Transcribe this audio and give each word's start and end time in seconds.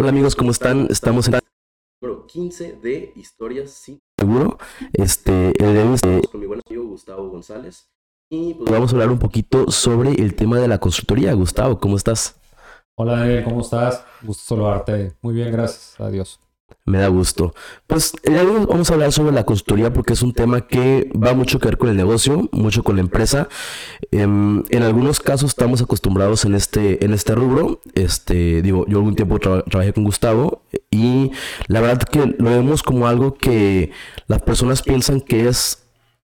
Hola 0.00 0.08
amigos, 0.08 0.34
¿cómo 0.34 0.50
están? 0.50 0.86
Estamos 0.88 1.28
en 1.28 1.34
el 1.34 1.40
número 2.00 2.26
15 2.26 2.78
de 2.80 3.12
Historias 3.16 3.70
sin 3.70 4.00
Seguro. 4.18 4.56
Este, 4.94 5.48
el 5.62 5.74
de 5.74 5.82
hoy 5.82 5.94
estamos 5.94 6.26
con 6.28 6.40
mi 6.40 6.46
buen 6.46 6.62
amigo 6.66 6.84
Gustavo 6.86 7.28
González. 7.28 7.90
Y 8.30 8.54
pues 8.54 8.70
vamos 8.70 8.90
a 8.90 8.94
hablar 8.94 9.10
un 9.10 9.18
poquito 9.18 9.70
sobre 9.70 10.12
el 10.12 10.34
tema 10.36 10.58
de 10.58 10.68
la 10.68 10.78
consultoría. 10.78 11.34
Gustavo, 11.34 11.78
¿cómo 11.78 11.96
estás? 11.98 12.40
Hola 12.96 13.18
Daniel, 13.18 13.44
¿cómo 13.44 13.60
estás? 13.60 14.02
Gusto 14.22 14.54
saludarte. 14.54 15.18
Muy 15.20 15.34
bien, 15.34 15.52
gracias 15.52 16.00
a 16.00 16.08
Dios. 16.08 16.40
Me 16.86 16.98
da 16.98 17.08
gusto. 17.08 17.54
Pues 17.86 18.12
hoy 18.26 18.34
vamos 18.68 18.90
a 18.90 18.94
hablar 18.94 19.12
sobre 19.12 19.32
la 19.32 19.44
consultoría 19.44 19.92
porque 19.92 20.14
es 20.14 20.22
un 20.22 20.32
tema 20.32 20.66
que 20.66 21.10
va 21.14 21.34
mucho 21.34 21.58
que 21.58 21.68
ver 21.68 21.78
con 21.78 21.88
el 21.88 21.96
negocio, 21.96 22.48
mucho 22.52 22.82
con 22.82 22.96
la 22.96 23.02
empresa. 23.02 23.48
Em, 24.10 24.64
en 24.70 24.82
algunos 24.82 25.20
casos 25.20 25.50
estamos 25.50 25.82
acostumbrados 25.82 26.44
en 26.44 26.54
este, 26.54 27.04
en 27.04 27.12
este 27.12 27.34
rubro. 27.34 27.80
Este, 27.94 28.62
digo, 28.62 28.86
yo 28.88 28.98
algún 28.98 29.14
tiempo 29.14 29.38
trabajé 29.38 29.92
con 29.92 30.04
Gustavo 30.04 30.62
y 30.90 31.30
la 31.68 31.80
verdad 31.80 32.02
que 32.02 32.34
lo 32.38 32.50
vemos 32.50 32.82
como 32.82 33.06
algo 33.06 33.34
que 33.34 33.92
las 34.26 34.42
personas 34.42 34.82
piensan 34.82 35.20
que 35.20 35.48
es 35.48 35.84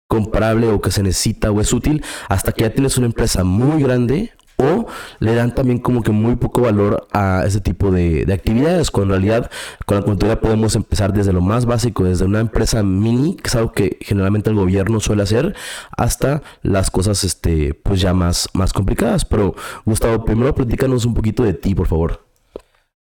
comparable 0.08 0.68
o 0.68 0.80
que 0.80 0.92
se 0.92 1.02
necesita 1.02 1.50
o 1.50 1.60
es 1.60 1.72
útil 1.72 2.04
hasta 2.28 2.52
que 2.52 2.62
ya 2.62 2.70
tienes 2.70 2.96
una 2.96 3.06
empresa 3.06 3.44
muy 3.44 3.82
grande 3.82 4.32
o 4.56 4.86
le 5.18 5.34
dan 5.34 5.54
también 5.54 5.78
como 5.78 6.02
que 6.02 6.12
muy 6.12 6.36
poco 6.36 6.62
valor 6.62 7.06
a 7.12 7.44
ese 7.46 7.60
tipo 7.60 7.90
de, 7.90 8.26
actividades, 8.32 8.90
cuando 8.90 9.14
en 9.14 9.22
realidad 9.22 9.50
con 9.84 9.98
la 9.98 10.02
consultoría 10.02 10.40
podemos 10.40 10.76
empezar 10.76 11.12
desde 11.12 11.32
lo 11.32 11.40
más 11.40 11.66
básico, 11.66 12.04
desde 12.04 12.24
una 12.24 12.40
empresa 12.40 12.82
mini, 12.82 13.36
que 13.36 13.48
es 13.48 13.54
algo 13.56 13.72
que 13.72 13.98
generalmente 14.00 14.50
el 14.50 14.56
gobierno 14.56 15.00
suele 15.00 15.22
hacer, 15.22 15.54
hasta 15.96 16.42
las 16.62 16.90
cosas 16.90 17.24
este, 17.24 17.74
pues 17.74 18.00
ya 18.00 18.14
más, 18.14 18.48
más 18.54 18.72
complicadas. 18.72 19.24
Pero 19.24 19.54
Gustavo, 19.84 20.24
primero 20.24 20.54
platícanos 20.54 21.04
un 21.04 21.14
poquito 21.14 21.42
de 21.42 21.54
ti, 21.54 21.74
por 21.74 21.86
favor. 21.86 22.26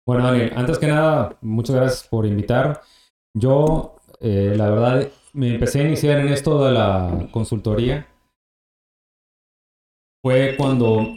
Bueno, 0.06 0.24
Dani, 0.24 0.50
antes 0.54 0.78
que 0.78 0.86
nada, 0.86 1.36
muchas 1.40 1.76
gracias 1.76 2.08
por 2.08 2.26
invitar. 2.26 2.80
Yo, 3.34 3.96
eh, 4.20 4.54
la 4.56 4.70
verdad, 4.70 5.08
me 5.32 5.54
empecé 5.54 5.80
a 5.80 5.84
iniciar 5.86 6.20
en 6.20 6.28
esto 6.28 6.64
de 6.64 6.72
la 6.72 7.28
consultoría. 7.32 8.06
Fue 10.22 10.54
cuando 10.56 11.08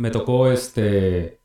me 0.00 0.10
tocó 0.10 0.50
este... 0.50 1.38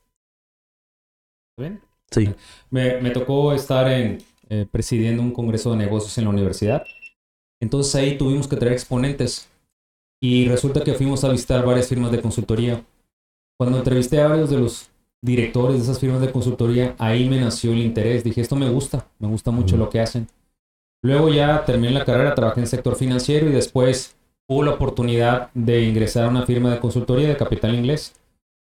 ¿Ven? 1.58 1.80
Sí. 2.10 2.34
Me, 2.70 3.00
me 3.02 3.10
tocó 3.10 3.52
estar 3.52 3.86
en, 3.90 4.18
eh, 4.48 4.66
presidiendo 4.70 5.22
un 5.22 5.32
congreso 5.32 5.70
de 5.72 5.76
negocios 5.76 6.16
en 6.16 6.24
la 6.24 6.30
universidad. 6.30 6.84
Entonces 7.60 7.94
ahí 7.94 8.16
tuvimos 8.16 8.48
que 8.48 8.56
traer 8.56 8.72
exponentes. 8.72 9.48
Y 10.22 10.48
resulta 10.48 10.82
que 10.82 10.94
fuimos 10.94 11.22
a 11.24 11.28
visitar 11.28 11.64
varias 11.66 11.88
firmas 11.88 12.10
de 12.10 12.22
consultoría. 12.22 12.82
Cuando 13.58 13.78
entrevisté 13.78 14.20
a 14.20 14.28
varios 14.28 14.48
de 14.48 14.58
los 14.58 14.88
directores 15.22 15.76
de 15.76 15.82
esas 15.82 15.98
firmas 15.98 16.22
de 16.22 16.32
consultoría, 16.32 16.94
ahí 16.98 17.28
me 17.28 17.38
nació 17.38 17.72
el 17.72 17.80
interés. 17.80 18.24
Dije, 18.24 18.40
esto 18.40 18.56
me 18.56 18.70
gusta, 18.70 19.06
me 19.18 19.28
gusta 19.28 19.50
mucho 19.50 19.76
lo 19.76 19.90
que 19.90 20.00
hacen. 20.00 20.28
Luego 21.02 21.28
ya 21.28 21.62
terminé 21.66 21.92
la 21.92 22.06
carrera, 22.06 22.34
trabajé 22.34 22.60
en 22.60 22.64
el 22.64 22.70
sector 22.70 22.96
financiero 22.96 23.48
y 23.48 23.52
después 23.52 24.16
hubo 24.48 24.62
la 24.62 24.72
oportunidad 24.72 25.50
de 25.52 25.82
ingresar 25.82 26.24
a 26.24 26.30
una 26.30 26.46
firma 26.46 26.72
de 26.72 26.80
consultoría 26.80 27.28
de 27.28 27.36
capital 27.36 27.74
inglés. 27.74 28.14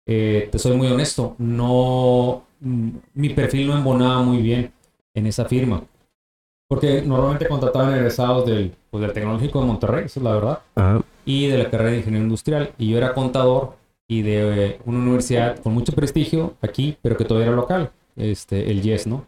Eh, 0.06 0.48
te 0.50 0.58
soy 0.58 0.76
muy 0.76 0.88
honesto, 0.88 1.36
no, 1.38 2.42
mm, 2.60 2.88
mi 3.14 3.28
perfil 3.30 3.68
no 3.68 3.76
embonaba 3.76 4.22
muy 4.22 4.38
bien 4.42 4.72
en 5.14 5.26
esa 5.26 5.44
firma. 5.44 5.84
Porque 6.68 7.02
normalmente 7.02 7.48
contrataban 7.48 7.94
egresados 7.94 8.46
del, 8.46 8.74
pues, 8.90 9.02
del 9.02 9.12
Tecnológico 9.12 9.60
de 9.60 9.66
Monterrey, 9.66 10.04
eso 10.06 10.20
es 10.20 10.24
la 10.24 10.32
verdad, 10.32 10.58
y 11.24 11.46
de 11.46 11.58
la 11.58 11.70
carrera 11.70 11.90
de 11.90 11.98
Ingeniería 11.98 12.24
Industrial. 12.24 12.72
Y 12.78 12.88
yo 12.88 12.96
era 12.96 13.14
contador 13.14 13.76
y 14.08 14.22
de 14.22 14.66
eh, 14.66 14.78
una 14.86 14.98
universidad 14.98 15.58
con 15.58 15.74
mucho 15.74 15.92
prestigio 15.92 16.54
aquí, 16.62 16.96
pero 17.02 17.16
que 17.16 17.24
todavía 17.24 17.48
era 17.48 17.56
local, 17.56 17.92
este, 18.16 18.70
el 18.70 18.82
YES, 18.82 19.06
¿no? 19.06 19.26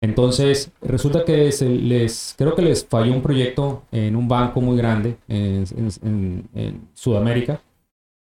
Entonces, 0.00 0.70
resulta 0.82 1.24
que 1.24 1.50
les, 1.60 2.34
creo 2.36 2.54
que 2.54 2.62
les 2.62 2.86
falló 2.86 3.12
un 3.12 3.22
proyecto 3.22 3.82
en 3.92 4.16
un 4.16 4.28
banco 4.28 4.60
muy 4.60 4.76
grande 4.76 5.16
en 5.28 6.84
Sudamérica 6.94 7.60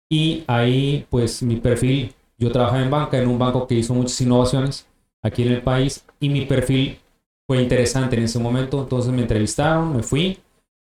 y 0.09 0.43
ahí, 0.47 1.05
pues 1.09 1.43
mi 1.43 1.57
perfil, 1.57 2.13
yo 2.37 2.51
trabajaba 2.51 2.81
en 2.81 2.91
banca, 2.91 3.17
en 3.21 3.27
un 3.27 3.39
banco 3.39 3.67
que 3.67 3.75
hizo 3.75 3.93
muchas 3.93 4.19
innovaciones 4.21 4.87
aquí 5.23 5.43
en 5.43 5.53
el 5.53 5.61
país 5.61 6.05
y 6.19 6.29
mi 6.29 6.45
perfil 6.45 6.99
fue 7.47 7.61
interesante 7.61 8.15
en 8.17 8.23
ese 8.23 8.39
momento. 8.39 8.81
Entonces 8.81 9.11
me 9.11 9.21
entrevistaron, 9.21 9.95
me 9.95 10.03
fui 10.03 10.39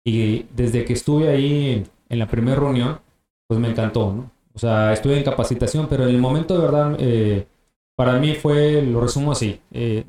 y 0.04 0.44
desde 0.54 0.84
que 0.84 0.94
estuve 0.94 1.28
ahí 1.28 1.84
en 2.08 2.18
la 2.18 2.26
primera 2.26 2.56
reunión, 2.58 3.00
pues 3.46 3.60
me 3.60 3.68
encantó, 3.68 4.12
¿no? 4.12 4.30
O 4.54 4.58
sea, 4.58 4.92
estuve 4.92 5.16
en 5.16 5.24
capacitación, 5.24 5.86
pero 5.88 6.04
en 6.04 6.10
el 6.10 6.18
momento 6.18 6.54
de 6.54 6.60
verdad, 6.60 6.96
eh, 6.98 7.46
para 7.96 8.18
mí 8.18 8.34
fue, 8.34 8.82
lo 8.82 9.00
resumo 9.00 9.32
así, 9.32 9.60
eh, 9.70 10.04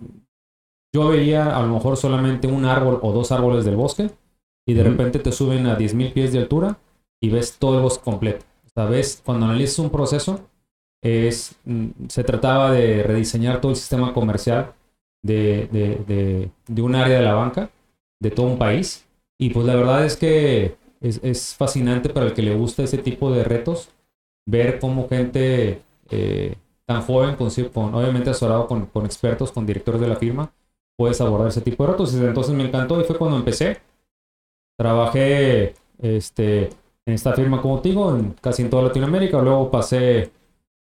yo 0.93 1.07
veía 1.07 1.55
a 1.57 1.61
lo 1.61 1.73
mejor 1.73 1.97
solamente 1.97 2.47
un 2.47 2.65
árbol 2.65 2.99
o 3.01 3.11
dos 3.13 3.31
árboles 3.31 3.65
del 3.65 3.75
bosque 3.75 4.11
y 4.67 4.73
de 4.73 4.83
repente 4.83 5.19
te 5.19 5.31
suben 5.31 5.65
a 5.67 5.77
10.000 5.77 6.13
pies 6.13 6.33
de 6.33 6.39
altura 6.39 6.77
y 7.21 7.29
ves 7.29 7.57
todo 7.57 7.77
el 7.77 7.83
bosque 7.83 8.03
completo. 8.03 8.45
¿Sabes? 8.75 9.21
Cuando 9.23 9.45
analizas 9.45 9.79
un 9.79 9.89
proceso, 9.89 10.41
es, 11.01 11.55
mm, 11.65 11.89
se 12.07 12.23
trataba 12.23 12.71
de 12.71 13.03
rediseñar 13.03 13.61
todo 13.61 13.71
el 13.71 13.77
sistema 13.77 14.13
comercial 14.13 14.73
de, 15.21 15.67
de, 15.71 16.49
de, 16.67 16.81
un 16.81 16.95
área 16.95 17.17
de 17.19 17.25
la 17.25 17.33
banca, 17.33 17.69
de 18.19 18.31
todo 18.31 18.47
un 18.47 18.57
país. 18.57 19.05
Y 19.37 19.49
pues 19.51 19.65
la 19.65 19.75
verdad 19.75 20.05
es 20.05 20.17
que 20.17 20.75
es, 21.01 21.19
es 21.23 21.55
fascinante 21.55 22.09
para 22.09 22.27
el 22.27 22.33
que 22.33 22.41
le 22.41 22.55
gusta 22.55 22.83
ese 22.83 22.97
tipo 22.97 23.31
de 23.31 23.43
retos, 23.43 23.89
ver 24.45 24.79
cómo 24.79 25.07
gente 25.09 25.81
eh, 26.09 26.55
tan 26.85 27.01
joven, 27.01 27.35
con, 27.35 27.95
obviamente 27.95 28.29
asesorado 28.29 28.67
con, 28.67 28.85
con 28.87 29.05
expertos, 29.05 29.51
con 29.51 29.65
directores 29.65 30.01
de 30.01 30.07
la 30.07 30.15
firma, 30.15 30.53
puedes 30.97 31.19
abordar 31.21 31.49
ese 31.49 31.61
tipo 31.61 31.83
de 31.85 31.91
retos. 31.91 32.13
Y 32.13 32.17
entonces 32.17 32.53
me 32.55 32.65
encantó 32.65 32.99
y 32.99 33.03
fue 33.03 33.17
cuando 33.17 33.37
empecé. 33.37 33.81
Trabajé 34.77 35.75
este, 36.01 36.69
en 37.05 37.13
esta 37.13 37.33
firma 37.33 37.61
como 37.61 37.79
digo, 37.79 38.15
en 38.15 38.35
casi 38.41 38.61
en 38.61 38.69
toda 38.69 38.83
Latinoamérica. 38.83 39.41
Luego 39.41 39.69
pasé 39.69 40.31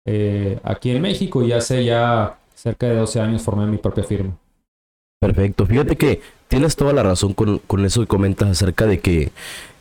eh, 0.06 0.58
aquí 0.62 0.90
en 0.90 1.02
México 1.02 1.42
y 1.42 1.52
hace 1.52 1.84
ya 1.84 2.38
cerca 2.54 2.86
de 2.86 2.96
12 2.96 3.20
años 3.20 3.42
formé 3.42 3.66
mi 3.66 3.78
propia 3.78 4.04
firma. 4.04 4.36
Perfecto. 5.20 5.66
Fíjate 5.66 5.96
que 5.96 6.20
tienes 6.48 6.76
toda 6.76 6.92
la 6.92 7.02
razón 7.02 7.32
con, 7.32 7.58
con, 7.58 7.84
eso 7.84 8.00
que 8.00 8.06
comentas 8.06 8.48
acerca 8.48 8.86
de 8.86 9.00
que 9.00 9.32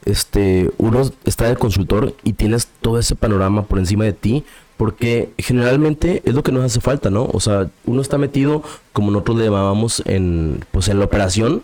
este 0.05 0.71
uno 0.77 1.01
está 1.25 1.49
de 1.49 1.55
consultor 1.55 2.13
y 2.23 2.33
tienes 2.33 2.67
todo 2.81 2.99
ese 2.99 3.15
panorama 3.15 3.63
por 3.63 3.79
encima 3.79 4.05
de 4.05 4.13
ti. 4.13 4.43
Porque 4.77 5.29
generalmente 5.37 6.21
es 6.25 6.33
lo 6.35 6.43
que 6.43 6.51
nos 6.51 6.65
hace 6.65 6.81
falta, 6.81 7.09
¿no? 7.09 7.29
O 7.31 7.39
sea, 7.39 7.69
uno 7.85 8.01
está 8.01 8.17
metido, 8.17 8.61
como 8.91 9.09
nosotros 9.09 9.37
le 9.37 9.45
llamábamos, 9.45 10.03
en, 10.05 10.65
pues 10.71 10.89
en 10.89 10.99
la 10.99 11.05
operación. 11.05 11.63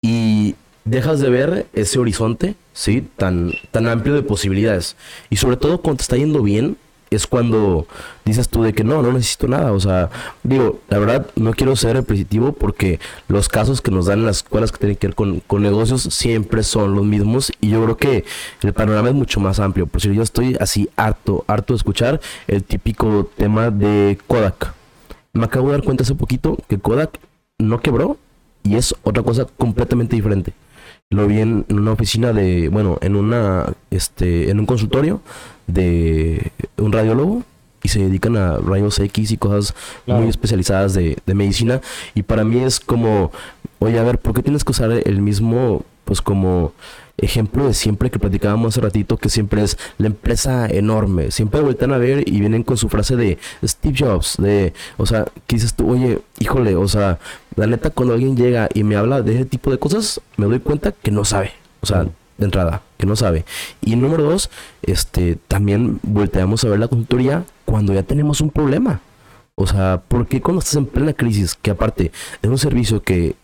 Y 0.00 0.54
dejas 0.84 1.20
de 1.20 1.30
ver 1.30 1.66
ese 1.72 1.98
horizonte, 1.98 2.54
¿sí? 2.72 3.06
Tan, 3.16 3.52
tan 3.70 3.88
amplio 3.88 4.14
de 4.14 4.22
posibilidades. 4.22 4.96
Y 5.30 5.36
sobre 5.36 5.56
todo 5.56 5.80
cuando 5.80 5.98
te 5.98 6.02
está 6.02 6.16
yendo 6.16 6.42
bien, 6.42 6.76
es 7.10 7.26
cuando 7.26 7.86
dices 8.24 8.48
tú 8.48 8.62
de 8.62 8.72
que 8.72 8.84
no, 8.84 9.02
no 9.02 9.12
necesito 9.12 9.48
nada. 9.48 9.72
O 9.72 9.80
sea, 9.80 10.10
digo, 10.42 10.80
la 10.88 10.98
verdad 10.98 11.26
no 11.36 11.52
quiero 11.52 11.76
ser 11.76 11.96
repetitivo 11.96 12.52
porque 12.52 13.00
los 13.28 13.48
casos 13.48 13.80
que 13.80 13.90
nos 13.90 14.06
dan 14.06 14.20
en 14.20 14.26
las 14.26 14.38
escuelas 14.38 14.72
que 14.72 14.78
tienen 14.78 14.96
que 14.96 15.08
ver 15.08 15.14
con, 15.14 15.40
con, 15.40 15.62
negocios 15.62 16.02
siempre 16.02 16.62
son 16.62 16.94
los 16.94 17.04
mismos 17.04 17.52
y 17.60 17.70
yo 17.70 17.82
creo 17.84 17.96
que 17.96 18.24
el 18.62 18.72
panorama 18.72 19.08
es 19.08 19.14
mucho 19.14 19.40
más 19.40 19.58
amplio. 19.60 19.86
Por 19.86 20.00
si 20.00 20.14
yo 20.14 20.22
estoy 20.22 20.56
así 20.60 20.88
harto, 20.96 21.44
harto 21.46 21.72
de 21.72 21.78
escuchar 21.78 22.20
el 22.46 22.62
típico 22.64 23.30
tema 23.36 23.70
de 23.70 24.18
Kodak. 24.26 24.74
Me 25.32 25.44
acabo 25.44 25.68
de 25.68 25.74
dar 25.74 25.84
cuenta 25.84 26.02
hace 26.02 26.14
poquito 26.14 26.58
que 26.68 26.78
Kodak 26.78 27.18
no 27.58 27.80
quebró 27.80 28.18
y 28.62 28.76
es 28.76 28.94
otra 29.02 29.22
cosa 29.22 29.46
completamente 29.56 30.16
diferente. 30.16 30.52
Lo 31.10 31.26
vi 31.26 31.40
en, 31.40 31.64
una 31.70 31.92
oficina 31.92 32.34
de, 32.34 32.68
bueno, 32.68 32.98
en 33.00 33.16
una, 33.16 33.72
este, 33.90 34.50
en 34.50 34.60
un 34.60 34.66
consultorio 34.66 35.22
de 35.66 36.52
un 36.76 36.92
radiólogo 36.92 37.44
y 37.82 37.88
se 37.88 38.00
dedican 38.00 38.36
a 38.36 38.58
rayos 38.58 38.98
X 38.98 39.30
y 39.30 39.38
cosas 39.38 39.74
muy 40.06 40.28
especializadas 40.28 40.92
de, 40.92 41.16
de, 41.24 41.34
medicina. 41.34 41.80
Y 42.14 42.24
para 42.24 42.44
mí 42.44 42.58
es 42.58 42.78
como, 42.78 43.32
oye, 43.78 43.98
a 43.98 44.02
ver, 44.02 44.18
¿por 44.18 44.34
qué 44.34 44.42
tienes 44.42 44.64
que 44.64 44.72
usar 44.72 44.90
el 44.92 45.22
mismo, 45.22 45.82
pues 46.04 46.20
como 46.20 46.74
ejemplo 47.18 47.66
de 47.66 47.74
siempre 47.74 48.10
que 48.10 48.18
platicábamos 48.18 48.74
hace 48.74 48.80
ratito, 48.80 49.16
que 49.16 49.28
siempre 49.28 49.62
es 49.62 49.76
la 49.98 50.06
empresa 50.06 50.66
enorme. 50.68 51.30
Siempre 51.30 51.60
vueltan 51.60 51.92
a 51.92 51.98
ver 51.98 52.26
y 52.26 52.40
vienen 52.40 52.62
con 52.62 52.76
su 52.76 52.88
frase 52.88 53.16
de 53.16 53.38
Steve 53.64 53.96
Jobs, 53.98 54.36
de, 54.38 54.72
o 54.96 55.06
sea, 55.06 55.26
que 55.46 55.56
dices 55.56 55.74
tú, 55.74 55.90
oye, 55.90 56.20
híjole, 56.38 56.76
o 56.76 56.88
sea, 56.88 57.18
la 57.56 57.66
neta, 57.66 57.90
cuando 57.90 58.14
alguien 58.14 58.36
llega 58.36 58.68
y 58.72 58.84
me 58.84 58.96
habla 58.96 59.20
de 59.22 59.34
ese 59.34 59.44
tipo 59.44 59.70
de 59.70 59.78
cosas, 59.78 60.20
me 60.36 60.46
doy 60.46 60.60
cuenta 60.60 60.92
que 60.92 61.10
no 61.10 61.24
sabe. 61.24 61.52
O 61.80 61.86
sea, 61.86 62.04
de 62.38 62.44
entrada, 62.44 62.82
que 62.96 63.06
no 63.06 63.16
sabe. 63.16 63.44
Y 63.80 63.96
número 63.96 64.22
dos, 64.22 64.50
este, 64.82 65.36
también 65.48 65.98
volteamos 66.02 66.64
a 66.64 66.68
ver 66.68 66.78
la 66.78 66.88
consultoría 66.88 67.44
cuando 67.64 67.92
ya 67.92 68.04
tenemos 68.04 68.40
un 68.40 68.50
problema. 68.50 69.00
O 69.56 69.66
sea, 69.66 70.02
¿por 70.06 70.28
qué 70.28 70.40
cuando 70.40 70.60
estás 70.60 70.76
en 70.76 70.86
plena 70.86 71.12
crisis, 71.12 71.56
que 71.56 71.72
aparte 71.72 72.12
es 72.42 72.48
un 72.48 72.58
servicio 72.58 73.02
que 73.02 73.34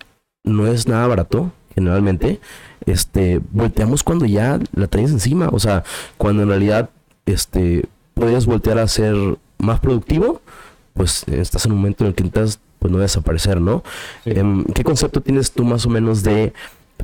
no 0.45 0.69
es 0.69 0.87
nada 0.87 1.09
barato, 1.09 1.51
generalmente, 1.75 2.41
este, 2.87 3.41
volteamos 3.51 4.03
cuando 4.03 4.27
ya 4.27 4.59
la 4.75 4.87
traes 4.87 5.11
encima. 5.11 5.49
O 5.53 5.59
sea, 5.59 5.85
cuando 6.17 6.43
en 6.43 6.49
realidad, 6.49 6.91
este, 7.27 7.85
puedes 8.15 8.47
voltear 8.47 8.79
a 8.79 8.89
ser 8.89 9.15
más 9.59 9.81
productivo, 9.81 10.41
pues 10.95 11.25
estás 11.29 11.67
en 11.67 11.73
un 11.73 11.79
momento 11.79 12.05
en 12.05 12.09
el 12.09 12.15
que 12.15 12.23
intentas 12.23 12.61
pues 12.79 12.93
no 12.93 12.99
desaparecer, 12.99 13.61
¿no? 13.61 13.83
Sí. 14.25 14.31
Em, 14.31 14.65
¿Qué 14.65 14.85
concepto 14.85 15.21
tienes 15.21 15.53
tú 15.53 15.65
más 15.65 15.87
o 15.87 15.89
menos 15.89 16.23
de 16.23 16.53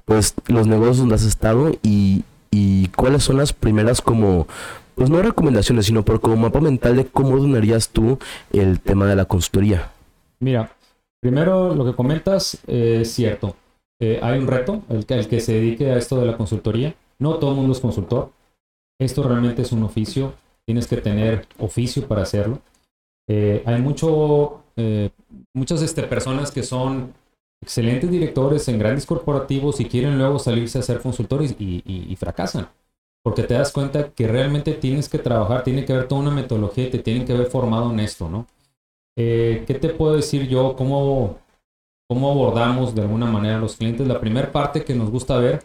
pues 0.04 0.34
los 0.46 0.66
negocios 0.66 0.98
donde 0.98 1.14
has 1.14 1.24
estado 1.24 1.72
y, 1.82 2.24
y 2.50 2.88
cuáles 2.88 3.24
son 3.24 3.38
las 3.38 3.52
primeras 3.52 4.00
como, 4.00 4.46
pues 4.94 5.10
no 5.10 5.22
recomendaciones, 5.22 5.86
sino 5.86 6.04
por 6.04 6.20
como 6.20 6.36
mapa 6.36 6.60
mental 6.60 6.96
de 6.96 7.06
cómo 7.06 7.34
ordenarías 7.34 7.88
tú 7.88 8.18
el 8.52 8.80
tema 8.80 9.06
de 9.06 9.16
la 9.16 9.24
consultoría? 9.24 9.90
Mira, 10.38 10.70
primero 11.20 11.74
lo 11.74 11.84
que 11.84 11.94
comentas 11.94 12.58
eh, 12.66 12.98
es 13.02 13.12
cierto. 13.12 13.56
Eh, 14.00 14.18
hay 14.22 14.38
un 14.38 14.46
reto, 14.46 14.82
el 14.88 15.06
que, 15.06 15.14
el 15.14 15.28
que 15.28 15.40
se 15.40 15.54
dedique 15.54 15.90
a 15.90 15.98
esto 15.98 16.18
de 16.18 16.26
la 16.26 16.36
consultoría. 16.36 16.94
No 17.18 17.36
todo 17.38 17.50
el 17.50 17.56
mundo 17.56 17.72
es 17.72 17.80
consultor. 17.80 18.32
Esto 18.98 19.22
realmente 19.22 19.62
es 19.62 19.72
un 19.72 19.82
oficio. 19.82 20.34
Tienes 20.66 20.86
que 20.86 20.98
tener 20.98 21.46
oficio 21.58 22.06
para 22.08 22.22
hacerlo. 22.22 22.60
Eh, 23.28 23.62
hay 23.66 23.80
mucho, 23.80 24.62
eh, 24.76 25.10
muchas 25.54 25.82
este, 25.82 26.02
personas 26.04 26.50
que 26.50 26.62
son 26.62 27.14
excelentes 27.62 28.10
directores 28.10 28.66
en 28.68 28.78
grandes 28.78 29.06
corporativos 29.06 29.80
y 29.80 29.86
quieren 29.86 30.18
luego 30.18 30.38
salirse 30.38 30.78
a 30.78 30.82
ser 30.82 31.00
consultores 31.00 31.54
y, 31.58 31.82
y- 31.86 32.06
y 32.12 32.16
fracasan. 32.16 32.68
Porque 33.22 33.42
te 33.44 33.54
das 33.54 33.72
cuenta 33.72 34.10
que 34.12 34.26
realmente 34.28 34.72
tienes 34.74 35.08
que 35.08 35.18
trabajar, 35.18 35.62
tiene 35.62 35.84
que 35.84 35.92
haber 35.92 36.08
toda 36.08 36.22
una 36.22 36.30
metodología 36.30 36.86
y 36.86 36.90
te 36.90 36.98
tienen 37.00 37.26
que 37.26 37.34
haber 37.34 37.48
formado 37.48 37.92
en 37.92 38.00
esto, 38.00 38.28
¿no? 38.30 38.46
Eh, 39.16 39.64
¿Qué 39.66 39.74
te 39.74 39.90
puedo 39.90 40.14
decir 40.16 40.48
yo? 40.48 40.74
¿Cómo, 40.76 41.38
¿Cómo 42.10 42.28
abordamos 42.28 42.92
de 42.92 43.02
alguna 43.02 43.26
manera 43.26 43.54
a 43.54 43.60
los 43.60 43.76
clientes? 43.76 44.04
La 44.08 44.18
primera 44.18 44.50
parte 44.50 44.82
que 44.82 44.96
nos 44.96 45.12
gusta 45.12 45.38
ver 45.38 45.64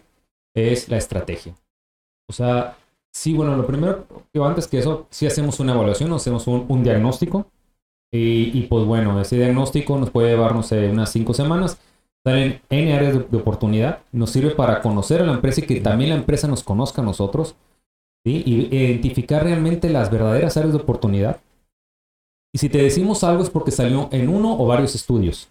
es 0.54 0.88
la 0.88 0.96
estrategia. 0.96 1.56
O 2.30 2.32
sea, 2.32 2.76
sí, 3.12 3.34
bueno, 3.34 3.56
lo 3.56 3.66
primero, 3.66 4.06
yo 4.32 4.46
antes 4.46 4.68
que 4.68 4.78
eso, 4.78 5.08
sí 5.10 5.26
hacemos 5.26 5.58
una 5.58 5.72
evaluación, 5.74 6.12
hacemos 6.12 6.46
un, 6.46 6.84
diagnóstico. 6.84 7.50
Y, 8.12 8.62
pues 8.68 8.84
bueno, 8.84 9.20
ese 9.20 9.38
diagnóstico 9.38 9.98
nos 9.98 10.10
puede 10.10 10.28
llevar, 10.28 10.54
no 10.54 10.62
sé, 10.62 10.88
unas 10.88 11.10
cinco 11.10 11.34
semanas. 11.34 11.80
Salen 12.24 12.60
N 12.70 12.94
áreas 12.94 13.28
de, 13.28 13.36
oportunidad. 13.36 14.02
Nos 14.12 14.30
sirve 14.30 14.50
para 14.52 14.82
conocer 14.82 15.22
a 15.22 15.26
la 15.26 15.32
empresa 15.32 15.62
y 15.62 15.66
que 15.66 15.80
también 15.80 16.10
la 16.10 16.16
empresa 16.16 16.46
nos 16.46 16.62
conozca 16.62 17.02
a 17.02 17.04
nosotros. 17.04 17.56
Y 18.24 18.48
identificar 18.72 19.42
realmente 19.42 19.90
las 19.90 20.12
verdaderas 20.12 20.56
áreas 20.56 20.74
de 20.74 20.80
oportunidad. 20.80 21.40
Y 22.54 22.58
si 22.58 22.68
te 22.68 22.78
decimos 22.78 23.24
algo 23.24 23.42
es 23.42 23.50
porque 23.50 23.72
salió 23.72 24.08
en 24.12 24.28
uno 24.28 24.56
o 24.56 24.64
varios 24.64 24.94
estudios. 24.94 25.48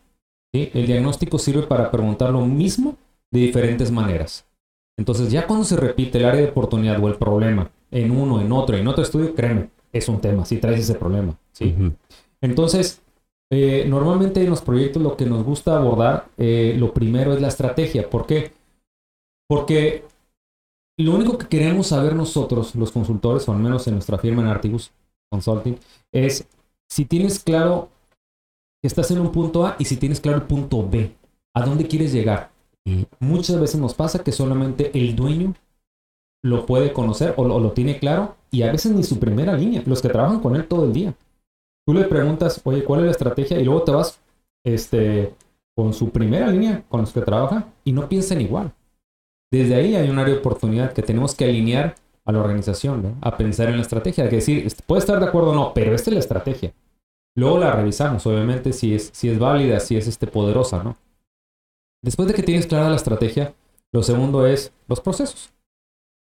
¿Sí? 0.56 0.72
El 0.74 0.88
diagnóstico 0.88 1.38
sirve 1.38 1.63
para 1.63 1.92
preguntar 1.92 2.31
lo 2.31 2.46
mismo 2.46 2.96
de 3.30 3.42
diferentes 3.42 3.92
maneras. 3.92 4.46
Entonces, 4.98 5.30
ya 5.30 5.46
cuando 5.46 5.66
se 5.66 5.75
repite 5.75 6.18
el 6.18 6.25
área 6.25 6.42
de 6.42 6.50
oportunidad 6.50 7.04
o 7.04 7.07
el 7.10 7.16
problema 7.16 7.69
en 7.92 8.12
uno, 8.12 8.40
en 8.40 8.52
otro, 8.52 8.78
en 8.78 8.88
otro 8.88 9.04
estudio, 9.04 9.36
créeme, 9.36 9.69
es 9.92 10.07
un 10.07 10.22
tema, 10.22 10.46
si 10.46 10.57
traes 10.57 10.80
ese 10.80 10.96
problema. 10.96 11.38
¿sí? 11.52 11.75
Entonces, 12.40 13.02
eh, 13.52 13.86
normalmente 13.88 14.42
en 14.42 14.50
los 14.50 14.62
proyectos 14.62 15.02
lo 15.02 15.18
que 15.18 15.25
nos 15.25 15.44
gusta 15.44 15.78
abordar, 15.78 16.28
eh, 16.38 16.75
lo 16.78 16.94
primero 16.94 17.34
es 17.34 17.42
la 17.42 17.50
estrategia. 17.50 18.10
¿Por 18.10 18.25
qué? 18.25 18.54
Porque 19.50 20.06
lo 20.98 21.13
único 21.13 21.38
que 21.38 21.48
queremos 21.48 21.88
saber 21.88 22.16
nosotros, 22.16 22.74
los 22.75 22.92
consultores, 22.92 23.48
o 23.50 23.52
al 23.52 23.60
menos 23.60 23.86
en 23.88 23.96
nuestra 23.96 24.18
firma 24.18 24.42
en 24.42 24.48
Artigus 24.48 24.92
Consulting, 25.30 25.78
es 26.13 26.48
si 26.88 27.04
tienes 27.04 27.40
claro 27.40 27.90
estás 28.87 29.11
en 29.11 29.19
un 29.19 29.31
punto 29.31 29.65
A 29.65 29.75
y 29.79 29.85
si 29.85 29.97
tienes 29.97 30.19
claro 30.19 30.37
el 30.37 30.43
punto 30.43 30.87
B. 30.87 31.15
¿A 31.53 31.65
dónde 31.65 31.87
quieres 31.87 32.11
llegar? 32.11 32.51
Muchas 33.19 33.59
veces 33.59 33.79
nos 33.79 33.93
pasa 33.93 34.23
que 34.23 34.31
solamente 34.31 34.91
el 34.97 35.15
dueño 35.15 35.55
lo 36.43 36.65
puede 36.65 36.93
conocer 36.93 37.33
o 37.37 37.59
lo, 37.59 37.71
tiene 37.71 37.97
claro 37.97 38.35
y 38.51 38.61
a 38.61 38.71
veces 38.71 38.91
ni 38.91 39.03
su 39.03 39.19
primera 39.19 39.53
línea, 39.53 39.81
los 39.85 40.01
que 40.01 40.09
trabajan 40.09 40.39
con 40.39 40.55
él 40.55 40.67
todo 40.67 40.85
el 40.85 40.93
día. 40.93 41.15
Tú 41.87 41.93
le 41.93 42.03
preguntas, 42.03 42.61
oye, 42.63 42.83
¿cuál 42.83 43.01
es 43.01 43.05
la 43.05 43.11
estrategia? 43.11 43.59
Y 43.59 43.63
luego 43.63 43.83
te 43.83 43.91
vas 43.91 44.19
este, 44.63 45.33
con 45.75 45.93
su 45.93 46.09
primera 46.09 46.47
línea, 46.47 46.83
con 46.87 47.01
los 47.01 47.13
que 47.13 47.21
trabaja, 47.21 47.67
y 47.83 47.91
no 47.91 48.07
piensan 48.07 48.41
igual. 48.41 48.73
Desde 49.51 49.75
ahí 49.75 49.95
hay 49.95 50.09
un 50.09 50.19
área 50.19 50.33
de 50.33 50.39
oportunidad 50.39 50.93
que 50.93 51.01
tenemos 51.01 51.35
que 51.35 51.45
alinear 51.45 51.95
a 52.25 52.31
la 52.31 52.39
organización, 52.39 53.17
a 53.21 53.37
pensar 53.37 53.69
en 53.69 53.75
la 53.75 53.81
estrategia, 53.81 54.29
que 54.29 54.37
decir, 54.37 54.71
puede 54.87 54.99
estar 54.99 55.19
de 55.19 55.25
acuerdo 55.25 55.51
o 55.51 55.55
no, 55.55 55.73
pero 55.73 55.93
esta 55.93 56.09
es 56.09 56.13
la 56.13 56.19
estrategia. 56.19 56.73
Luego 57.35 57.59
la 57.59 57.71
revisamos, 57.73 58.25
obviamente, 58.25 58.71
si 58.71 58.95
es, 58.95 59.09
si 59.13 59.29
es 59.29 59.37
válida, 59.37 59.79
si 59.79 59.97
es 59.97 60.07
este, 60.07 60.25
poderosa, 60.27 60.83
¿no? 60.83 60.95
Después 62.01 62.27
de 62.27 62.33
que 62.33 62.43
tienes 62.43 62.67
clara 62.67 62.89
la 62.89 62.95
estrategia, 62.95 63.53
lo 63.91 64.03
segundo 64.03 64.45
es 64.45 64.71
los 64.87 65.01
procesos. 65.01 65.51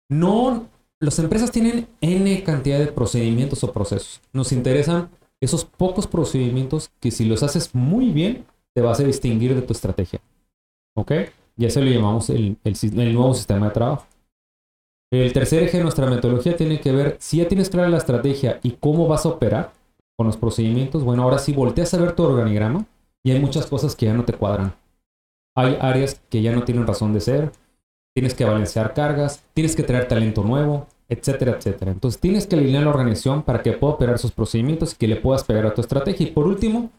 No, 0.08 0.68
las 1.00 1.18
empresas 1.18 1.50
tienen 1.50 1.88
N 2.00 2.44
cantidad 2.44 2.78
de 2.78 2.86
procedimientos 2.86 3.64
o 3.64 3.72
procesos. 3.72 4.20
Nos 4.32 4.52
interesan 4.52 5.10
esos 5.40 5.64
pocos 5.64 6.06
procedimientos 6.06 6.90
que 7.00 7.10
si 7.10 7.24
los 7.24 7.42
haces 7.42 7.74
muy 7.74 8.10
bien, 8.10 8.44
te 8.74 8.82
vas 8.82 9.00
a 9.00 9.04
distinguir 9.04 9.54
de 9.54 9.62
tu 9.62 9.72
estrategia. 9.72 10.20
¿Ok? 10.94 11.12
Y 11.56 11.64
a 11.64 11.68
eso 11.68 11.80
le 11.80 11.94
llamamos 11.94 12.30
el, 12.30 12.56
el 12.62 12.76
el 12.82 13.14
nuevo 13.14 13.34
sistema 13.34 13.66
de 13.66 13.72
trabajo. 13.72 14.06
El 15.10 15.32
tercer 15.32 15.62
eje 15.62 15.78
de 15.78 15.82
nuestra 15.82 16.06
metodología 16.06 16.56
tiene 16.56 16.80
que 16.80 16.92
ver, 16.92 17.16
si 17.18 17.38
ya 17.38 17.48
tienes 17.48 17.68
clara 17.68 17.88
la 17.88 17.98
estrategia 17.98 18.60
y 18.62 18.72
cómo 18.72 19.08
vas 19.08 19.26
a 19.26 19.30
operar 19.30 19.72
con 20.16 20.26
los 20.26 20.36
procedimientos, 20.36 21.04
bueno, 21.04 21.22
ahora 21.22 21.38
sí 21.38 21.52
volteas 21.52 21.92
a 21.94 21.98
ver 21.98 22.12
tu 22.12 22.22
organigrama 22.22 22.86
y 23.24 23.30
hay 23.30 23.40
muchas 23.40 23.66
cosas 23.66 23.96
que 23.96 24.06
ya 24.06 24.14
no 24.14 24.24
te 24.24 24.34
cuadran. 24.34 24.74
Hay 25.54 25.76
áreas 25.80 26.20
que 26.30 26.42
ya 26.42 26.52
no 26.52 26.64
tienen 26.64 26.86
razón 26.86 27.12
de 27.12 27.20
ser, 27.20 27.52
tienes 28.14 28.34
que 28.34 28.44
balancear 28.44 28.94
cargas, 28.94 29.42
tienes 29.54 29.76
que 29.76 29.82
traer 29.82 30.08
talento 30.08 30.42
nuevo, 30.42 30.86
etcétera, 31.08 31.52
etcétera. 31.52 31.92
Entonces 31.92 32.20
tienes 32.20 32.46
que 32.46 32.56
alinear 32.56 32.84
la 32.84 32.90
organización 32.90 33.42
para 33.42 33.62
que 33.62 33.72
pueda 33.72 33.94
operar 33.94 34.18
sus 34.18 34.32
procedimientos 34.32 34.94
y 34.94 34.96
que 34.96 35.08
le 35.08 35.16
puedas 35.16 35.44
pegar 35.44 35.66
a 35.66 35.74
tu 35.74 35.80
estrategia. 35.80 36.28
Y 36.28 36.30
por 36.30 36.46
último, 36.46 36.90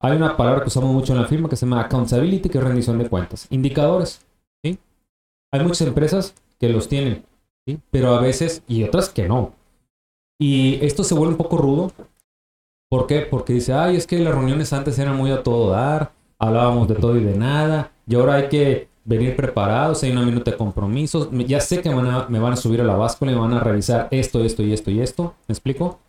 hay 0.00 0.16
una 0.16 0.36
palabra 0.36 0.62
que 0.62 0.68
usamos 0.68 0.92
mucho 0.92 1.12
en 1.12 1.20
la 1.20 1.28
firma 1.28 1.48
que 1.48 1.56
se 1.56 1.66
llama 1.66 1.82
accountability, 1.82 2.48
que 2.48 2.58
es 2.58 2.64
rendición 2.64 2.98
de 2.98 3.08
cuentas. 3.08 3.46
Indicadores. 3.50 4.24
Hay 5.52 5.64
muchas 5.64 5.80
empresas 5.82 6.34
que 6.60 6.68
los 6.68 6.88
tienen, 6.88 7.24
pero 7.90 8.14
a 8.14 8.20
veces, 8.20 8.62
y 8.68 8.84
otras 8.84 9.08
que 9.08 9.26
no. 9.26 9.52
Y 10.38 10.78
esto 10.84 11.02
se 11.02 11.14
vuelve 11.14 11.32
un 11.32 11.38
poco 11.38 11.56
rudo. 11.56 11.92
¿Por 12.90 13.06
qué? 13.06 13.20
Porque 13.20 13.52
dice, 13.52 13.72
ay, 13.72 13.96
es 13.96 14.06
que 14.06 14.18
las 14.18 14.34
reuniones 14.34 14.72
antes 14.72 14.98
eran 14.98 15.16
muy 15.16 15.30
a 15.30 15.42
todo 15.44 15.70
dar, 15.70 16.12
hablábamos 16.38 16.88
de 16.88 16.96
todo 16.96 17.16
y 17.16 17.22
de 17.24 17.36
nada, 17.36 17.92
y 18.06 18.16
ahora 18.16 18.34
hay 18.34 18.48
que 18.48 18.88
venir 19.04 19.36
preparados, 19.36 20.02
hay 20.02 20.10
una 20.10 20.22
minuta 20.22 20.50
de 20.50 20.56
compromisos, 20.56 21.28
ya 21.46 21.60
sé 21.60 21.80
que 21.82 21.88
van 21.88 22.06
a- 22.06 22.26
me 22.28 22.38
van 22.40 22.52
a 22.54 22.56
subir 22.56 22.80
a 22.80 22.84
la 22.84 22.96
báscula 22.96 23.30
y 23.32 23.36
van 23.36 23.54
a 23.54 23.60
revisar 23.60 24.08
esto, 24.10 24.42
esto 24.44 24.62
y 24.64 24.72
esto 24.72 24.90
y 24.90 25.00
esto, 25.00 25.34
¿me 25.46 25.52
explico? 25.52 26.00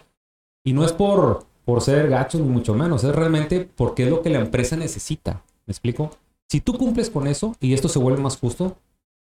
Y 0.65 0.73
no 0.73 0.83
es 0.83 0.91
por, 0.91 1.45
por 1.65 1.81
ser 1.81 2.09
gachos 2.09 2.41
ni 2.41 2.47
mucho 2.47 2.73
menos, 2.73 3.03
es 3.03 3.15
realmente 3.15 3.69
porque 3.75 4.03
es 4.03 4.09
lo 4.09 4.21
que 4.23 4.29
la 4.31 4.39
empresa 4.39 4.75
necesita, 4.75 5.43
¿me 5.67 5.71
explico? 5.71 6.09
Si 6.50 6.61
tú 6.61 6.73
cumples 6.77 7.09
con 7.11 7.27
eso 7.27 7.55
y 7.59 7.73
esto 7.73 7.88
se 7.89 8.00
vuelve 8.00 8.21
más 8.21 8.38
justo, 8.38 8.75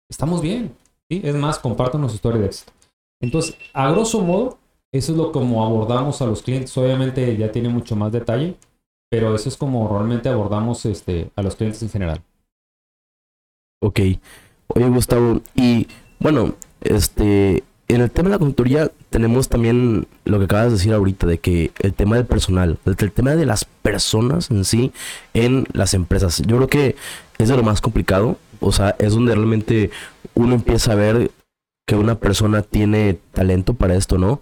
estamos 0.09 0.41
bien, 0.41 0.75
¿sí? 1.11 1.21
Es 1.23 1.35
más, 1.35 1.59
compártanos 1.59 2.13
su 2.13 2.17
historia 2.17 2.41
de 2.41 2.47
éxito. 2.47 2.73
Entonces, 3.21 3.57
a 3.75 3.91
grosso 3.93 4.21
modo, 4.23 4.59
eso 4.93 5.13
es 5.13 5.19
lo 5.19 5.33
como 5.33 5.65
abordamos 5.65 6.21
a 6.23 6.27
los 6.27 6.43
clientes, 6.43 6.77
obviamente 6.77 7.37
ya 7.37 7.53
tiene 7.53 7.69
mucho 7.69 7.97
más 7.97 8.13
detalle, 8.13 8.57
pero 9.11 9.35
eso 9.35 9.49
es 9.49 9.57
como 9.57 9.89
realmente 9.89 10.29
abordamos 10.29 10.85
este, 10.87 11.31
a 11.37 11.43
los 11.43 11.57
clientes 11.57 11.83
en 11.83 11.91
general. 11.91 12.23
Ok. 13.83 14.01
Oye, 14.69 14.89
Gustavo, 14.89 15.41
y 15.55 15.89
bueno, 16.21 16.55
este, 16.81 17.65
en 17.89 18.01
el 18.01 18.11
tema 18.11 18.29
de 18.29 18.35
la 18.35 18.39
consultoría 18.39 18.91
tenemos 19.11 19.49
también 19.49 20.07
lo 20.25 20.39
que 20.39 20.45
acabas 20.45 20.67
de 20.67 20.73
decir 20.73 20.93
ahorita, 20.93 21.27
de 21.27 21.39
que 21.39 21.73
el 21.81 21.93
tema 21.95 22.17
del 22.17 22.27
personal, 22.27 22.79
el, 22.85 22.97
el 22.99 23.13
tema 23.13 23.35
de 23.35 23.47
las 23.47 23.65
personas 23.65 24.51
en 24.51 24.65
sí 24.65 24.93
en 25.35 25.67
las 25.73 25.95
empresas. 25.95 26.43
Yo 26.47 26.57
creo 26.57 26.69
que 26.69 26.97
es 27.39 27.49
de 27.49 27.57
lo 27.57 27.63
más 27.63 27.81
complicado, 27.81 28.37
o 28.61 28.71
sea, 28.71 28.95
es 28.99 29.15
donde 29.15 29.35
realmente 29.35 29.91
uno 30.35 30.55
empieza 30.55 30.93
a 30.93 30.97
ver 30.97 31.31
que 31.87 31.97
una 31.97 32.15
persona 32.15 32.63
tiene 32.63 33.19
talento 33.33 33.75
para 33.75 33.97
esto, 33.97 34.19
¿no? 34.19 34.41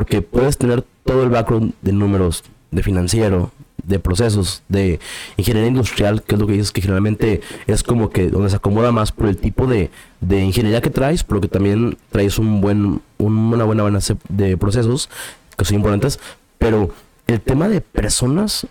Porque 0.00 0.22
puedes 0.22 0.56
tener 0.56 0.82
todo 1.04 1.24
el 1.24 1.28
background 1.28 1.74
de 1.82 1.92
números, 1.92 2.42
de 2.70 2.82
financiero, 2.82 3.50
de 3.84 3.98
procesos, 3.98 4.62
de 4.66 4.98
ingeniería 5.36 5.68
industrial, 5.68 6.22
que 6.22 6.36
es 6.36 6.40
lo 6.40 6.46
que 6.46 6.54
dices 6.54 6.72
que 6.72 6.80
generalmente 6.80 7.42
es 7.66 7.82
como 7.82 8.08
que 8.08 8.30
donde 8.30 8.48
se 8.48 8.56
acomoda 8.56 8.92
más 8.92 9.12
por 9.12 9.26
el 9.28 9.36
tipo 9.36 9.66
de, 9.66 9.90
de 10.22 10.40
ingeniería 10.42 10.80
que 10.80 10.88
traes, 10.88 11.22
pero 11.22 11.42
que 11.42 11.48
también 11.48 11.98
traes 12.10 12.38
un 12.38 12.62
buen, 12.62 13.02
un- 13.18 13.52
una 13.52 13.64
buena 13.64 13.82
base 13.82 14.16
de 14.30 14.56
procesos 14.56 15.10
que 15.58 15.66
son 15.66 15.74
importantes. 15.76 16.18
Pero 16.56 16.88
el 17.26 17.42
tema 17.42 17.68
de 17.68 17.82
personas, 17.82 18.66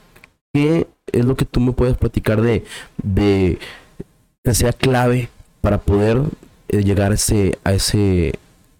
¿qué 0.51 0.87
es 1.11 1.25
lo 1.25 1.35
que 1.35 1.45
tú 1.45 1.59
me 1.59 1.73
puedes 1.73 1.95
platicar 1.95 2.41
de, 2.41 2.65
de 3.03 3.59
que 4.43 4.55
sea 4.55 4.73
clave 4.73 5.29
para 5.61 5.77
poder 5.77 6.23
eh, 6.69 6.83
llegar 6.83 7.11
a 7.11 7.15
ese, 7.15 7.59
a 7.63 7.73
ese, 7.73 8.33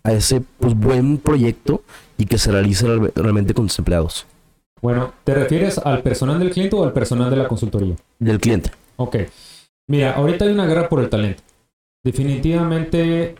a 0.04 0.14
ese 0.14 0.42
pues, 0.60 0.74
buen 0.74 1.20
proyecto 1.20 1.84
y 2.20 2.26
que 2.26 2.38
se 2.38 2.52
realice 2.52 2.86
real- 2.86 3.12
realmente 3.16 3.54
con 3.56 3.66
tus 3.66 3.80
empleados 3.80 4.28
Bueno, 4.82 5.14
¿te 5.24 5.34
refieres 5.34 5.80
al 5.80 6.04
personal 6.04 6.38
del 6.38 6.52
cliente 6.52 6.76
o 6.76 6.84
al 6.84 6.94
personal 6.94 7.30
de 7.32 7.38
la 7.38 7.48
consultoría? 7.48 7.96
del 8.20 8.40
cliente? 8.40 8.70
Ok. 8.98 9.16
Mira, 9.88 10.14
ahorita 10.14 10.46
hay 10.46 10.52
una 10.52 10.68
guerra 10.68 10.88
por 10.88 11.00
el 11.02 11.10
talento. 11.10 11.42
Definitivamente 12.04 13.36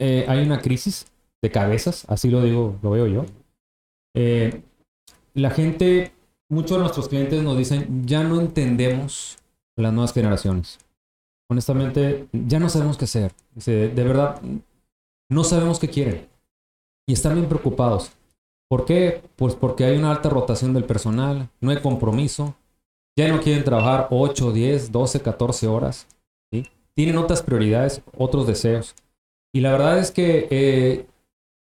eh, 0.00 0.24
hay 0.28 0.42
una 0.46 0.60
crisis 0.60 1.06
de 1.42 1.50
cabezas, 1.50 2.04
así 2.08 2.30
lo 2.30 2.40
digo, 2.42 2.78
lo 2.82 2.90
veo 2.90 3.06
yo. 3.06 3.26
Eh, 4.16 4.62
la 5.34 5.50
gente 5.50 6.12
muchos 6.48 6.72
de 6.76 6.78
nuestros 6.78 7.08
clientes 7.08 7.42
nos 7.42 7.58
dicen, 7.58 8.06
ya 8.06 8.22
no 8.24 8.40
entendemos 8.40 9.38
las 9.76 9.92
nuevas 9.92 10.12
generaciones. 10.14 10.78
Honestamente, 11.50 12.26
ya 12.32 12.58
no 12.58 12.68
sabemos 12.70 12.96
qué 12.96 13.04
hacer. 13.04 13.32
de 13.66 13.88
verdad, 13.94 14.40
no 15.28 15.44
sabemos 15.44 15.78
qué 15.78 15.88
quieren. 15.88 16.26
Y 17.06 17.12
están 17.12 17.34
bien 17.34 17.48
preocupados. 17.48 18.12
¿Por 18.68 18.84
qué? 18.84 19.22
Pues 19.36 19.54
porque 19.54 19.84
hay 19.84 19.96
una 19.96 20.10
alta 20.10 20.28
rotación 20.28 20.72
del 20.72 20.84
personal, 20.84 21.48
no 21.60 21.70
hay 21.70 21.80
compromiso, 21.80 22.54
ya 23.16 23.28
no 23.28 23.40
quieren 23.40 23.64
trabajar 23.64 24.08
8, 24.10 24.52
10, 24.52 24.90
12, 24.90 25.20
14 25.20 25.66
horas. 25.68 26.06
¿sí? 26.52 26.66
Tienen 26.94 27.18
otras 27.18 27.42
prioridades, 27.42 28.02
otros 28.16 28.46
deseos. 28.46 28.94
Y 29.52 29.60
la 29.60 29.72
verdad 29.72 29.98
es 29.98 30.10
que, 30.10 30.48
eh, 30.50 31.06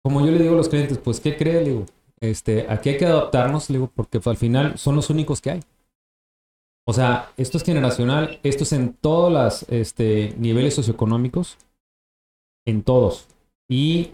como 0.02 0.24
yo 0.24 0.32
le 0.32 0.38
digo 0.38 0.54
a 0.54 0.56
los 0.56 0.68
clientes, 0.68 0.98
pues, 0.98 1.20
¿qué 1.20 1.36
cree? 1.36 1.62
Le 1.62 1.84
este, 2.22 2.66
aquí 2.70 2.90
hay 2.90 2.98
que 2.98 3.06
adaptarnos, 3.06 3.68
le 3.68 3.80
porque 3.80 4.20
al 4.24 4.36
final 4.36 4.78
son 4.78 4.96
los 4.96 5.10
únicos 5.10 5.40
que 5.42 5.50
hay. 5.50 5.60
O 6.86 6.92
sea, 6.92 7.32
esto 7.36 7.58
es 7.58 7.64
generacional, 7.64 8.40
esto 8.42 8.64
es 8.64 8.72
en 8.72 8.94
todos 8.94 9.32
los 9.32 9.68
este, 9.68 10.34
niveles 10.38 10.74
socioeconómicos, 10.74 11.58
en 12.64 12.82
todos. 12.82 13.28
Y 13.68 14.12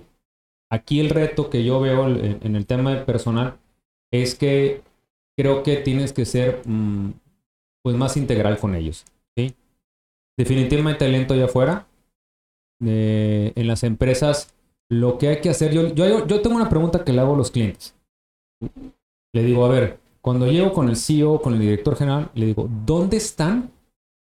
aquí 0.71 1.01
el 1.01 1.11
reto 1.11 1.51
que 1.51 1.65
yo 1.65 1.81
veo 1.81 2.07
en, 2.07 2.57
el 2.57 2.67
tema 2.67 3.05
personal 3.05 3.59
es 4.11 4.35
que 4.35 4.83
creo 5.37 5.63
que 5.63 5.77
tienes 5.77 6.13
que 6.13 6.25
ser 6.25 6.63
mm, 6.65 7.13
pues 7.83 7.97
más 7.97 8.17
integral 8.17 8.59
con 8.59 8.75
ellos. 8.75 9.05
Definitivamente 10.39 11.05
talento 11.05 11.35
allá 11.35 11.47
afuera. 11.47 11.87
Eh, 12.85 13.53
en 13.57 13.67
las 13.67 13.83
empresas, 13.83 14.55
lo 14.89 15.19
que 15.19 15.29
hay 15.29 15.41
que 15.41 15.51
hacer, 15.51 15.73
yo, 15.73 15.89
yo, 15.89 16.27
yo 16.27 16.41
tengo 16.41 16.55
una 16.55 16.69
pregunta 16.69 17.05
que 17.05 17.13
le 17.13 17.21
hago 17.21 17.35
a 17.35 17.37
los 17.37 17.51
clientes. 17.51 17.97
Le 19.33 19.43
digo, 19.43 19.65
a 19.67 19.69
ver, 19.69 19.99
cuando 20.21 20.47
llego 20.47 20.73
con 20.73 20.89
el 20.89 20.97
CEO, 20.97 21.43
con 21.43 21.55
el 21.55 21.61
director 21.61 21.97
general, 21.97 22.31
le 22.35 22.47
digo, 22.47 22.69
¿dónde 22.87 23.17
están? 23.17 23.73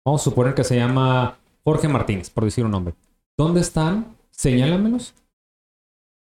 Vamos 0.05 0.23
a 0.23 0.25
suponer 0.25 0.55
que 0.55 0.65
se 0.65 0.75
llama 0.75 1.39
Jorge 1.65 1.87
Martínez, 1.87 2.31
por 2.31 2.45
decir 2.45 2.65
un 2.65 2.73
nombre. 2.73 2.95
¿Dónde 3.39 3.61
están? 3.61 4.17
Señálamelos. 4.31 5.15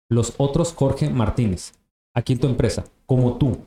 Los 0.09 0.33
otros 0.37 0.73
Jorge 0.73 1.09
Martínez, 1.09 1.73
aquí 2.15 2.33
en 2.33 2.39
tu 2.39 2.47
empresa, 2.47 2.83
como 3.05 3.37
tú. 3.37 3.59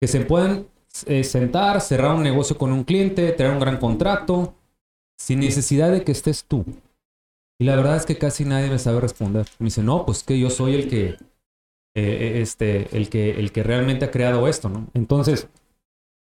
Que 0.00 0.08
se 0.08 0.20
puedan 0.22 0.66
eh, 1.06 1.24
sentar, 1.24 1.80
cerrar 1.80 2.16
un 2.16 2.22
negocio 2.22 2.58
con 2.58 2.72
un 2.72 2.84
cliente, 2.84 3.32
tener 3.32 3.52
un 3.52 3.60
gran 3.60 3.78
contrato, 3.78 4.54
sin 5.18 5.40
necesidad 5.40 5.92
de 5.92 6.02
que 6.02 6.12
estés 6.12 6.44
tú. 6.44 6.64
Y 7.60 7.64
la 7.64 7.76
verdad 7.76 7.96
es 7.96 8.06
que 8.06 8.18
casi 8.18 8.44
nadie 8.44 8.70
me 8.70 8.78
sabe 8.78 9.00
responder. 9.00 9.46
Me 9.58 9.66
dice, 9.66 9.82
no, 9.82 10.04
pues 10.06 10.22
que 10.22 10.38
yo 10.38 10.50
soy 10.50 10.74
el 10.74 10.88
que 10.88 11.08
eh, 11.08 11.18
eh, 11.94 12.40
este, 12.40 12.96
el, 12.96 13.10
que, 13.10 13.32
el 13.32 13.52
que 13.52 13.62
realmente 13.62 14.04
ha 14.04 14.10
creado 14.10 14.48
esto, 14.48 14.68
¿no? 14.68 14.88
Entonces, 14.94 15.48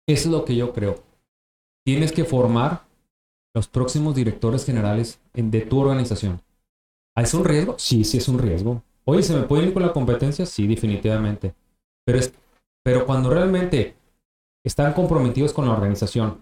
eso 0.06 0.28
es 0.28 0.32
lo 0.32 0.44
que 0.44 0.54
yo 0.54 0.72
creo. 0.72 1.02
Tienes 1.84 2.12
que 2.12 2.24
formar 2.24 2.86
los 3.54 3.68
próximos 3.68 4.14
directores 4.14 4.64
generales 4.64 5.20
de 5.32 5.60
tu 5.62 5.80
organización. 5.80 6.40
¿Es 7.16 7.34
un 7.34 7.44
riesgo? 7.44 7.76
Sí, 7.78 8.04
sí 8.04 8.18
es 8.18 8.28
un 8.28 8.38
riesgo. 8.38 8.82
Oye, 9.04 9.22
¿se 9.22 9.34
me 9.34 9.42
puede 9.42 9.66
ir 9.66 9.72
con 9.72 9.82
la 9.82 9.92
competencia? 9.92 10.46
Sí, 10.46 10.66
definitivamente. 10.66 11.54
Pero, 12.04 12.18
es, 12.18 12.32
pero 12.82 13.06
cuando 13.06 13.30
realmente 13.30 13.94
están 14.64 14.92
comprometidos 14.92 15.52
con 15.52 15.66
la 15.66 15.72
organización, 15.72 16.38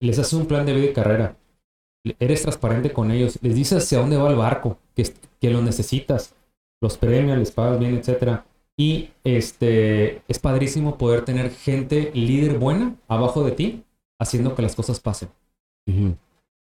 les 0.00 0.18
haces 0.18 0.34
un 0.34 0.46
plan 0.46 0.64
de 0.66 0.74
vida 0.74 0.86
y 0.86 0.92
carrera, 0.92 1.36
eres 2.18 2.42
transparente 2.42 2.92
con 2.92 3.10
ellos, 3.10 3.38
les 3.42 3.54
dices 3.54 3.82
hacia 3.82 3.98
dónde 3.98 4.16
va 4.16 4.30
el 4.30 4.36
barco, 4.36 4.78
que, 4.94 5.12
que 5.40 5.50
lo 5.50 5.62
necesitas, 5.62 6.34
los 6.80 6.98
premios, 6.98 7.38
les 7.38 7.50
pagas 7.50 7.78
bien, 7.78 7.96
etc. 7.96 8.42
Y 8.76 9.10
este, 9.24 10.22
es 10.28 10.38
padrísimo 10.38 10.98
poder 10.98 11.24
tener 11.24 11.50
gente 11.50 12.10
líder 12.14 12.58
buena 12.58 12.94
abajo 13.08 13.44
de 13.44 13.52
ti 13.52 13.84
haciendo 14.20 14.54
que 14.54 14.62
las 14.62 14.76
cosas 14.76 15.00
pasen. 15.00 15.30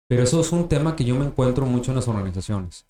Pero 0.08 0.24
eso 0.24 0.41
es 0.41 0.51
un 0.51 0.67
tema 0.67 0.96
que 0.96 1.05
yo 1.05 1.15
me 1.15 1.25
encuentro 1.25 1.65
mucho 1.65 1.91
en 1.91 1.96
las 1.96 2.08
organizaciones. 2.08 2.86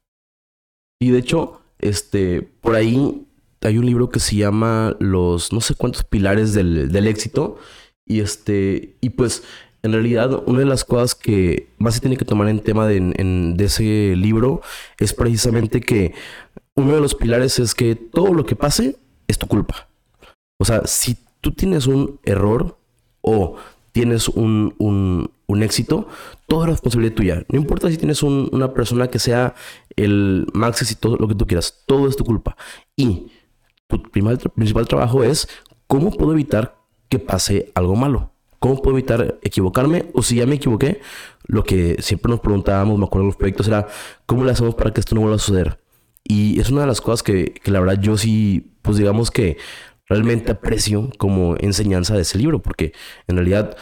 Y 1.00 1.12
de 1.12 1.20
hecho, 1.20 1.62
este, 1.82 2.42
por 2.42 2.76
ahí 2.76 3.26
hay 3.62 3.78
un 3.78 3.86
libro 3.86 4.10
que 4.10 4.20
se 4.20 4.36
llama 4.38 4.96
Los 5.00 5.54
no 5.54 5.62
sé 5.62 5.76
cuántos 5.76 6.04
pilares 6.04 6.54
del, 6.54 6.92
del 6.92 7.08
éxito. 7.08 7.58
Y 8.06 8.20
este, 8.20 8.98
y 9.02 9.12
pues 9.12 9.44
en 9.84 9.94
realidad, 9.94 10.44
una 10.46 10.60
de 10.60 10.66
las 10.66 10.86
cosas 10.86 11.16
que 11.16 11.70
más 11.78 11.96
se 11.96 12.02
tiene 12.02 12.18
que 12.18 12.26
tomar 12.26 12.48
en 12.50 12.60
tema 12.60 12.88
de, 12.88 13.00
de, 13.00 13.66
ese 13.66 14.16
libro 14.16 14.62
es 15.00 15.14
precisamente 15.14 15.82
que 15.82 16.14
uno 16.76 16.94
de 16.94 17.02
los 17.02 17.16
pilares 17.16 17.58
es 17.58 17.74
que 17.74 17.96
todo 17.96 18.34
lo 18.34 18.46
que 18.46 18.56
pase 18.56 18.98
es 19.28 19.40
tu 19.40 19.48
culpa. 19.48 19.88
O 20.60 20.66
sea, 20.66 20.86
si 20.86 21.18
tú 21.42 21.52
tienes 21.52 21.88
un 21.88 22.20
error 22.24 22.78
o 23.22 23.56
tienes 23.92 24.30
un, 24.30 24.76
un, 24.78 25.32
éxito, 25.64 26.08
toda 26.48 26.66
es 26.66 26.72
responsabilidad 26.72 27.16
tuya. 27.16 27.46
No 27.50 27.60
importa 27.60 27.90
si 27.90 27.98
tienes 27.98 28.24
una 28.24 28.74
persona 28.74 29.08
que 29.08 29.20
sea 29.20 29.56
el 29.96 30.48
más 30.54 30.82
exitoso, 30.82 31.18
lo 31.18 31.28
que 31.28 31.36
tú 31.36 31.46
quieras, 31.46 31.84
todo 31.86 32.08
es 32.08 32.16
tu 32.16 32.24
culpa. 32.24 32.56
Y 32.96 33.28
tu 33.88 34.02
principal 34.02 34.88
trabajo 34.88 35.24
es 35.24 35.48
cómo 35.88 36.12
puedo 36.12 36.32
evitar 36.32 36.78
que 37.10 37.20
pase 37.20 37.72
algo 37.76 37.96
malo. 37.96 38.32
¿Cómo 38.60 38.82
puedo 38.82 38.98
evitar 38.98 39.40
equivocarme? 39.42 40.06
O 40.14 40.22
si 40.22 40.36
ya 40.36 40.46
me 40.46 40.56
equivoqué, 40.56 41.02
lo 41.48 41.64
que 41.64 41.98
siempre 42.00 42.30
nos 42.30 42.40
preguntábamos, 42.40 42.98
me 42.98 43.06
acuerdo 43.06 43.24
de 43.24 43.30
los 43.30 43.36
proyectos, 43.36 43.68
era 43.68 43.88
¿cómo 44.26 44.46
le 44.46 44.52
hacemos 44.52 44.76
para 44.76 44.94
que 44.94 45.00
esto 45.00 45.16
no 45.16 45.22
vuelva 45.22 45.38
a 45.38 45.40
suceder? 45.40 45.80
Y 46.24 46.60
es 46.60 46.70
una 46.70 46.82
de 46.82 46.88
las 46.88 47.02
cosas 47.02 47.24
que, 47.24 47.54
que 47.54 47.72
la 47.72 47.80
verdad 47.80 48.00
yo 48.00 48.18
sí, 48.18 48.76
pues 48.84 48.98
digamos 48.98 49.32
que 49.32 49.58
realmente 50.08 50.52
aprecio 50.52 51.10
como 51.18 51.56
enseñanza 51.58 52.16
de 52.16 52.22
ese 52.22 52.38
libro, 52.38 52.62
porque 52.62 52.94
en 53.28 53.38
realidad, 53.38 53.78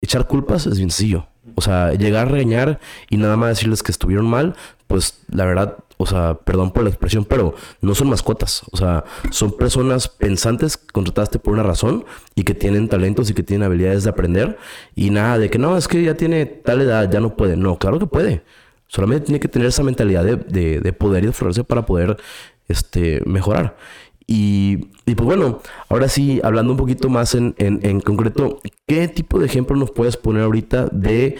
echar 0.00 0.26
culpas 0.26 0.66
es 0.66 0.78
sencillo. 0.78 1.26
O 1.54 1.62
sea, 1.62 1.92
llegar 1.92 2.28
a 2.28 2.30
regañar 2.30 2.80
y 3.08 3.16
nada 3.16 3.36
más 3.36 3.50
decirles 3.50 3.82
que 3.82 3.92
estuvieron 3.92 4.26
mal, 4.26 4.54
pues 4.86 5.22
la 5.30 5.44
verdad, 5.44 5.76
o 5.96 6.06
sea, 6.06 6.34
perdón 6.34 6.72
por 6.72 6.82
la 6.82 6.90
expresión, 6.90 7.24
pero 7.24 7.54
no 7.80 7.94
son 7.94 8.08
mascotas. 8.08 8.62
O 8.72 8.76
sea, 8.76 9.04
son 9.30 9.56
personas 9.56 10.08
pensantes 10.08 10.76
que 10.76 10.86
contrataste 10.88 11.38
por 11.38 11.54
una 11.54 11.62
razón 11.62 12.04
y 12.34 12.44
que 12.44 12.54
tienen 12.54 12.88
talentos 12.88 13.30
y 13.30 13.34
que 13.34 13.42
tienen 13.42 13.64
habilidades 13.64 14.04
de 14.04 14.10
aprender. 14.10 14.58
Y 14.94 15.10
nada 15.10 15.38
de 15.38 15.50
que 15.50 15.58
no, 15.58 15.76
es 15.76 15.88
que 15.88 16.02
ya 16.02 16.14
tiene 16.14 16.46
tal 16.46 16.80
edad, 16.80 17.10
ya 17.10 17.20
no 17.20 17.36
puede. 17.36 17.56
No, 17.56 17.78
claro 17.78 17.98
que 17.98 18.06
puede. 18.06 18.42
Solamente 18.86 19.26
tiene 19.26 19.40
que 19.40 19.48
tener 19.48 19.68
esa 19.68 19.82
mentalidad 19.82 20.24
de, 20.24 20.80
de, 20.80 20.92
poder 20.92 21.22
y 21.22 21.28
de 21.28 21.32
florecer 21.32 21.64
para 21.64 21.86
poder 21.86 22.16
este, 22.66 23.22
mejorar. 23.24 23.76
Y, 24.32 24.76
pues 25.04 25.26
bueno, 25.26 25.60
ahora 25.88 26.08
sí, 26.08 26.40
hablando 26.44 26.70
un 26.72 26.78
poquito 26.78 27.08
más 27.08 27.34
en, 27.34 27.56
en, 27.58 28.00
concreto, 28.00 28.60
¿qué 28.86 29.08
tipo 29.08 29.40
de 29.40 29.46
ejemplo 29.46 29.74
nos 29.74 29.90
puedes 29.90 30.16
poner 30.16 30.44
ahorita 30.44 30.86
de 30.92 31.36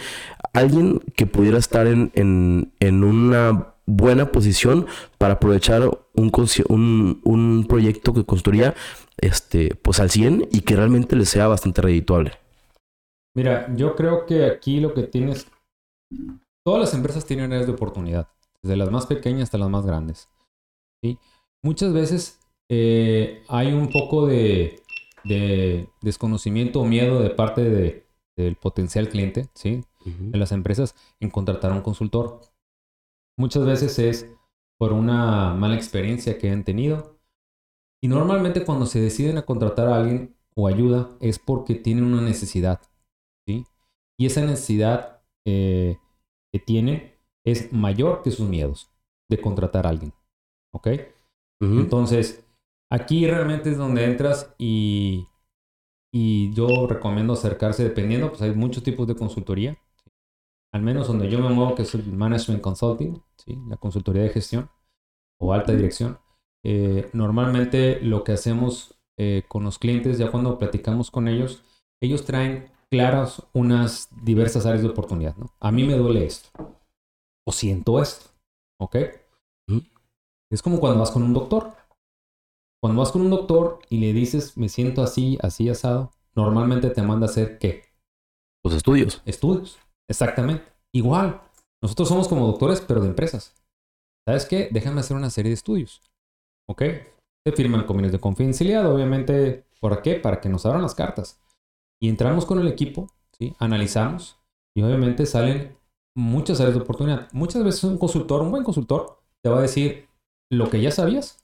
alguien 0.51 0.99
que 1.15 1.25
pudiera 1.25 1.57
estar 1.57 1.87
en, 1.87 2.11
en 2.13 3.03
una 3.05 3.75
buena 3.85 4.33
posición 4.33 4.87
para 5.17 5.35
aprovechar 5.35 5.83
un, 6.15 6.31
un, 6.67 7.21
un, 7.23 7.65
proyecto 7.69 8.13
que 8.13 8.25
construya 8.25 8.75
este, 9.17 9.73
pues 9.75 10.01
al 10.01 10.09
100 10.09 10.49
y 10.51 10.59
que 10.61 10.75
realmente 10.75 11.15
le 11.15 11.25
sea 11.25 11.47
bastante 11.47 11.81
redituable? 11.81 12.33
Mira, 13.33 13.73
yo 13.73 13.95
creo 13.95 14.25
que 14.25 14.45
aquí 14.45 14.81
lo 14.81 14.93
que 14.93 15.03
tienes 15.03 15.47
Todas 16.63 16.81
las 16.81 16.93
empresas 16.93 17.25
tienen 17.25 17.51
áreas 17.51 17.65
de 17.65 17.73
oportunidad, 17.73 18.27
desde 18.61 18.77
las 18.77 18.91
más 18.91 19.07
pequeñas 19.07 19.43
hasta 19.43 19.57
las 19.57 19.69
más 19.69 19.85
grandes. 19.85 20.29
¿sí? 21.01 21.17
Muchas 21.63 21.91
veces 21.93 22.40
eh, 22.73 23.43
hay 23.49 23.73
un 23.73 23.89
poco 23.89 24.25
de, 24.27 24.81
desconocimiento 26.01 26.79
o 26.79 26.85
miedo 26.85 27.21
de 27.21 27.29
parte 27.29 28.05
del 28.37 28.55
potencial 28.55 29.09
cliente 29.09 29.49
¿sí? 29.53 29.83
de 30.05 30.37
las 30.37 30.53
empresas 30.53 30.95
en 31.19 31.29
contratar 31.29 31.71
a 31.71 31.75
un 31.75 31.81
consultor. 31.81 32.39
Muchas 33.37 33.65
veces 33.65 33.99
es 33.99 34.31
por 34.77 34.93
una 34.93 35.53
mala 35.53 35.75
experiencia 35.75 36.37
que 36.37 36.49
han 36.49 36.63
tenido. 36.63 37.19
Y 38.01 38.07
normalmente 38.07 38.63
cuando 38.63 38.85
se 38.85 39.01
deciden 39.01 39.37
a 39.37 39.45
contratar 39.45 39.89
a 39.89 39.97
alguien 39.97 40.37
o 40.55 40.69
ayuda 40.69 41.17
es 41.19 41.39
porque 41.39 41.75
tienen 41.75 42.05
una 42.05 42.21
necesidad. 42.21 42.79
¿sí? 43.45 43.65
Y 44.17 44.27
esa 44.27 44.45
necesidad 44.45 45.21
eh, 45.45 45.97
que 46.53 46.59
tienen 46.59 47.11
es 47.43 47.73
mayor 47.73 48.21
que 48.23 48.31
sus 48.31 48.47
miedos 48.47 48.89
de 49.29 49.41
contratar 49.41 49.85
a 49.85 49.89
alguien. 49.89 50.13
¿Ok? 50.71 50.87
Entonces, 51.59 52.43
aquí 52.91 53.25
realmente 53.25 53.71
es 53.71 53.77
donde 53.77 54.05
entras 54.05 54.53
y, 54.59 55.25
y 56.13 56.53
yo 56.53 56.85
recomiendo 56.87 57.33
acercarse 57.33 57.83
dependiendo, 57.83 58.29
pues 58.29 58.41
hay 58.43 58.53
muchos 58.53 58.83
tipos 58.83 59.07
de 59.07 59.15
consultoría. 59.15 59.77
Al 60.73 60.83
menos 60.83 61.07
donde 61.07 61.29
yo 61.29 61.39
me 61.39 61.49
muevo, 61.49 61.75
que 61.75 61.81
es 61.81 61.95
el 61.95 62.05
Management 62.13 62.61
Consulting, 62.61 63.21
¿sí? 63.37 63.57
la 63.67 63.77
consultoría 63.77 64.23
de 64.23 64.29
gestión 64.29 64.69
o 65.39 65.53
alta 65.53 65.73
dirección. 65.73 66.19
Eh, 66.63 67.09
normalmente 67.13 67.99
lo 68.01 68.23
que 68.23 68.33
hacemos 68.33 69.01
eh, 69.17 69.43
con 69.47 69.63
los 69.63 69.79
clientes, 69.79 70.17
ya 70.17 70.31
cuando 70.31 70.57
platicamos 70.57 71.11
con 71.11 71.27
ellos, 71.27 71.63
ellos 72.01 72.25
traen 72.25 72.71
claras 72.89 73.43
unas 73.53 74.09
diversas 74.23 74.65
áreas 74.65 74.83
de 74.83 74.89
oportunidad. 74.89 75.35
¿no? 75.37 75.53
A 75.59 75.71
mí 75.71 75.83
me 75.83 75.95
duele 75.95 76.25
esto. 76.25 76.49
O 77.45 77.51
siento 77.51 78.01
esto. 78.01 78.29
¿Ok? 78.79 78.97
Es 80.51 80.61
como 80.61 80.79
cuando 80.79 80.99
vas 80.99 81.11
con 81.11 81.23
un 81.23 81.33
doctor. 81.33 81.73
Cuando 82.81 82.99
vas 82.99 83.11
con 83.11 83.21
un 83.21 83.29
doctor 83.29 83.79
y 83.89 83.99
le 83.99 84.11
dices, 84.11 84.57
me 84.57 84.67
siento 84.67 85.03
así, 85.03 85.37
así 85.41 85.69
asado, 85.69 86.11
normalmente 86.35 86.89
te 86.89 87.03
manda 87.03 87.27
a 87.27 87.29
hacer 87.29 87.59
qué? 87.59 87.83
Los 88.63 88.73
estudios. 88.73 89.21
Estudios. 89.25 89.77
Exactamente. 90.09 90.65
Igual. 90.91 91.41
Nosotros 91.81 92.07
somos 92.07 92.27
como 92.27 92.47
doctores, 92.47 92.81
pero 92.81 93.01
de 93.01 93.07
empresas. 93.07 93.55
¿Sabes 94.27 94.45
qué? 94.45 94.69
Déjame 94.71 94.99
hacer 94.99 95.15
una 95.15 95.29
serie 95.29 95.49
de 95.49 95.55
estudios. 95.55 96.01
¿Ok? 96.67 96.83
Se 97.45 97.53
firman 97.53 97.85
convenios 97.85 98.11
de 98.11 98.19
confidencialidad, 98.19 98.91
obviamente. 98.91 99.65
¿Por 99.79 100.01
qué? 100.01 100.15
Para 100.15 100.41
que 100.41 100.49
nos 100.49 100.65
abran 100.65 100.81
las 100.81 100.95
cartas. 100.95 101.39
Y 101.99 102.09
entramos 102.09 102.45
con 102.45 102.59
el 102.59 102.67
equipo, 102.67 103.07
¿sí? 103.37 103.55
Analizamos. 103.59 104.39
Y 104.75 104.81
obviamente 104.83 105.25
salen 105.25 105.75
muchas 106.15 106.59
áreas 106.59 106.75
de 106.75 106.81
oportunidad. 106.81 107.27
Muchas 107.31 107.63
veces 107.63 107.83
un 107.83 107.97
consultor, 107.97 108.41
un 108.41 108.51
buen 108.51 108.63
consultor, 108.63 109.19
te 109.43 109.49
va 109.49 109.59
a 109.59 109.63
decir 109.63 110.07
lo 110.51 110.69
que 110.69 110.81
ya 110.81 110.91
sabías. 110.91 111.40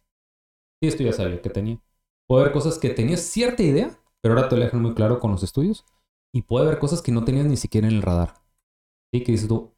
Sí, 0.81 0.87
esto 0.87 1.03
ya 1.03 1.13
sabía 1.13 1.41
que 1.41 1.49
tenía. 1.49 1.79
Puede 2.27 2.43
haber 2.43 2.53
cosas 2.53 2.77
que 2.77 2.89
tenías 2.89 3.21
cierta 3.21 3.63
idea, 3.63 3.97
pero 4.21 4.35
ahora 4.35 4.49
te 4.49 4.55
lo 4.55 4.63
dejan 4.63 4.81
muy 4.81 4.93
claro 4.93 5.19
con 5.19 5.31
los 5.31 5.43
estudios. 5.43 5.85
Y 6.33 6.43
puede 6.43 6.67
haber 6.67 6.79
cosas 6.79 7.01
que 7.01 7.11
no 7.11 7.23
tenías 7.23 7.45
ni 7.45 7.57
siquiera 7.57 7.87
en 7.87 7.95
el 7.95 8.01
radar. 8.01 8.35
Sí, 9.13 9.23
que 9.23 9.31
dices 9.31 9.47
tú, 9.47 9.71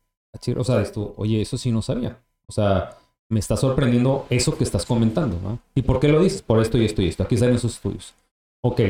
o 0.58 0.64
sea, 0.64 0.82
esto, 0.82 1.14
oye, 1.18 1.42
eso 1.42 1.58
sí 1.58 1.72
no 1.72 1.82
sabía. 1.82 2.22
O 2.48 2.52
sea, 2.52 2.98
me 3.30 3.40
está 3.40 3.56
sorprendiendo 3.56 4.26
eso 4.30 4.58
que 4.58 4.64
estás 4.64 4.86
comentando, 4.86 5.40
¿no? 5.42 5.60
¿Y 5.76 5.84
por 5.84 6.00
qué 6.00 6.08
lo 6.08 6.22
dices? 6.22 6.42
Por 6.42 6.60
esto 6.62 6.78
y 6.78 6.86
esto 6.86 7.02
y 7.02 7.08
esto. 7.08 7.24
Aquí 7.24 7.38
salen 7.38 7.56
esos 7.56 7.76
estudios. 7.76 8.16
Ok. 8.62 8.82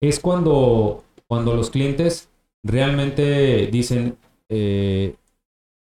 Es 0.00 0.20
cuando, 0.20 1.04
cuando 1.26 1.54
los 1.54 1.70
clientes 1.70 2.28
realmente 2.64 3.68
dicen, 3.68 4.18
eh, 4.48 5.14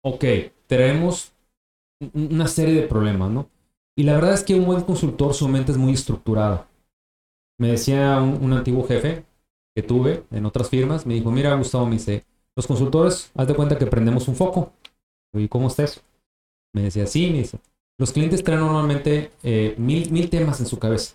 ok, 0.03 0.25
tenemos 0.67 1.33
una 2.15 2.49
serie 2.49 2.75
de 2.75 2.89
problemas, 2.89 3.31
¿no? 3.31 3.49
Y 3.97 4.03
la 4.03 4.15
verdad 4.15 4.35
es 4.35 4.43
que 4.43 4.55
un 4.55 4.67
buen 4.67 4.83
consultor, 4.83 5.35
su 5.35 5.49
mente 5.49 5.73
es 5.73 5.79
muy 5.79 5.93
estructurada. 5.93 6.69
Me 7.59 7.69
decía 7.69 8.21
un, 8.21 8.53
antiguo 8.53 8.87
jefe 8.87 9.25
que 9.75 9.83
tuve 9.83 10.25
en 10.31 10.47
otras 10.47 10.69
firmas, 10.69 11.07
me 11.07 11.15
dijo, 11.15 11.31
mira 11.31 11.55
Gustavo, 11.55 11.87
me 11.87 11.93
dice, 11.93 12.25
los 12.57 12.67
consultores, 12.67 13.31
haz 13.35 13.47
de 13.47 13.55
cuenta 13.55 13.79
que 13.79 13.87
prendemos 13.87 14.27
un 14.27 14.35
foco. 14.35 14.73
¿Y 15.33 15.49
cómo 15.49 15.69
está 15.69 15.85
eso? 15.85 16.01
Me 16.73 16.83
decía, 16.83 17.07
sí, 17.07 17.31
me 17.31 17.39
dice, 17.39 17.59
los 17.99 18.13
clientes 18.13 18.43
traen 18.43 18.61
normalmente 18.61 19.31
eh, 19.43 19.75
mil, 19.79 20.11
mil 20.11 20.29
temas 20.29 20.61
en 20.61 20.67
su 20.67 20.79
cabeza. 20.79 21.15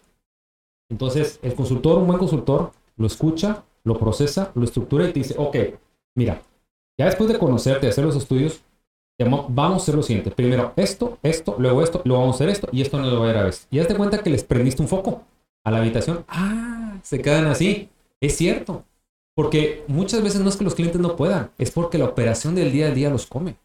Entonces, 0.90 1.40
el 1.44 1.54
consultor, 1.56 2.00
un 2.00 2.08
buen 2.08 2.20
consultor, 2.20 2.72
lo 2.96 3.08
escucha, 3.08 3.64
lo 3.84 3.98
procesa, 3.98 4.52
lo 4.56 4.64
estructura 4.64 5.08
y 5.08 5.14
te 5.14 5.20
dice, 5.20 5.36
ok, 5.38 5.56
mira, 6.16 6.42
ya 6.98 7.06
después 7.06 7.30
de 7.30 7.40
conocerte, 7.40 7.88
hacer 7.88 8.06
los 8.06 8.16
estudios, 8.16 8.62
vamos 9.28 9.82
a 9.82 9.84
hacer 9.84 9.96
lo 9.96 10.04
siguiente. 10.04 10.32
Primero 10.32 10.74
esto, 10.76 11.18
esto, 11.24 11.56
luego 11.60 11.84
esto, 11.84 12.02
luego 12.06 12.22
vamos 12.22 12.36
a 12.36 12.38
hacer 12.38 12.50
esto 12.50 12.70
y 12.72 12.82
esto 12.82 13.00
no 13.00 13.10
lo 13.10 13.20
va 13.20 13.28
a 13.28 13.32
ir 13.32 13.38
a 13.38 13.44
ver. 13.44 13.56
Y 13.70 13.80
hazte 13.80 13.96
cuenta 13.96 14.20
que 14.20 14.30
les 14.30 14.44
prendiste 14.44 14.82
un 14.82 14.88
foco 14.88 15.24
a 15.64 15.72
la 15.72 15.80
habitación. 15.80 16.24
Ah, 16.28 16.98
se 17.04 17.22
quedan 17.22 17.46
así. 17.48 17.90
Es 18.22 18.38
cierto. 18.38 18.86
Porque 19.36 19.84
muchas 19.88 20.22
veces 20.22 20.42
no 20.42 20.50
es 20.50 20.58
que 20.58 20.66
los 20.66 20.76
clientes 20.76 21.00
no 21.00 21.16
puedan, 21.16 21.52
es 21.58 21.72
porque 21.72 21.98
la 21.98 22.06
operación 22.06 22.56
del 22.56 22.74
día 22.74 22.88
a 22.88 22.92
día 22.92 23.10
los 23.10 23.26
come. 23.26 23.56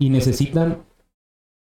Y 0.00 0.08
necesitan 0.08 0.84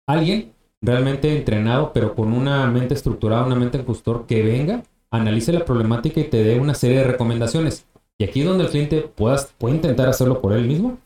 alguien 0.07 0.53
realmente 0.81 1.37
entrenado, 1.37 1.93
pero 1.93 2.15
con 2.15 2.33
una 2.33 2.67
mente 2.67 2.93
estructurada, 2.93 3.45
una 3.45 3.55
mente 3.55 3.83
consultor 3.83 4.25
que 4.25 4.43
venga, 4.43 4.83
analice 5.11 5.53
la 5.53 5.65
problemática 5.65 6.19
y 6.19 6.25
te 6.25 6.43
dé 6.43 6.59
una 6.59 6.73
serie 6.73 6.97
de 6.97 7.05
recomendaciones. 7.05 7.85
Y 8.17 8.25
aquí 8.25 8.41
es 8.41 8.45
donde 8.45 8.65
el 8.65 8.69
cliente 8.71 9.01
puedas, 9.01 9.53
puede 9.57 9.75
intentar 9.75 10.09
hacerlo 10.09 10.41
por 10.41 10.53
él 10.53 10.65
mismo 10.65 10.97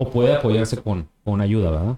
o 0.00 0.10
puede 0.10 0.34
apoyarse 0.34 0.78
con, 0.78 1.08
con 1.26 1.40
ayuda, 1.40 1.72
¿verdad? 1.72 1.96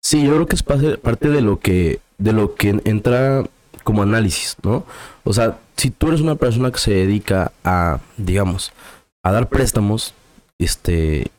Sí, 0.00 0.22
yo 0.22 0.32
creo 0.32 0.46
que 0.46 0.54
es 0.54 0.62
parte 0.62 1.28
de 1.28 1.40
lo 1.42 1.58
que, 1.58 1.98
de 2.18 2.32
lo 2.32 2.54
que 2.54 2.80
entra 2.84 3.44
como 3.82 4.02
análisis, 4.02 4.56
¿no? 4.62 4.84
O 5.24 5.32
sea, 5.32 5.58
si 5.76 5.90
tú 5.90 6.08
eres 6.08 6.20
una 6.20 6.36
persona 6.36 6.70
que 6.70 6.78
se 6.78 6.92
dedica 6.92 7.50
a, 7.64 7.98
digamos, 8.16 8.72
a 9.24 9.32
dar 9.32 9.48
préstamos, 9.48 10.14
este, 10.58 11.32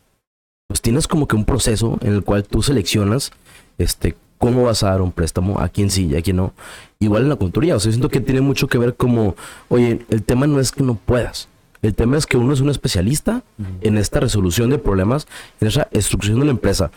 pues 0.68 0.82
tienes 0.82 1.08
como 1.08 1.28
que 1.28 1.38
un 1.38 1.46
proceso 1.46 1.98
en 2.02 2.14
el 2.14 2.24
cual 2.24 2.44
tú 2.44 2.62
seleccionas, 2.62 3.32
este, 3.78 4.16
cómo 4.38 4.64
vas 4.64 4.84
a 4.84 4.90
dar 4.90 5.02
un 5.02 5.14
préstamo, 5.14 5.60
a 5.60 5.70
quién 5.70 5.90
sí 5.90 6.08
y 6.08 6.18
a 6.18 6.22
quién 6.22 6.36
no. 6.36 6.54
Igual 7.00 7.24
en 7.24 7.30
la 7.30 7.38
conturía, 7.38 7.78
o 7.78 7.80
sea, 7.80 7.94
siento 7.94 8.10
que 8.10 8.20
tiene 8.20 8.42
mucho 8.42 8.68
que 8.68 8.78
ver 8.78 8.96
como, 8.96 9.36
oye, 9.70 10.06
el 10.10 10.24
tema 10.24 10.48
no 10.48 10.60
es 10.60 10.74
que 10.74 10.84
no 10.84 10.96
puedas, 10.96 11.48
el 11.82 11.96
tema 11.96 12.18
es 12.18 12.28
que 12.28 12.38
uno 12.38 12.54
es 12.54 12.62
un 12.62 12.70
especialista 12.70 13.42
en 13.82 13.98
esta 13.98 14.20
resolución 14.20 14.70
de 14.70 14.78
problemas, 14.78 15.28
en 15.60 15.68
esa 15.68 15.88
estructuración 15.92 16.40
de 16.42 16.46
la 16.46 16.52
empresa. 16.52 16.92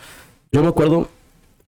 Yo 0.55 0.63
me 0.63 0.69
acuerdo 0.69 1.09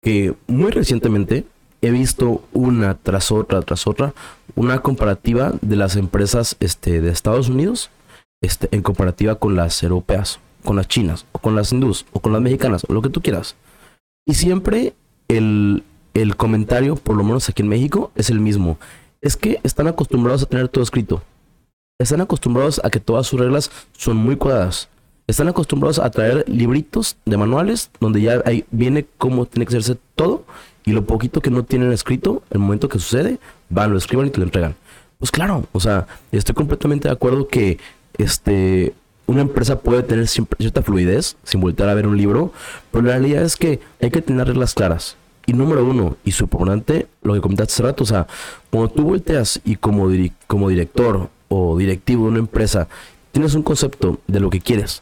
que 0.01 0.33
muy 0.45 0.69
recientemente 0.69 1.45
he 1.81 1.89
visto 1.89 2.43
una 2.51 2.95
tras 2.95 3.31
otra, 3.31 3.61
tras 3.61 3.87
otra, 3.87 4.13
una 4.55 4.79
comparativa 4.79 5.53
de 5.61 5.77
las 5.77 5.95
empresas 5.95 6.57
este, 6.59 6.99
de 6.99 7.09
Estados 7.09 7.47
Unidos 7.47 7.91
este, 8.41 8.67
en 8.75 8.81
comparativa 8.81 9.35
con 9.35 9.55
las 9.55 9.81
europeas, 9.83 10.41
con 10.65 10.75
las 10.75 10.89
chinas, 10.89 11.25
o 11.31 11.39
con 11.39 11.55
las 11.55 11.71
hindús, 11.71 12.05
o 12.11 12.19
con 12.19 12.33
las 12.33 12.41
mexicanas, 12.41 12.83
o 12.85 12.91
lo 12.91 13.01
que 13.01 13.07
tú 13.07 13.21
quieras. 13.21 13.55
Y 14.27 14.33
siempre 14.33 14.93
el, 15.29 15.85
el 16.13 16.35
comentario, 16.35 16.97
por 16.97 17.15
lo 17.15 17.23
menos 17.23 17.47
aquí 17.47 17.61
en 17.61 17.69
México, 17.69 18.11
es 18.15 18.29
el 18.29 18.41
mismo. 18.41 18.77
Es 19.21 19.37
que 19.37 19.61
están 19.63 19.87
acostumbrados 19.87 20.43
a 20.43 20.47
tener 20.47 20.67
todo 20.67 20.83
escrito 20.83 21.23
están 21.99 22.21
acostumbrados 22.21 22.81
a 22.83 22.89
que 22.89 22.99
todas 22.99 23.27
sus 23.27 23.39
reglas 23.39 23.71
son 23.93 24.17
muy 24.17 24.35
cuadradas. 24.35 24.89
Están 25.25 25.47
acostumbrados 25.47 25.99
a 25.99 26.11
traer 26.11 26.43
libritos 26.49 27.15
de 27.23 27.37
manuales 27.37 27.89
donde 28.01 28.21
ya 28.21 28.41
ahí 28.45 28.65
viene 28.71 29.05
cómo 29.17 29.45
tiene 29.45 29.65
que 29.65 29.77
hacerse 29.77 29.97
todo 30.15 30.43
y 30.83 30.91
lo 30.91 31.05
poquito 31.05 31.39
que 31.39 31.49
no 31.49 31.63
tienen 31.63 31.93
escrito, 31.93 32.43
el 32.49 32.59
momento 32.59 32.89
que 32.89 32.99
sucede, 32.99 33.39
van, 33.69 33.91
lo 33.91 33.97
escriban 33.97 34.27
y 34.27 34.31
te 34.31 34.39
lo 34.39 34.43
entregan. 34.43 34.75
Pues 35.19 35.31
claro, 35.31 35.65
o 35.71 35.79
sea, 35.79 36.07
estoy 36.33 36.53
completamente 36.53 37.07
de 37.07 37.13
acuerdo 37.13 37.47
que 37.47 37.77
este 38.17 38.93
una 39.25 39.39
empresa 39.39 39.79
puede 39.79 40.03
tener 40.03 40.27
cierta 40.27 40.81
fluidez 40.81 41.37
sin 41.43 41.61
volver 41.61 41.87
a 41.87 41.93
ver 41.93 42.05
un 42.05 42.17
libro, 42.17 42.51
pero 42.91 43.05
la 43.05 43.13
realidad 43.13 43.43
es 43.43 43.55
que 43.55 43.79
hay 44.01 44.11
que 44.11 44.21
tener 44.21 44.45
reglas 44.47 44.73
claras. 44.73 45.15
Y 45.45 45.53
número 45.53 45.85
uno, 45.85 46.17
y 46.25 46.33
su 46.33 46.43
importante, 46.43 47.07
lo 47.21 47.33
que 47.33 47.39
comentaste 47.39 47.73
hace 47.73 47.83
rato, 47.83 48.03
o 48.03 48.07
sea, 48.07 48.27
cuando 48.69 48.91
tú 48.91 49.03
volteas 49.03 49.61
y 49.63 49.77
como, 49.77 50.09
como 50.47 50.67
director 50.67 51.29
o 51.47 51.77
directivo 51.77 52.25
de 52.25 52.31
una 52.31 52.39
empresa 52.39 52.89
tienes 53.31 53.55
un 53.55 53.63
concepto 53.63 54.19
de 54.27 54.41
lo 54.41 54.49
que 54.49 54.59
quieres 54.59 55.01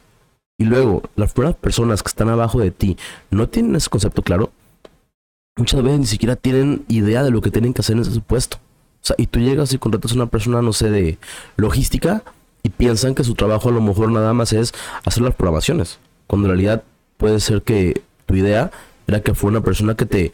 y 0.61 0.63
luego 0.63 1.01
las 1.15 1.33
primeras 1.33 1.55
personas 1.55 2.03
que 2.03 2.09
están 2.09 2.29
abajo 2.29 2.59
de 2.59 2.69
ti 2.69 2.95
no 3.31 3.49
tienen 3.49 3.75
ese 3.75 3.89
concepto 3.89 4.21
claro, 4.21 4.51
muchas 5.57 5.81
veces 5.81 5.99
ni 5.99 6.05
siquiera 6.05 6.35
tienen 6.35 6.85
idea 6.87 7.23
de 7.23 7.31
lo 7.31 7.41
que 7.41 7.49
tienen 7.49 7.73
que 7.73 7.81
hacer 7.81 7.95
en 7.95 8.03
ese 8.03 8.19
puesto. 8.21 8.57
O 8.57 9.05
sea, 9.05 9.15
y 9.17 9.25
tú 9.25 9.39
llegas 9.39 9.73
y 9.73 9.79
contratas 9.79 10.11
a 10.11 10.15
una 10.15 10.27
persona, 10.27 10.61
no 10.61 10.71
sé, 10.71 10.91
de 10.91 11.17
logística 11.55 12.21
y 12.61 12.69
piensan 12.69 13.15
que 13.15 13.23
su 13.23 13.33
trabajo 13.33 13.69
a 13.69 13.71
lo 13.71 13.81
mejor 13.81 14.11
nada 14.11 14.35
más 14.35 14.53
es 14.53 14.71
hacer 15.03 15.23
las 15.23 15.33
programaciones. 15.33 15.97
Cuando 16.27 16.47
en 16.47 16.51
realidad 16.51 16.83
puede 17.17 17.39
ser 17.39 17.63
que 17.63 17.99
tu 18.27 18.35
idea 18.35 18.69
era 19.07 19.21
que 19.21 19.33
fue 19.33 19.49
una 19.49 19.61
persona 19.61 19.95
que 19.95 20.05
te 20.05 20.31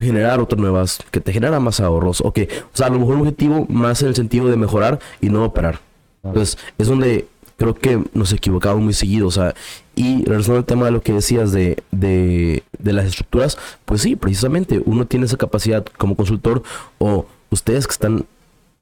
generar 0.00 0.40
otras 0.40 0.58
nuevas, 0.58 0.98
que 1.10 1.20
te 1.20 1.30
genera 1.30 1.60
más 1.60 1.78
ahorros, 1.78 2.22
o 2.22 2.32
que, 2.32 2.48
o 2.72 2.76
sea, 2.76 2.86
a 2.86 2.90
lo 2.90 3.00
mejor 3.00 3.16
un 3.16 3.20
objetivo 3.20 3.66
más 3.68 4.00
en 4.00 4.08
el 4.08 4.14
sentido 4.14 4.48
de 4.48 4.56
mejorar 4.56 4.98
y 5.20 5.28
no 5.28 5.44
operar. 5.44 5.80
Entonces, 6.24 6.56
es 6.78 6.88
donde 6.88 7.28
creo 7.62 7.74
que 7.74 8.02
nos 8.12 8.32
equivocamos 8.32 8.82
muy 8.82 8.92
seguido, 8.92 9.28
o 9.28 9.30
sea, 9.30 9.54
y 9.94 10.24
regresando 10.24 10.58
al 10.58 10.64
tema 10.64 10.86
de 10.86 10.90
lo 10.90 11.00
que 11.00 11.12
decías 11.12 11.52
de, 11.52 11.80
de, 11.92 12.64
de 12.76 12.92
las 12.92 13.06
estructuras, 13.06 13.56
pues 13.84 14.02
sí, 14.02 14.16
precisamente, 14.16 14.82
uno 14.84 15.06
tiene 15.06 15.26
esa 15.26 15.36
capacidad 15.36 15.86
como 15.96 16.16
consultor, 16.16 16.64
o 16.98 17.24
ustedes 17.50 17.86
que 17.86 17.92
están 17.92 18.24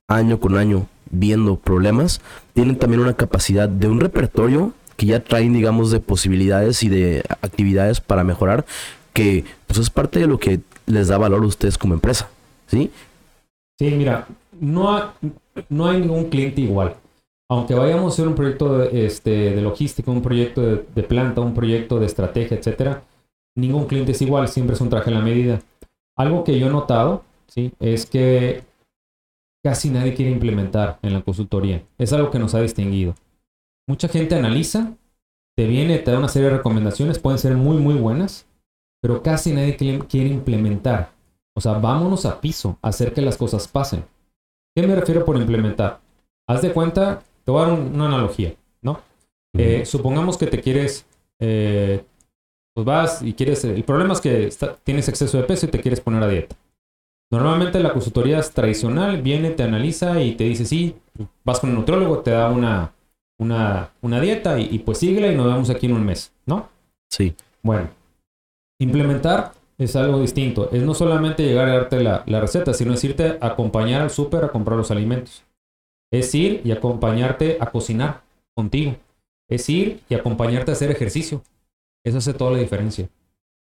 año 0.08 0.40
con 0.40 0.56
año 0.56 0.86
viendo 1.10 1.56
problemas, 1.56 2.22
tienen 2.54 2.76
también 2.76 3.02
una 3.02 3.12
capacidad 3.12 3.68
de 3.68 3.86
un 3.86 4.00
repertorio 4.00 4.72
que 4.96 5.04
ya 5.04 5.22
traen, 5.22 5.52
digamos, 5.52 5.90
de 5.90 6.00
posibilidades 6.00 6.82
y 6.82 6.88
de 6.88 7.22
actividades 7.42 8.00
para 8.00 8.24
mejorar, 8.24 8.64
que 9.12 9.44
pues 9.66 9.78
es 9.78 9.90
parte 9.90 10.20
de 10.20 10.26
lo 10.26 10.38
que 10.38 10.60
les 10.86 11.08
da 11.08 11.18
valor 11.18 11.42
a 11.42 11.46
ustedes 11.46 11.76
como 11.76 11.92
empresa, 11.92 12.30
¿sí? 12.66 12.90
Sí, 13.78 13.90
mira, 13.90 14.26
no, 14.58 15.12
no 15.68 15.86
hay 15.86 16.00
ningún 16.00 16.30
cliente 16.30 16.62
igual. 16.62 16.96
Aunque 17.50 17.74
vayamos 17.74 18.04
a 18.04 18.14
hacer 18.14 18.28
un 18.28 18.36
proyecto 18.36 18.78
de, 18.78 19.06
este, 19.06 19.30
de 19.30 19.60
logística, 19.60 20.08
un 20.10 20.22
proyecto 20.22 20.62
de, 20.62 21.02
planta, 21.02 21.40
un 21.40 21.52
proyecto 21.52 21.98
de 21.98 22.06
estrategia, 22.06 22.56
etcétera, 22.56 23.02
ningún 23.56 23.86
cliente 23.86 24.12
es 24.12 24.22
igual, 24.22 24.46
siempre 24.46 24.74
es 24.74 24.80
un 24.80 24.88
traje 24.88 25.10
a 25.10 25.14
la 25.14 25.20
medida. 25.20 25.60
Algo 26.16 26.44
que 26.44 26.56
yo 26.58 26.68
he 26.68 26.70
notado, 26.70 27.24
¿sí? 27.48 27.72
Es 27.80 28.06
que 28.06 28.62
casi 29.64 29.90
nadie 29.90 30.14
quiere 30.14 30.30
implementar 30.30 31.00
en 31.02 31.12
la 31.12 31.22
consultoría. 31.22 31.82
Es 31.98 32.12
algo 32.12 32.30
que 32.30 32.38
nos 32.38 32.54
ha 32.54 32.60
distinguido. 32.60 33.16
Mucha 33.88 34.06
gente 34.06 34.36
analiza, 34.36 34.94
te 35.56 35.66
viene, 35.66 35.98
te 35.98 36.12
da 36.12 36.18
una 36.18 36.28
serie 36.28 36.50
de 36.50 36.56
recomendaciones, 36.58 37.18
pueden 37.18 37.40
ser 37.40 37.56
muy, 37.56 37.78
muy 37.78 37.94
buenas, 37.94 38.46
pero 39.02 39.24
casi 39.24 39.52
nadie 39.52 39.76
quiere 39.76 40.28
implementar. 40.28 41.10
O 41.56 41.60
sea, 41.60 41.72
vámonos 41.72 42.26
a 42.26 42.40
piso, 42.40 42.78
hacer 42.80 43.12
que 43.12 43.22
las 43.22 43.36
cosas 43.36 43.66
pasen. 43.66 44.04
¿Qué 44.76 44.86
me 44.86 44.94
refiero 44.94 45.24
por 45.24 45.36
implementar? 45.36 45.98
Haz 46.48 46.62
de 46.62 46.72
cuenta, 46.72 47.24
te 47.50 47.52
voy 47.52 47.62
a 47.62 47.66
dar 47.66 47.80
una 47.80 48.06
analogía, 48.06 48.54
¿no? 48.80 49.00
Eh, 49.58 49.84
supongamos 49.84 50.38
que 50.38 50.46
te 50.46 50.60
quieres, 50.60 51.04
eh, 51.40 52.04
pues 52.72 52.84
vas 52.86 53.22
y 53.22 53.32
quieres, 53.32 53.64
el 53.64 53.82
problema 53.82 54.12
es 54.12 54.20
que 54.20 54.48
tienes 54.84 55.08
exceso 55.08 55.36
de 55.36 55.42
peso 55.42 55.66
y 55.66 55.68
te 55.68 55.80
quieres 55.80 56.00
poner 56.00 56.22
a 56.22 56.28
dieta. 56.28 56.54
Normalmente 57.28 57.80
la 57.80 57.92
consultoría 57.92 58.40
tradicional 58.40 59.20
viene, 59.20 59.50
te 59.50 59.64
analiza 59.64 60.22
y 60.22 60.36
te 60.36 60.44
dice, 60.44 60.64
sí, 60.64 60.94
vas 61.42 61.58
con 61.58 61.70
el 61.70 61.76
nutriólogo, 61.76 62.20
te 62.20 62.30
da 62.30 62.50
una, 62.50 62.92
una, 63.38 63.90
una 64.00 64.20
dieta 64.20 64.60
y, 64.60 64.68
y 64.70 64.78
pues 64.78 64.98
síguela 64.98 65.26
y 65.26 65.34
nos 65.34 65.46
vemos 65.46 65.70
aquí 65.70 65.86
en 65.86 65.94
un 65.94 66.06
mes, 66.06 66.32
¿no? 66.46 66.68
Sí. 67.08 67.34
Bueno, 67.62 67.88
implementar 68.78 69.54
es 69.76 69.96
algo 69.96 70.20
distinto. 70.20 70.70
Es 70.70 70.84
no 70.84 70.94
solamente 70.94 71.42
llegar 71.42 71.68
a 71.68 71.74
darte 71.74 72.00
la, 72.00 72.22
la 72.26 72.40
receta, 72.40 72.74
sino 72.74 72.94
es 72.94 73.02
irte 73.02 73.38
a 73.40 73.46
acompañar 73.48 74.02
al 74.02 74.10
súper 74.10 74.44
a 74.44 74.48
comprar 74.50 74.78
los 74.78 74.92
alimentos. 74.92 75.42
Es 76.12 76.34
ir 76.34 76.60
y 76.64 76.72
acompañarte 76.72 77.58
a 77.60 77.70
cocinar 77.70 78.22
contigo. 78.54 78.96
Es 79.48 79.68
ir 79.68 80.00
y 80.08 80.14
acompañarte 80.14 80.70
a 80.70 80.74
hacer 80.74 80.90
ejercicio. 80.90 81.42
Eso 82.04 82.18
hace 82.18 82.34
toda 82.34 82.52
la 82.52 82.58
diferencia. 82.58 83.08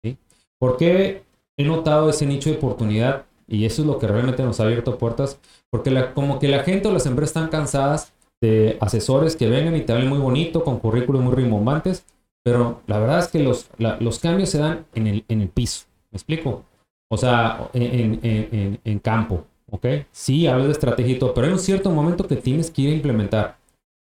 ¿sí? 0.03 0.17
¿Por 0.59 0.77
qué 0.77 1.23
he 1.57 1.63
notado 1.65 2.09
ese 2.09 2.25
nicho 2.25 2.49
de 2.49 2.57
oportunidad? 2.57 3.25
Y 3.47 3.65
eso 3.65 3.81
es 3.81 3.87
lo 3.87 3.99
que 3.99 4.07
realmente 4.07 4.43
nos 4.43 4.59
ha 4.59 4.63
abierto 4.63 4.97
puertas. 4.97 5.39
Porque 5.69 5.91
la- 5.91 6.13
como 6.13 6.39
que 6.39 6.47
la 6.47 6.63
gente 6.63 6.87
o 6.87 6.91
las 6.93 7.05
empresas 7.05 7.35
están 7.35 7.49
cansadas 7.49 8.13
de 8.41 8.77
asesores 8.79 9.35
que 9.35 9.47
vengan 9.49 9.75
y 9.75 9.81
te 9.81 9.93
hablen 9.93 10.09
muy 10.09 10.17
bonito, 10.19 10.63
con 10.63 10.79
currículos 10.79 11.21
muy 11.21 11.33
rimbombantes. 11.33 12.05
Pero 12.43 12.81
la 12.87 12.97
verdad 12.99 13.19
es 13.19 13.27
que 13.27 13.39
los, 13.39 13.69
la- 13.77 13.97
los 13.99 14.19
cambios 14.19 14.49
se 14.49 14.57
dan 14.59 14.85
en 14.95 15.07
el, 15.07 15.25
en 15.27 15.41
el 15.41 15.49
piso. 15.49 15.85
¿Me 16.11 16.17
explico? 16.17 16.63
O 17.09 17.17
sea, 17.17 17.69
en- 17.73 18.19
en- 18.23 18.79
en 18.83 18.99
campo. 18.99 19.45
¿Ok? 19.71 19.85
Sí, 20.11 20.47
hablas 20.47 20.67
de 20.67 20.73
estrategia 20.73 21.15
y 21.15 21.19
todo, 21.19 21.33
pero 21.33 21.47
hay 21.47 21.53
un 21.53 21.59
cierto 21.59 21.89
momento 21.89 22.27
que 22.27 22.35
tienes 22.35 22.69
que 22.69 22.81
ir 22.83 22.89
a 22.89 22.95
implementar, 22.95 23.57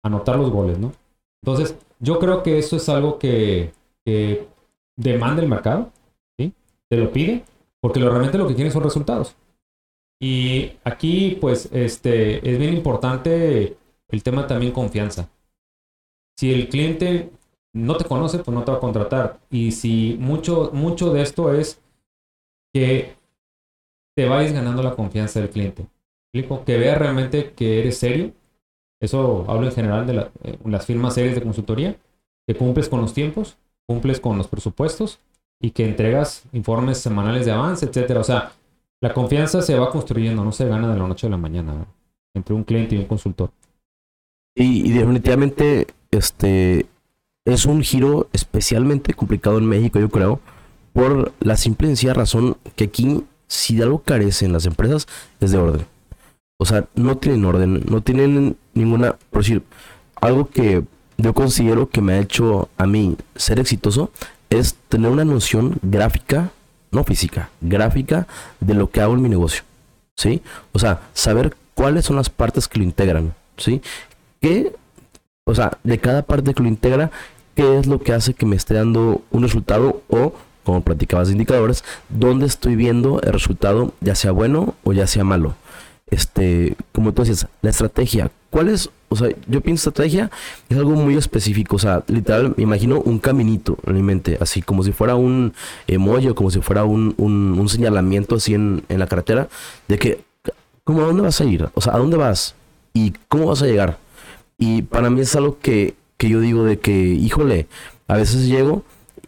anotar 0.05 0.37
los 0.37 0.51
goles, 0.51 0.79
¿no? 0.79 0.93
Entonces, 1.43 1.77
yo 1.99 2.19
creo 2.19 2.43
que 2.43 2.59
eso 2.59 2.77
es 2.77 2.89
algo 2.89 3.19
que, 3.19 3.73
que 4.05 4.47
demanda 4.97 5.43
el 5.43 5.49
mercado, 5.49 5.91
¿sí? 6.39 6.53
Te 6.91 6.99
lo 6.99 7.11
pide, 7.11 7.45
porque 7.81 7.99
lo, 7.99 8.11
realmente 8.11 8.37
lo 8.37 8.47
que 8.47 8.55
quieren 8.55 8.73
son 8.73 8.83
resultados. 8.83 9.35
Y 10.21 10.73
aquí, 10.85 11.39
pues, 11.41 11.71
este, 11.73 12.49
es 12.49 12.59
bien 12.59 12.75
importante 12.75 13.77
el 14.09 14.23
tema 14.23 14.47
también 14.47 14.73
confianza. 14.73 15.31
Si 16.39 16.53
el 16.53 16.69
cliente 16.69 17.31
no 17.73 17.97
te 17.97 18.05
conoce, 18.05 18.39
pues 18.39 18.55
no 18.55 18.65
te 18.65 18.71
va 18.71 18.77
a 18.77 18.81
contratar. 18.81 19.41
Y 19.51 19.73
si 19.73 20.17
mucho, 20.21 20.71
mucho 20.73 21.13
de 21.13 21.23
esto 21.23 21.53
es 21.55 21.81
que 22.73 23.17
te 24.15 24.27
vayas 24.27 24.53
ganando 24.53 24.83
la 24.83 24.95
confianza 24.95 25.41
del 25.41 25.51
cliente. 25.51 25.83
¿Me 25.83 26.41
explico? 26.41 26.65
Que 26.65 26.79
vea 26.79 26.95
realmente 26.95 27.53
que 27.53 27.81
eres 27.81 27.99
serio. 27.99 28.33
Eso 29.01 29.45
hablo 29.49 29.67
en 29.67 29.73
general 29.73 30.07
de 30.07 30.29
eh, 30.45 30.59
las 30.65 30.87
firmas 30.87 31.15
serias 31.15 31.35
de 31.35 31.43
consultoría. 31.43 31.97
Que 32.47 32.55
cumples 32.55 32.89
con 32.89 33.01
los 33.01 33.15
tiempos, 33.15 33.57
cumples 33.87 34.21
con 34.21 34.37
los 34.37 34.49
presupuestos 34.49 35.19
y 35.61 35.71
que 35.71 35.85
entregas 35.85 36.45
informes 36.53 36.99
semanales 36.99 37.47
de 37.47 37.53
avance, 37.53 37.87
etcétera. 37.87 38.21
O 38.21 38.25
sea, 38.25 38.53
la 39.01 39.15
confianza 39.15 39.63
se 39.63 39.79
va 39.79 39.91
construyendo, 39.91 40.45
no 40.45 40.53
se 40.53 40.67
gana 40.67 40.93
de 40.93 40.99
la 40.99 41.09
noche 41.09 41.27
a 41.27 41.31
la 41.31 41.37
mañana, 41.37 41.87
entre 42.35 42.55
un 42.55 42.65
cliente 42.65 42.95
y 42.95 42.99
un 42.99 43.07
consultor. 43.07 43.51
Y, 44.55 44.89
y 44.89 44.93
definitivamente, 44.93 45.87
este 46.11 46.87
es 47.45 47.67
un 47.67 47.83
giro 47.83 48.29
especialmente 48.33 49.15
complicado 49.15 49.59
en 49.59 49.67
México, 49.67 49.99
yo 49.99 50.09
creo, 50.09 50.41
por 50.93 51.33
la 51.41 51.57
simple 51.57 51.89
y 51.89 51.91
sencilla 51.91 52.15
razón 52.15 52.57
que 52.77 52.85
aquí, 52.85 53.25
si 53.47 53.77
de 53.77 53.85
algo 53.85 54.03
carecen 54.03 54.53
las 54.53 54.67
empresas, 54.67 55.07
es 55.41 55.53
de 55.53 55.59
orden. 55.59 55.87
O 56.59 56.65
sea, 56.65 56.85
no 56.95 57.17
tienen 57.17 57.45
orden, 57.45 57.83
no 57.89 58.01
tienen 58.01 58.57
ninguna, 58.75 59.17
por 59.31 59.43
decir, 59.43 59.63
algo 60.21 60.49
que 60.49 60.85
yo 61.17 61.35
considero 61.35 61.89
que 61.89 62.01
me 62.01 62.15
ha 62.15 62.19
hecho 62.21 62.69
a 62.77 62.87
mí 62.87 63.17
ser 63.37 63.61
exitoso 63.61 64.11
es 64.51 64.75
tener 64.89 65.11
una 65.11 65.25
noción 65.25 65.79
gráfica, 65.83 66.51
no 66.91 67.05
física, 67.05 67.51
gráfica 67.61 68.27
de 68.61 68.75
lo 68.75 68.91
que 68.91 69.01
hago 69.01 69.15
en 69.15 69.23
mi 69.23 69.29
negocio. 69.29 69.63
¿Sí? 70.17 70.43
O 70.73 70.79
sea, 70.79 71.03
saber 71.13 71.57
cuáles 71.75 72.05
son 72.05 72.17
las 72.17 72.31
partes 72.31 72.69
que 72.69 72.79
lo 72.79 72.85
integran. 72.85 73.35
¿Sí? 73.57 73.83
¿Qué, 74.41 74.75
o 75.45 75.55
sea, 75.55 75.79
de 75.83 75.99
cada 75.99 76.23
parte 76.23 76.55
que 76.55 76.63
lo 76.63 76.69
integra, 76.69 77.11
qué 77.55 77.79
es 77.79 77.87
lo 77.87 78.01
que 78.01 78.13
hace 78.13 78.35
que 78.35 78.47
me 78.47 78.57
esté 78.57 78.75
dando 78.75 79.23
un 79.31 79.43
resultado 79.43 80.03
o, 80.09 80.35
como 80.65 80.83
platicabas 80.83 81.29
de 81.29 81.33
indicadores, 81.33 81.85
dónde 82.09 82.47
estoy 82.47 82.77
viendo 82.77 83.21
el 83.23 83.33
resultado, 83.33 83.93
ya 84.01 84.15
sea 84.15 84.33
bueno 84.33 84.75
o 84.83 84.93
ya 84.93 85.07
sea 85.07 85.25
malo? 85.25 85.55
Este, 86.07 86.77
como 86.93 87.13
tú 87.13 87.23
decías, 87.23 87.49
la 87.63 87.71
estrategia, 87.71 88.31
¿cuál 88.51 88.69
es? 88.69 88.91
O 89.09 89.17
sea, 89.17 89.29
yo 89.47 89.61
pienso 89.61 89.91
estrategia 89.91 90.31
es 90.69 90.77
algo 90.77 90.93
muy 90.93 91.17
específico, 91.17 91.77
o 91.77 91.79
sea, 91.79 92.03
literal, 92.09 92.55
me 92.57 92.63
imagino 92.65 93.01
un 93.01 93.19
caminito 93.19 93.79
en 93.87 93.95
mi 93.95 94.03
mente, 94.03 94.39
así 94.41 94.61
como 94.61 94.83
si 94.83 94.93
fuera 94.93 95.15
un 95.15 95.55
emoji 95.87 96.29
o 96.29 96.35
como 96.35 96.51
si 96.51 96.61
fuera 96.61 96.85
un, 96.85 97.15
un, 97.17 97.59
un 97.59 97.69
señalamiento 97.69 98.37
así 98.37 98.55
en, 98.55 98.83
en 98.89 98.99
la 98.99 99.07
carretera, 99.07 99.49
de 99.89 99.99
que, 99.99 100.21
¿cómo 100.83 101.03
a 101.03 101.07
dónde 101.07 101.23
vas 101.23 101.41
a 101.41 101.45
ir? 101.45 101.69
O 101.75 101.81
sea, 101.81 101.95
¿a 101.95 101.99
dónde 101.99 102.17
vas? 102.17 102.55
¿Y 102.93 103.13
cómo 103.29 103.47
vas 103.47 103.63
a 103.63 103.67
llegar? 103.67 103.99
Y 104.59 104.83
para 104.83 105.11
mí 105.11 105.21
es 105.21 105.35
algo 105.37 105.59
que, 105.61 105.95
que 106.17 106.29
yo 106.29 106.41
digo 106.41 106.65
de 106.65 106.79
que, 106.79 106.93
híjole, 106.93 107.67
a 108.09 108.17
veces 108.17 108.47
llego 108.47 108.85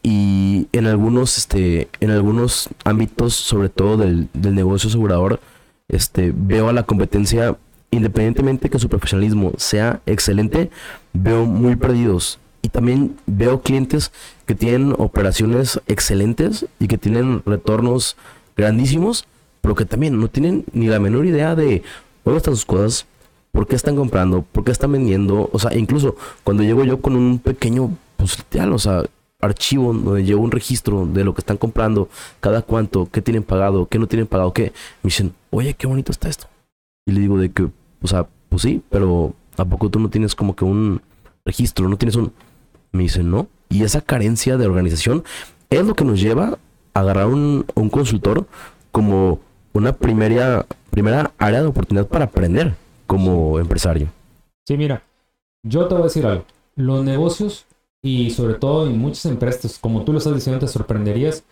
y 0.09 0.69
en 0.71 0.87
algunos, 0.87 1.37
este, 1.37 1.89
en 1.99 2.13
algunos 2.13 2.69
ámbitos, 2.85 3.35
sobre 3.35 3.71
todo 3.71 3.97
del, 3.97 4.29
del 4.35 4.55
negocio 4.55 4.89
asegurador, 4.89 5.41
este, 5.89 6.33
veo 6.33 6.69
a 6.69 6.73
la 6.73 6.85
competencia, 6.85 7.57
independientemente 7.91 8.71
que 8.71 8.79
su 8.79 8.89
profesionalismo 8.89 9.55
sea 9.57 10.01
excelente, 10.07 10.71
veo 11.13 11.45
muy 11.45 11.75
perdidos. 11.75 12.39
Y 12.63 12.69
también 12.69 13.17
veo 13.27 13.63
clientes 13.63 14.13
que 14.47 14.55
tienen 14.55 14.95
operaciones 14.97 15.81
excelentes 15.89 16.67
y 16.79 16.87
que 16.87 16.99
tienen 16.99 17.43
retornos 17.45 18.17
grandísimos, 18.57 19.27
pero 19.61 19.75
que 19.75 19.87
también 19.87 20.21
no 20.21 20.29
tienen 20.29 20.65
ni 20.73 20.87
la 20.87 21.01
menor 21.01 21.27
idea 21.27 21.57
de 21.57 21.83
dónde 22.25 22.39
están 22.39 22.55
sus 22.55 22.65
cosas, 22.65 23.07
por 23.51 23.67
qué 23.67 23.75
están 23.75 23.97
comprando, 23.97 24.43
por 24.53 24.63
qué 24.63 24.71
están 24.71 24.93
vendiendo. 24.93 25.51
O 25.53 25.59
sea, 25.59 25.77
incluso 25.77 26.15
cuando 26.45 26.63
llego 26.63 26.85
yo 26.85 27.01
con 27.01 27.17
un 27.17 27.41
pequeño, 27.41 27.91
pues 28.17 28.39
o 28.39 28.79
sea, 28.79 29.03
archivo 29.41 29.93
donde 29.93 30.25
llevo 30.25 30.43
un 30.43 30.51
registro 30.51 31.07
de 31.07 31.25
lo 31.25 31.35
que 31.35 31.41
están 31.41 31.57
comprando, 31.57 32.09
cada 32.41 32.63
cuánto, 32.63 33.09
qué 33.11 33.23
tienen 33.23 33.43
pagado, 33.43 33.87
qué 33.87 33.99
no 33.99 34.07
tienen 34.07 34.27
pagado, 34.27 34.53
qué. 34.53 34.73
Me 35.03 35.09
dicen, 35.09 35.35
oye, 35.51 35.75
qué 35.75 35.87
bonito 35.87 36.13
está 36.13 36.29
esto. 36.29 36.47
Y 37.07 37.13
le 37.13 37.21
digo 37.21 37.39
de 37.39 37.51
que, 37.51 37.69
o 38.03 38.07
sea, 38.07 38.27
pues 38.49 38.63
sí, 38.63 38.83
pero 38.91 39.35
¿a 39.57 39.65
poco 39.65 39.91
tú 39.91 39.99
no 39.99 40.09
tienes 40.09 40.35
como 40.35 40.57
que 40.57 40.65
un 40.65 41.03
registro, 41.45 41.89
no 41.89 41.97
tienes 41.97 42.17
un... 42.17 42.33
Me 42.93 43.05
dicen, 43.05 43.31
no. 43.31 43.49
Y 43.69 43.83
esa 43.83 44.01
carencia 44.01 44.57
de 44.57 44.67
organización 44.67 45.25
es 45.71 45.85
lo 45.85 45.95
que 45.95 46.05
nos 46.05 46.21
lleva 46.21 46.59
a 46.95 47.01
agarrar 47.01 47.27
un, 47.27 47.67
un 47.75 47.91
consultor 47.91 48.47
como 48.91 49.41
una 49.73 49.93
primera, 49.93 50.65
primera 50.91 51.33
área 51.39 51.61
de 51.61 51.67
oportunidad 51.67 52.07
para 52.07 52.27
aprender 52.27 52.75
como 53.07 53.59
empresario. 53.59 54.09
Sí, 54.67 54.77
mira, 54.77 55.03
yo 55.63 55.87
te 55.87 55.95
voy 55.95 56.03
a 56.03 56.07
decir 56.07 56.27
algo. 56.27 56.45
Los 56.75 57.05
negocios 57.05 57.66
y 58.07 58.31
sobre 58.31 58.55
todo 58.55 58.87
en 58.87 58.99
muchas 58.99 59.27
empresas, 59.27 59.81
como 59.81 60.05
tú 60.05 60.13
lo 60.13 60.19
estás 60.19 60.33
diciendo, 60.33 60.61
te 60.61 60.69
sorprenderías 60.69 61.45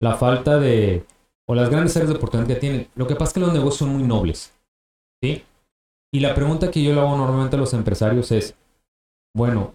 la 0.00 0.14
falta 0.14 0.56
de, 0.60 1.04
o 1.48 1.56
las 1.56 1.70
grandes 1.70 1.96
áreas 1.96 2.10
de 2.10 2.16
oportunidad 2.16 2.46
que 2.46 2.54
tienen. 2.54 2.86
Lo 2.94 3.08
que 3.08 3.16
pasa 3.16 3.30
es 3.30 3.34
que 3.34 3.40
los 3.40 3.52
negocios 3.52 3.78
son 3.78 3.88
muy 3.88 4.04
nobles, 4.04 4.54
¿sí? 5.20 5.42
Y 6.12 6.20
la 6.20 6.36
pregunta 6.36 6.70
que 6.70 6.84
yo 6.84 6.94
le 6.94 7.00
hago 7.00 7.16
normalmente 7.16 7.56
a 7.56 7.58
los 7.58 7.74
empresarios 7.74 8.30
es, 8.30 8.54
bueno, 9.34 9.72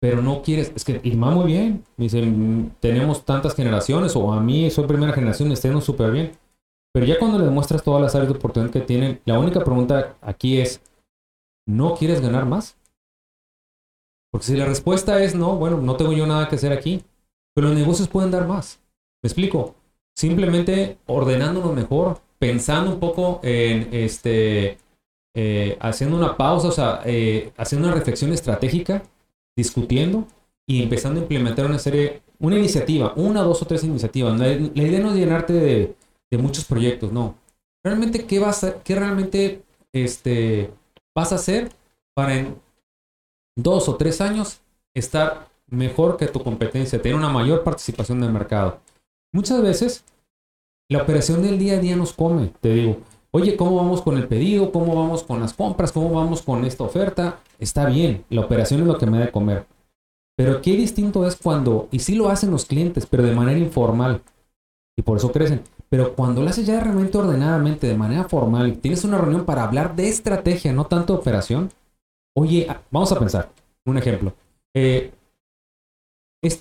pero 0.00 0.22
no 0.22 0.42
quieres, 0.42 0.72
es 0.76 0.84
que 0.84 1.00
Irma 1.02 1.32
muy 1.32 1.46
bien, 1.46 1.84
me 1.96 2.04
dicen, 2.04 2.76
tenemos 2.78 3.24
tantas 3.24 3.56
generaciones, 3.56 4.14
o 4.14 4.32
a 4.32 4.40
mí 4.40 4.70
soy 4.70 4.86
primera 4.86 5.12
generación 5.12 5.50
y 5.50 5.54
estén 5.54 5.82
súper 5.82 6.12
bien. 6.12 6.38
Pero 6.92 7.04
ya 7.04 7.18
cuando 7.18 7.38
le 7.38 7.46
demuestras 7.46 7.82
todas 7.82 8.00
las 8.00 8.14
áreas 8.14 8.30
de 8.30 8.38
oportunidad 8.38 8.70
que 8.70 8.80
tienen, 8.80 9.20
la 9.24 9.40
única 9.40 9.64
pregunta 9.64 10.14
aquí 10.20 10.60
es, 10.60 10.80
¿no 11.66 11.96
quieres 11.96 12.20
ganar 12.20 12.46
más? 12.46 12.76
Porque 14.32 14.46
si 14.46 14.56
la 14.56 14.64
respuesta 14.64 15.22
es 15.22 15.34
no, 15.34 15.56
bueno, 15.56 15.76
no 15.76 15.94
tengo 15.96 16.12
yo 16.12 16.26
nada 16.26 16.48
que 16.48 16.56
hacer 16.56 16.72
aquí, 16.72 17.04
pero 17.54 17.68
los 17.68 17.76
negocios 17.76 18.08
pueden 18.08 18.30
dar 18.30 18.48
más. 18.48 18.80
¿Me 19.22 19.28
explico? 19.28 19.76
Simplemente 20.16 20.96
ordenándonos 21.06 21.74
mejor, 21.74 22.20
pensando 22.38 22.90
un 22.90 22.98
poco 22.98 23.40
en 23.42 23.90
este, 23.92 24.78
eh, 25.34 25.76
haciendo 25.80 26.16
una 26.16 26.36
pausa, 26.36 26.68
o 26.68 26.72
sea, 26.72 27.02
eh, 27.04 27.52
haciendo 27.58 27.88
una 27.88 27.96
reflexión 27.96 28.32
estratégica, 28.32 29.02
discutiendo 29.54 30.26
y 30.66 30.82
empezando 30.82 31.20
a 31.20 31.22
implementar 31.24 31.66
una 31.66 31.78
serie, 31.78 32.22
una 32.38 32.58
iniciativa, 32.58 33.12
una, 33.16 33.42
dos 33.42 33.60
o 33.60 33.66
tres 33.66 33.84
iniciativas. 33.84 34.38
La, 34.38 34.50
idea 34.50 35.00
no 35.00 35.10
es 35.10 35.16
llenarte 35.16 35.52
de, 35.52 35.94
muchos 36.38 36.64
proyectos, 36.64 37.12
no. 37.12 37.34
Realmente, 37.84 38.24
¿qué 38.24 38.38
vas 38.38 38.64
a, 38.64 38.82
qué 38.82 38.94
realmente 38.94 39.62
este, 39.92 40.70
vas 41.14 41.32
a 41.32 41.34
hacer 41.34 41.70
para 42.14 42.46
dos 43.56 43.88
o 43.88 43.96
tres 43.96 44.20
años 44.20 44.60
estar 44.94 45.48
mejor 45.66 46.16
que 46.16 46.26
tu 46.26 46.42
competencia, 46.42 47.00
tener 47.00 47.16
una 47.16 47.28
mayor 47.28 47.64
participación 47.64 48.20
del 48.20 48.32
mercado? 48.32 48.80
Muchas 49.32 49.62
veces 49.62 50.04
la 50.88 51.02
operación 51.02 51.42
del 51.42 51.58
día 51.58 51.74
a 51.74 51.80
día 51.80 51.96
nos 51.96 52.12
come, 52.12 52.52
te 52.60 52.74
digo. 52.74 52.98
Oye, 53.30 53.56
¿cómo 53.56 53.76
vamos 53.76 54.02
con 54.02 54.18
el 54.18 54.28
pedido? 54.28 54.70
¿Cómo 54.72 54.94
vamos 54.94 55.22
con 55.22 55.40
las 55.40 55.54
compras? 55.54 55.90
¿Cómo 55.90 56.10
vamos 56.10 56.42
con 56.42 56.66
esta 56.66 56.84
oferta? 56.84 57.40
Está 57.58 57.86
bien, 57.86 58.24
la 58.28 58.42
operación 58.42 58.82
es 58.82 58.86
lo 58.86 58.98
que 58.98 59.06
me 59.06 59.18
da 59.18 59.24
de 59.24 59.32
comer. 59.32 59.66
Pero 60.36 60.60
qué 60.60 60.72
distinto 60.72 61.26
es 61.26 61.36
cuando, 61.36 61.88
y 61.90 62.00
sí 62.00 62.14
lo 62.14 62.28
hacen 62.28 62.50
los 62.50 62.66
clientes, 62.66 63.06
pero 63.06 63.22
de 63.22 63.34
manera 63.34 63.58
informal. 63.58 64.20
Y 64.96 65.02
por 65.02 65.16
eso 65.16 65.32
crecen. 65.32 65.62
Pero 65.88 66.14
cuando 66.14 66.42
lo 66.42 66.50
haces 66.50 66.66
ya 66.66 66.80
realmente 66.80 67.16
ordenadamente, 67.16 67.86
de 67.86 67.96
manera 67.96 68.24
formal, 68.24 68.78
tienes 68.78 69.04
una 69.04 69.18
reunión 69.18 69.44
para 69.44 69.64
hablar 69.64 69.96
de 69.96 70.08
estrategia, 70.08 70.72
no 70.72 70.86
tanto 70.86 71.14
de 71.14 71.20
operación. 71.20 71.70
Oye, 72.34 72.66
vamos 72.90 73.12
a 73.12 73.18
pensar. 73.18 73.50
Un 73.84 73.98
ejemplo. 73.98 74.32
Eh, 74.74 75.12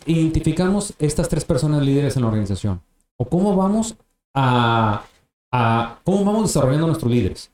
identificamos 0.05 0.93
estas 0.99 1.29
tres 1.29 1.45
personas 1.45 1.83
líderes 1.83 2.15
en 2.15 2.23
la 2.23 2.27
organización. 2.27 2.81
O 3.17 3.25
cómo 3.25 3.55
vamos 3.55 3.95
a, 4.33 5.05
a 5.51 5.99
cómo 6.03 6.25
vamos 6.25 6.43
desarrollando 6.43 6.87
nuestros 6.87 7.11
líderes 7.11 7.51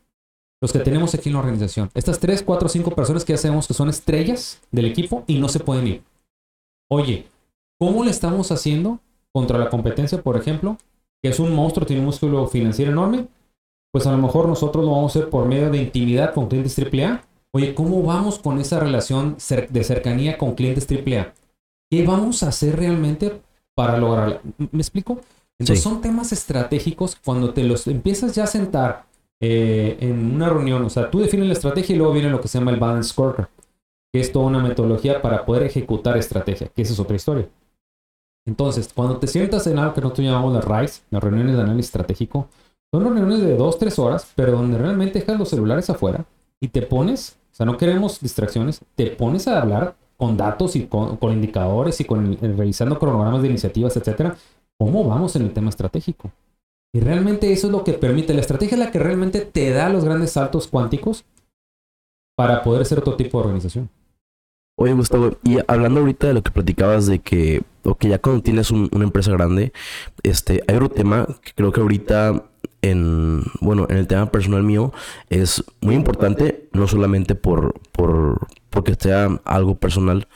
los 0.62 0.74
que 0.74 0.80
tenemos 0.80 1.14
aquí 1.14 1.30
en 1.30 1.34
la 1.34 1.40
organización. 1.40 1.90
Estas 1.94 2.20
tres, 2.20 2.42
cuatro, 2.42 2.68
cinco 2.68 2.92
personas 2.92 3.24
que 3.24 3.34
ya 3.34 3.38
sabemos 3.38 3.68
que 3.68 3.74
son 3.74 3.90
estrellas 3.90 4.60
del 4.72 4.86
equipo 4.86 5.24
y 5.28 5.40
no 5.40 5.50
se 5.50 5.60
pueden 5.60 5.88
ir. 5.88 6.04
Oye, 6.90 7.28
¿cómo 7.80 8.04
le 8.04 8.12
estamos 8.12 8.52
haciendo 8.52 9.00
contra 9.32 9.58
la 9.58 9.70
competencia, 9.70 10.22
por 10.22 10.36
ejemplo? 10.36 10.78
Que 11.22 11.30
es 11.30 11.40
un 11.40 11.54
monstruo, 11.54 11.86
tiene 11.86 12.00
un 12.00 12.08
músculo 12.08 12.48
financiero 12.48 12.92
enorme. 12.92 13.28
Pues 13.92 14.08
a 14.08 14.12
lo 14.12 14.18
mejor 14.18 14.48
nosotros 14.48 14.84
lo 14.84 14.92
vamos 14.92 15.16
a 15.16 15.20
hacer 15.20 15.30
por 15.30 15.48
medio 15.48 15.70
de 15.70 15.78
intimidad 15.78 16.34
con 16.34 16.48
clientes 16.48 16.78
AAA. 16.78 17.24
Oye, 17.58 17.74
¿cómo 17.74 18.04
vamos 18.04 18.38
con 18.38 18.60
esa 18.60 18.80
relación 18.80 19.36
de 19.36 19.84
cercanía 19.84 20.38
con 20.38 20.54
clientes 20.54 20.86
AAA? 20.88 21.34
¿Qué 21.90 22.06
vamos 22.06 22.44
a 22.44 22.50
hacer 22.50 22.76
realmente 22.76 23.42
para 23.74 23.98
lograrla? 23.98 24.42
¿Me 24.72 24.80
explico? 24.80 25.22
Entonces 25.58 25.84
son 25.84 26.00
temas 26.00 26.32
estratégicos 26.32 27.16
cuando 27.16 27.56
te 27.56 27.64
los 27.64 27.88
empiezas 27.88 28.36
ya 28.36 28.44
a 28.44 28.48
sentar 28.48 29.08
eh, 29.42 29.98
en 30.02 30.36
una 30.36 30.50
reunión, 30.50 30.84
o 30.84 30.90
sea, 30.92 31.10
tú 31.10 31.20
defines 31.20 31.48
la 31.48 31.54
estrategia 31.54 31.96
y 31.96 31.98
luego 31.98 32.14
viene 32.14 32.30
lo 32.30 32.40
que 32.40 32.48
se 32.48 32.60
llama 32.60 32.70
el 32.70 32.80
Balance 32.80 33.10
Scorecard, 33.10 33.48
que 34.14 34.20
es 34.20 34.32
toda 34.32 34.46
una 34.46 34.60
metodología 34.60 35.20
para 35.24 35.44
poder 35.44 35.64
ejecutar 35.64 36.16
estrategia, 36.16 36.68
que 36.68 36.84
esa 36.84 36.94
es 36.94 37.00
otra 37.00 37.16
historia. 37.16 37.50
Entonces, 38.46 38.92
cuando 38.94 39.18
te 39.18 39.26
sientas 39.26 39.66
en 39.66 39.80
algo 39.80 39.96
que 39.96 40.02
nosotros 40.02 40.28
llamamos 40.28 40.54
las 40.54 40.64
RISE, 40.64 41.02
las 41.10 41.24
reuniones 41.24 41.56
de 41.56 41.64
análisis 41.64 41.88
estratégico, 41.88 42.50
son 42.94 43.04
reuniones 43.04 43.42
de 43.42 43.58
2-3 43.58 43.98
horas, 43.98 44.32
pero 44.36 44.52
donde 44.52 44.78
realmente 44.78 45.22
dejas 45.22 45.40
los 45.40 45.50
celulares 45.50 45.90
afuera 45.90 46.24
y 46.60 46.68
te 46.68 46.84
pones, 46.84 47.38
sea, 47.58 47.66
no 47.66 47.78
queremos 47.78 48.22
distracciones, 48.22 48.82
te 48.96 49.08
pones 49.08 49.48
a 49.48 49.60
hablar 49.60 49.96
con 50.16 50.38
datos 50.38 50.76
y 50.76 50.86
con, 50.86 51.18
indicadores 51.22 52.00
y 52.00 52.06
con 52.06 52.38
revisando 52.40 53.00
cronogramas 53.00 53.42
de 53.42 53.50
iniciativas, 53.50 53.98
etcétera, 53.98 54.36
cómo 54.78 55.04
vamos 55.04 55.36
en 55.36 55.44
el 55.44 55.54
tema 55.54 55.70
estratégico. 55.70 56.32
Y 56.94 57.00
realmente 57.00 57.52
eso 57.52 57.68
es 57.68 57.74
lo 57.74 57.84
que 57.84 57.94
permite, 57.94 58.34
la 58.34 58.42
estrategia 58.42 58.76
es 58.76 58.80
la 58.80 58.92
que 58.92 59.00
realmente 59.00 59.42
te 59.42 59.72
da 59.72 59.90
los 59.90 60.06
grandes 60.06 60.32
saltos 60.32 60.68
cuánticos 60.68 61.26
para 62.36 62.64
poder 62.64 62.86
ser 62.86 63.00
otro 63.00 63.16
tipo 63.16 63.40
de 63.40 63.46
organización. 63.46 63.90
Oye, 64.80 64.94
Gustavo, 64.94 65.32
y 65.44 65.58
hablando 65.68 66.02
ahorita 66.02 66.28
de 66.28 66.34
lo 66.36 66.44
que 66.44 66.52
platicabas 66.52 67.08
de 67.08 67.18
que, 67.18 67.64
ok, 67.84 68.06
ya 68.06 68.20
cuando 68.20 68.44
tienes 68.44 68.70
una 68.70 69.04
empresa 69.04 69.32
grande, 69.32 69.74
este, 70.22 70.64
hay 70.68 70.76
otro 70.76 70.90
tema 70.90 71.26
que 71.42 71.54
creo 71.56 71.72
que 71.72 71.82
ahorita 71.82 72.44
en, 72.90 73.44
bueno, 73.62 73.88
en 73.90 73.98
el 73.98 74.08
tema 74.08 74.32
personal 74.32 74.64
mío 74.64 74.94
es 75.30 75.64
muy 75.82 75.96
importante, 75.96 76.70
no 76.74 76.88
solamente 76.88 77.36
por, 77.36 77.80
por, 77.92 78.48
porque 78.70 78.96
sea 78.96 79.40
algo 79.46 79.76
personal, 79.76 80.28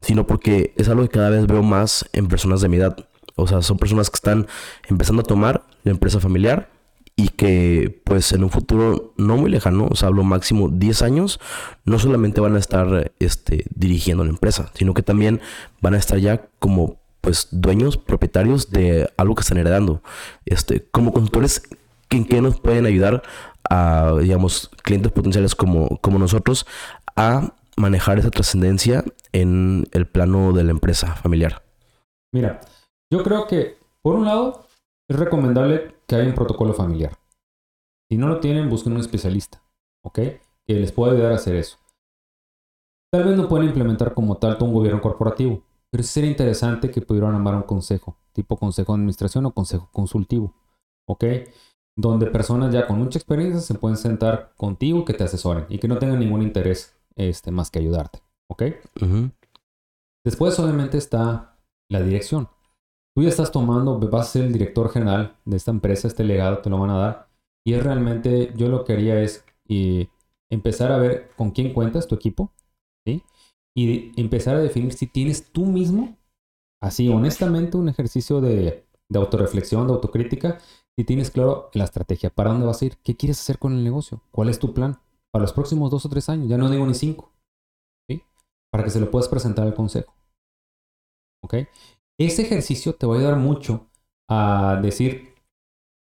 sino 0.00 0.26
porque 0.26 0.72
es 0.76 0.88
algo 0.88 1.02
que 1.02 1.08
cada 1.08 1.30
vez 1.30 1.46
veo 1.46 1.62
más 1.62 2.08
en 2.12 2.28
personas 2.28 2.60
de 2.60 2.68
mi 2.68 2.76
edad. 2.76 2.96
O 3.34 3.46
sea, 3.46 3.62
son 3.62 3.78
personas 3.78 4.10
que 4.10 4.16
están 4.16 4.46
empezando 4.88 5.22
a 5.22 5.24
tomar 5.24 5.64
la 5.82 5.90
empresa 5.90 6.20
familiar 6.20 6.70
y 7.16 7.28
que 7.30 8.02
pues 8.04 8.32
en 8.32 8.44
un 8.44 8.50
futuro 8.50 9.14
no 9.16 9.36
muy 9.36 9.50
lejano, 9.50 9.88
o 9.90 9.96
sea, 9.96 10.08
hablo 10.08 10.22
máximo 10.22 10.68
10 10.68 11.02
años, 11.02 11.40
no 11.84 11.98
solamente 11.98 12.40
van 12.40 12.56
a 12.56 12.58
estar 12.58 13.12
este, 13.18 13.64
dirigiendo 13.74 14.22
la 14.22 14.30
empresa, 14.30 14.70
sino 14.74 14.92
que 14.92 15.02
también 15.02 15.40
van 15.80 15.94
a 15.94 15.98
estar 15.98 16.18
ya 16.18 16.46
como 16.58 16.98
pues 17.22 17.48
dueños, 17.50 17.96
propietarios 17.96 18.70
de 18.70 19.10
algo 19.16 19.34
que 19.34 19.40
están 19.40 19.58
heredando. 19.58 20.00
Este, 20.44 20.86
como 20.92 21.12
consultores, 21.12 21.62
¿en 22.10 22.24
qué 22.24 22.40
nos 22.40 22.60
pueden 22.60 22.86
ayudar 22.86 23.22
a, 23.68 24.14
digamos, 24.20 24.70
clientes 24.82 25.12
potenciales 25.12 25.54
como, 25.54 25.98
como 25.98 26.18
nosotros 26.18 26.66
a 27.16 27.54
manejar 27.76 28.18
esa 28.18 28.30
trascendencia 28.30 29.04
en 29.32 29.86
el 29.92 30.06
plano 30.06 30.52
de 30.52 30.64
la 30.64 30.70
empresa 30.70 31.14
familiar? 31.14 31.62
Mira, 32.32 32.60
yo 33.10 33.22
creo 33.22 33.46
que, 33.46 33.78
por 34.02 34.16
un 34.16 34.24
lado, 34.24 34.66
es 35.08 35.18
recomendable 35.18 35.96
que 36.06 36.16
haya 36.16 36.28
un 36.28 36.34
protocolo 36.34 36.74
familiar. 36.74 37.18
Si 38.10 38.16
no 38.16 38.28
lo 38.28 38.40
tienen, 38.40 38.70
busquen 38.70 38.92
un 38.92 39.00
especialista, 39.00 39.62
¿ok? 40.04 40.18
Que 40.66 40.74
les 40.74 40.92
pueda 40.92 41.12
ayudar 41.12 41.32
a 41.32 41.36
hacer 41.36 41.56
eso. 41.56 41.78
Tal 43.12 43.24
vez 43.24 43.36
no 43.36 43.48
pueden 43.48 43.68
implementar 43.68 44.14
como 44.14 44.36
tal 44.36 44.56
un 44.60 44.72
gobierno 44.72 45.00
corporativo, 45.00 45.62
pero 45.90 46.02
sería 46.02 46.30
interesante 46.30 46.90
que 46.90 47.00
pudieran 47.00 47.34
armar 47.34 47.54
un 47.54 47.62
consejo, 47.62 48.16
tipo 48.32 48.56
consejo 48.56 48.92
de 48.92 48.98
administración 48.98 49.46
o 49.46 49.52
consejo 49.52 49.88
consultivo, 49.92 50.54
¿ok? 51.06 51.24
Donde 51.96 52.26
personas 52.26 52.72
ya 52.72 52.86
con 52.86 52.98
mucha 52.98 53.18
experiencia 53.18 53.60
se 53.60 53.74
pueden 53.74 53.96
sentar 53.96 54.52
contigo 54.56 55.04
que 55.04 55.14
te 55.14 55.24
asesoren 55.24 55.66
y 55.68 55.78
que 55.78 55.88
no 55.88 55.98
tengan 55.98 56.20
ningún 56.20 56.42
interés 56.42 56.94
este, 57.14 57.50
más 57.50 57.70
que 57.70 57.78
ayudarte, 57.78 58.20
¿ok? 58.50 58.62
Después 60.24 60.58
obviamente 60.58 60.98
está 60.98 61.56
la 61.88 62.02
dirección 62.02 62.48
tú 63.16 63.22
ya 63.22 63.30
estás 63.30 63.50
tomando, 63.50 63.98
vas 63.98 64.28
a 64.28 64.32
ser 64.32 64.44
el 64.44 64.52
director 64.52 64.90
general 64.90 65.38
de 65.46 65.56
esta 65.56 65.70
empresa, 65.70 66.06
este 66.06 66.22
legado 66.22 66.58
te 66.58 66.68
lo 66.68 66.78
van 66.78 66.90
a 66.90 66.98
dar. 66.98 67.28
Y 67.64 67.72
es 67.72 67.82
realmente, 67.82 68.52
yo 68.56 68.68
lo 68.68 68.84
que 68.84 68.92
haría 68.92 69.22
es 69.22 69.42
eh, 69.68 70.08
empezar 70.50 70.92
a 70.92 70.98
ver 70.98 71.30
con 71.34 71.50
quién 71.50 71.72
cuentas 71.72 72.06
tu 72.06 72.14
equipo, 72.14 72.52
¿sí? 73.06 73.22
Y 73.74 74.20
empezar 74.20 74.56
a 74.56 74.60
definir 74.60 74.92
si 74.92 75.06
tienes 75.06 75.50
tú 75.50 75.64
mismo, 75.64 76.18
así 76.82 77.08
honestamente, 77.08 77.78
un 77.78 77.88
ejercicio 77.88 78.42
de, 78.42 78.86
de 79.08 79.18
autorreflexión, 79.18 79.86
de 79.86 79.94
autocrítica, 79.94 80.58
si 80.96 81.04
tienes 81.04 81.30
claro 81.30 81.70
la 81.74 81.84
estrategia, 81.84 82.30
para 82.30 82.50
dónde 82.50 82.66
vas 82.66 82.80
a 82.80 82.86
ir, 82.86 82.96
qué 83.04 83.16
quieres 83.16 83.40
hacer 83.40 83.58
con 83.58 83.72
el 83.74 83.84
negocio, 83.84 84.22
cuál 84.30 84.48
es 84.48 84.58
tu 84.58 84.72
plan 84.72 84.98
para 85.30 85.42
los 85.42 85.52
próximos 85.52 85.90
dos 85.90 86.06
o 86.06 86.08
tres 86.08 86.28
años, 86.28 86.48
ya 86.48 86.56
no 86.56 86.70
digo 86.70 86.86
ni 86.86 86.94
cinco, 86.94 87.32
¿sí? 88.08 88.22
Para 88.70 88.84
que 88.84 88.90
se 88.90 89.00
lo 89.00 89.10
puedas 89.10 89.28
presentar 89.28 89.66
al 89.66 89.74
consejo. 89.74 90.14
¿Ok? 91.44 91.54
Ese 92.18 92.42
ejercicio 92.42 92.94
te 92.94 93.06
va 93.06 93.14
a 93.14 93.18
ayudar 93.18 93.36
mucho 93.36 93.88
a 94.28 94.80
decir 94.82 95.34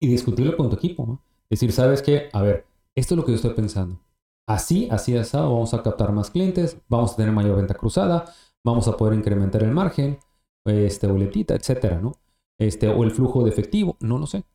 y 0.01 0.07
discutirlo 0.07 0.55
con 0.55 0.69
tu 0.69 0.77
equipo. 0.77 1.19
Decir, 1.49 1.71
¿sabes 1.71 2.01
qué? 2.01 2.29
A 2.33 2.41
ver, 2.41 2.65
esto 2.95 3.13
es 3.13 3.17
lo 3.17 3.25
que 3.25 3.31
yo 3.31 3.35
estoy 3.35 3.53
pensando. 3.53 3.99
Así, 4.47 4.87
así 4.89 5.17
asado, 5.17 5.53
vamos 5.53 5.73
a 5.73 5.83
captar 5.83 6.13
más 6.13 6.31
clientes, 6.31 6.81
vamos 6.87 7.13
a 7.13 7.15
tener 7.17 7.33
mayor 7.33 7.57
venta 7.57 7.73
cruzada, 7.73 8.33
vamos 8.63 8.87
a 8.87 8.95
poder 8.95 9.13
incrementar 9.13 9.63
el 9.63 9.71
margen, 9.71 10.19
este, 10.65 11.07
boletita, 11.07 11.55
etcétera, 11.55 11.99
¿no? 11.99 12.13
Este, 12.57 12.87
o 12.87 13.03
el 13.03 13.11
flujo 13.11 13.43
de 13.43 13.49
efectivo, 13.49 13.97
no 13.99 14.17
lo 14.17 14.25
sé. 14.25 14.45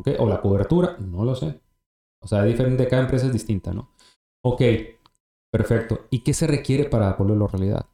¿Ok? 0.00 0.08
O 0.18 0.26
la 0.26 0.40
cobertura, 0.40 0.96
no 0.98 1.24
lo 1.24 1.34
sé. 1.34 1.60
O 2.22 2.26
sea, 2.26 2.42
diferente, 2.42 2.88
cada 2.88 3.02
empresa 3.02 3.26
es 3.26 3.32
distinta, 3.34 3.74
¿no? 3.74 3.90
Ok, 4.42 4.62
perfecto. 5.52 6.06
¿Y 6.10 6.20
qué 6.20 6.32
se 6.32 6.46
requiere 6.46 6.84
para 6.84 7.12
volverlo 7.14 7.46
realidad? 7.48 7.86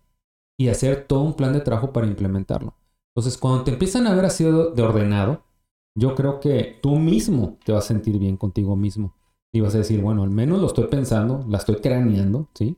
Y 0.58 0.68
hacer 0.68 1.06
todo 1.08 1.22
un 1.22 1.34
plan 1.34 1.52
de 1.52 1.60
trabajo 1.60 1.92
para 1.92 2.06
implementarlo. 2.06 2.74
Entonces, 3.12 3.36
cuando 3.38 3.64
te 3.64 3.72
empiezan 3.72 4.06
a 4.06 4.14
ver 4.14 4.24
así 4.24 4.44
de 4.44 4.82
ordenado, 4.82 5.42
yo 5.98 6.14
creo 6.14 6.38
que 6.38 6.78
tú 6.80 6.96
mismo 6.96 7.58
te 7.64 7.72
vas 7.72 7.86
a 7.86 7.88
sentir 7.88 8.18
bien 8.18 8.36
contigo 8.36 8.76
mismo. 8.76 9.14
Y 9.52 9.60
vas 9.60 9.74
a 9.74 9.78
decir, 9.78 10.00
bueno, 10.00 10.22
al 10.22 10.30
menos 10.30 10.60
lo 10.60 10.66
estoy 10.68 10.86
pensando, 10.86 11.44
la 11.48 11.58
estoy 11.58 11.76
craneando, 11.76 12.48
¿sí? 12.54 12.76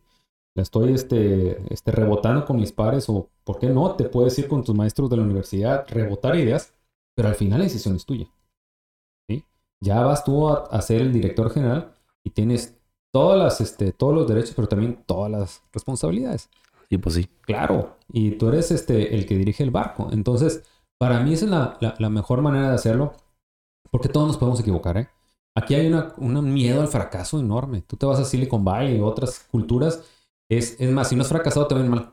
La 0.54 0.62
estoy 0.62 0.94
este, 0.94 1.62
este, 1.72 1.90
rebotando 1.92 2.46
con 2.46 2.56
mis 2.56 2.72
pares 2.72 3.08
o, 3.08 3.28
¿por 3.44 3.58
qué 3.58 3.68
no? 3.68 3.94
Te 3.94 4.04
puedes 4.04 4.38
ir 4.38 4.48
con 4.48 4.64
tus 4.64 4.74
maestros 4.74 5.10
de 5.10 5.16
la 5.18 5.22
universidad, 5.22 5.86
rebotar 5.88 6.36
ideas, 6.36 6.74
pero 7.14 7.28
al 7.28 7.34
final 7.34 7.58
la 7.58 7.64
decisión 7.64 7.96
es 7.96 8.06
tuya. 8.06 8.28
Ya 9.80 10.02
vas 10.02 10.24
tú 10.24 10.48
a, 10.48 10.80
ser 10.82 11.02
el 11.02 11.12
director 11.12 11.50
general 11.50 11.94
y 12.24 12.30
tienes 12.30 12.78
todas 13.12 13.38
las, 13.38 13.60
este, 13.60 13.92
todos 13.92 14.14
los 14.14 14.28
derechos, 14.28 14.54
pero 14.54 14.68
también 14.68 15.02
todas 15.06 15.30
las 15.30 15.62
responsabilidades. 15.72 16.50
Y 16.90 16.98
pues 16.98 17.14
sí. 17.14 17.28
Claro. 17.42 17.96
Y 18.12 18.32
tú 18.32 18.48
eres 18.48 18.70
este, 18.70 19.14
el 19.14 19.26
que 19.26 19.36
dirige 19.36 19.62
el 19.62 19.70
barco. 19.70 20.08
Entonces, 20.12 20.64
para 20.98 21.20
mí 21.20 21.34
esa 21.34 21.44
es 21.44 21.50
la, 21.50 21.96
la, 21.98 22.10
mejor 22.10 22.42
manera 22.42 22.70
de 22.70 22.74
hacerlo. 22.74 23.12
Porque 23.90 24.08
todos 24.08 24.26
nos 24.26 24.36
podemos 24.36 24.60
equivocar, 24.60 24.98
¿eh? 24.98 25.08
Aquí 25.56 25.74
hay 25.74 25.86
una, 25.86 26.14
un 26.18 26.52
miedo 26.52 26.80
al 26.80 26.88
fracaso 26.88 27.40
enorme. 27.40 27.82
Tú 27.82 27.96
te 27.96 28.06
vas 28.06 28.18
a 28.18 28.24
Silicon 28.24 28.64
Valley 28.64 28.96
y 28.96 29.00
otras 29.00 29.40
culturas. 29.50 30.04
Es, 30.48 30.80
es 30.80 30.90
más, 30.90 31.08
si 31.08 31.16
no 31.16 31.22
has 31.22 31.28
fracasado, 31.28 31.66
te 31.66 31.74
ven 31.74 31.88
mal. 31.88 32.12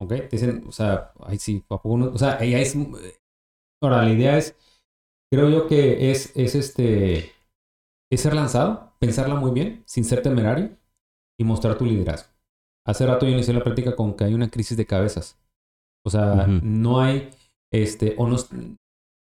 ¿Ok? 0.00 0.08
Te 0.08 0.28
dicen, 0.30 0.64
o 0.66 0.72
sea, 0.72 1.12
ay, 1.20 1.38
sí, 1.38 1.64
o 1.68 2.18
sea, 2.18 2.38
ella 2.40 2.58
es. 2.58 2.76
Ahora, 3.82 4.02
la 4.02 4.10
idea 4.10 4.38
es, 4.38 4.56
creo 5.30 5.48
yo 5.48 5.66
que 5.66 6.10
es, 6.10 6.32
es 6.36 6.54
este, 6.54 7.32
es 8.10 8.20
ser 8.20 8.34
lanzado, 8.34 8.92
pensarla 8.98 9.36
muy 9.36 9.52
bien, 9.52 9.82
sin 9.86 10.04
ser 10.04 10.22
temerario 10.22 10.76
y 11.38 11.44
mostrar 11.44 11.78
tu 11.78 11.84
liderazgo. 11.86 12.28
Hace 12.86 13.06
rato 13.06 13.26
yo 13.26 13.32
inicié 13.32 13.54
la 13.54 13.62
práctica 13.62 13.94
con 13.94 14.14
que 14.14 14.24
hay 14.24 14.34
una 14.34 14.50
crisis 14.50 14.76
de 14.76 14.86
cabezas. 14.86 15.38
O 16.04 16.10
sea, 16.10 16.46
no 16.46 17.00
hay, 17.00 17.30
este, 17.70 18.14
o 18.18 18.26
no, 18.26 18.36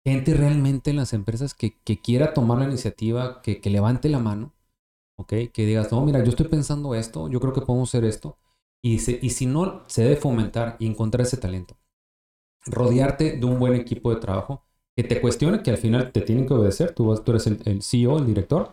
gente 0.05 0.33
realmente 0.33 0.91
en 0.91 0.97
las 0.97 1.13
empresas 1.13 1.53
que, 1.53 1.77
que 1.83 1.99
quiera 1.99 2.33
tomar 2.33 2.59
la 2.59 2.65
iniciativa, 2.65 3.41
que, 3.41 3.59
que, 3.59 3.69
levante 3.69 4.07
la 4.07 4.19
mano, 4.19 4.53
¿ok? 5.17 5.33
Que 5.51 5.65
digas, 5.65 5.91
no, 5.91 6.05
mira, 6.05 6.23
yo 6.23 6.29
estoy 6.29 6.47
pensando 6.47 6.93
esto, 6.95 7.27
yo 7.27 7.39
creo 7.39 7.53
que 7.53 7.62
podemos 7.62 7.89
hacer 7.89 8.05
esto. 8.05 8.38
Y, 8.81 8.99
se, 8.99 9.19
y 9.21 9.31
si 9.31 9.45
no, 9.45 9.83
se 9.88 10.03
debe 10.03 10.15
fomentar 10.15 10.77
y 10.79 10.85
encontrar 10.85 11.21
ese 11.21 11.38
talento. 11.38 11.75
Rodearte 12.65 13.38
de 13.38 13.45
un 13.45 13.59
buen 13.59 13.73
equipo 13.73 14.13
de 14.13 14.21
trabajo 14.21 14.63
que 14.99 15.07
te 15.07 15.21
cuestionen, 15.21 15.63
que 15.63 15.71
al 15.71 15.77
final 15.77 16.12
te 16.12 16.19
tienen 16.19 16.45
que 16.45 16.53
obedecer, 16.53 16.91
tú, 16.91 17.15
tú 17.23 17.31
eres 17.31 17.47
el, 17.47 17.62
el 17.63 17.81
CEO, 17.81 18.17
el 18.17 18.25
director, 18.25 18.69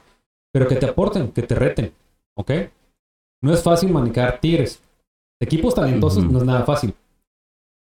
pero 0.52 0.66
que 0.66 0.74
te 0.74 0.86
aporten, 0.86 1.30
que 1.30 1.42
te 1.42 1.54
reten, 1.54 1.92
¿ok? 2.36 2.50
No 3.44 3.54
es 3.54 3.62
fácil 3.62 3.92
manejar 3.92 4.40
tigres. 4.40 4.82
Equipos 5.40 5.76
talentosos 5.76 6.24
no 6.24 6.38
es 6.38 6.44
nada 6.44 6.64
fácil. 6.64 6.92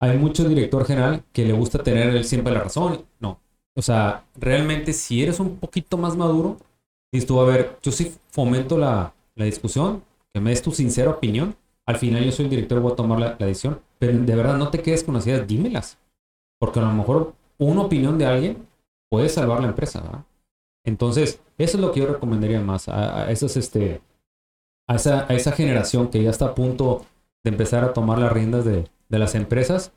Hay 0.01 0.17
mucho 0.17 0.43
director 0.43 0.83
general 0.83 1.23
que 1.31 1.45
le 1.45 1.53
gusta 1.53 1.81
tener 1.81 2.09
él 2.09 2.25
siempre 2.25 2.51
la 2.51 2.63
razón. 2.63 3.05
No. 3.21 3.39
O 3.77 3.81
sea, 3.81 4.25
realmente 4.35 4.91
si 4.91 5.23
eres 5.23 5.39
un 5.39 5.55
poquito 5.55 5.97
más 5.97 6.17
maduro, 6.17 6.57
dices 7.13 7.27
tú, 7.27 7.39
a 7.39 7.45
ver, 7.45 7.77
yo 7.81 7.93
sí 7.93 8.13
fomento 8.31 8.77
la, 8.77 9.13
la 9.35 9.45
discusión, 9.45 10.03
que 10.33 10.41
me 10.41 10.49
des 10.49 10.61
tu 10.61 10.73
sincera 10.73 11.11
opinión. 11.11 11.55
Al 11.85 11.95
final 11.95 12.25
yo 12.25 12.33
soy 12.33 12.43
el 12.43 12.51
director, 12.51 12.81
voy 12.81 12.91
a 12.91 12.95
tomar 12.97 13.21
la, 13.21 13.37
la 13.39 13.45
decisión. 13.45 13.79
Pero 13.99 14.19
de 14.19 14.35
verdad 14.35 14.57
no 14.57 14.69
te 14.69 14.81
quedes 14.81 15.05
con 15.05 15.13
las 15.13 15.25
ideas, 15.25 15.47
dímelas. 15.47 15.97
Porque 16.59 16.79
a 16.79 16.83
lo 16.83 16.91
mejor 16.91 17.33
una 17.57 17.81
opinión 17.81 18.17
de 18.17 18.25
alguien 18.25 18.67
puede 19.09 19.29
salvar 19.29 19.61
la 19.61 19.69
empresa. 19.69 20.25
Entonces, 20.85 21.41
eso 21.57 21.77
es 21.77 21.81
lo 21.81 21.91
que 21.91 22.01
yo 22.01 22.07
recomendaría 22.07 22.61
más 22.61 22.87
a, 22.87 23.31
esos, 23.31 23.57
este, 23.57 24.01
a 24.87 24.95
esa, 24.95 25.25
a 25.29 25.33
esa 25.33 25.51
generación 25.51 26.09
que 26.09 26.23
ya 26.23 26.29
está 26.29 26.45
a 26.45 26.55
punto 26.55 27.05
de 27.43 27.51
empezar 27.51 27.83
a 27.83 27.93
tomar 27.93 28.19
las 28.19 28.31
riendas 28.31 28.65
de, 28.65 28.89
las 29.09 29.35
empresas, 29.35 29.91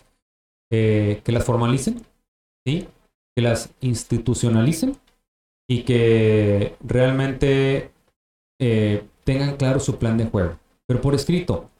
eh, 0.70 1.20
que 1.24 1.32
las 1.32 1.44
formalicen, 1.44 2.02
¿sí? 2.64 2.88
que 3.34 3.42
las 3.42 3.72
institucionalicen 3.80 4.96
y 5.68 5.82
que 5.82 6.76
realmente 6.80 7.90
eh, 8.60 9.04
tengan 9.24 9.56
claro 9.56 9.80
su 9.80 9.98
plan 9.98 10.16
de 10.16 10.26
juego, 10.26 10.58
pero 10.86 11.00
por 11.00 11.14
escrito, 11.14 11.70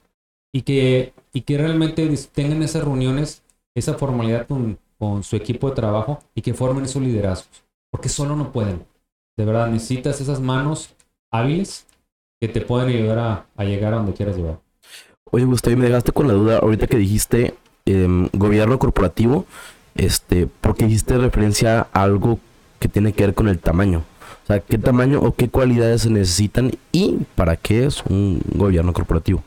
y 0.52 0.62
que, 0.62 1.12
y 1.32 1.42
que 1.42 1.58
realmente 1.58 2.08
tengan 2.32 2.62
esas 2.62 2.84
reuniones, 2.84 3.44
esa 3.76 3.94
formalidad 3.94 4.48
con, 4.48 4.78
con 5.00 5.22
su 5.22 5.34
equipo 5.34 5.70
de 5.70 5.76
trabajo 5.76 6.20
y 6.34 6.42
que 6.42 6.52
formen 6.52 6.84
esos 6.84 7.00
liderazgos, 7.00 7.64
porque 7.90 8.10
solo 8.10 8.36
no 8.36 8.52
pueden. 8.52 8.84
De 9.38 9.46
verdad, 9.46 9.68
necesitas 9.68 10.20
esas 10.20 10.40
manos 10.40 10.94
hábiles 11.32 11.86
que 12.38 12.48
te 12.48 12.60
pueden 12.60 12.90
ayudar 12.90 13.18
a, 13.18 13.46
a 13.56 13.64
llegar 13.64 13.94
a 13.94 13.96
donde 13.96 14.12
quieras 14.12 14.36
llegar. 14.36 14.60
Oye, 15.30 15.46
Gustavo, 15.46 15.76
me 15.78 15.86
dejaste 15.86 16.12
con 16.12 16.28
la 16.28 16.34
duda 16.34 16.58
ahorita 16.58 16.86
que 16.86 16.98
dijiste 16.98 17.54
em, 17.86 18.28
gobierno 18.34 18.78
corporativo, 18.78 19.46
este, 19.94 20.46
porque 20.60 20.84
hiciste 20.84 21.16
referencia 21.16 21.88
a 21.94 22.02
algo 22.02 22.38
que 22.78 22.88
tiene 22.88 23.14
que 23.14 23.24
ver 23.24 23.34
con 23.34 23.48
el 23.48 23.58
tamaño. 23.58 24.04
O 24.44 24.46
sea, 24.46 24.60
¿qué 24.60 24.76
tamaño 24.76 25.20
o 25.20 25.34
qué 25.34 25.48
cualidades 25.48 26.02
se 26.02 26.10
necesitan 26.10 26.72
y 26.92 27.20
para 27.36 27.56
qué 27.56 27.86
es 27.86 28.02
un 28.04 28.42
gobierno 28.54 28.92
corporativo? 28.92 29.42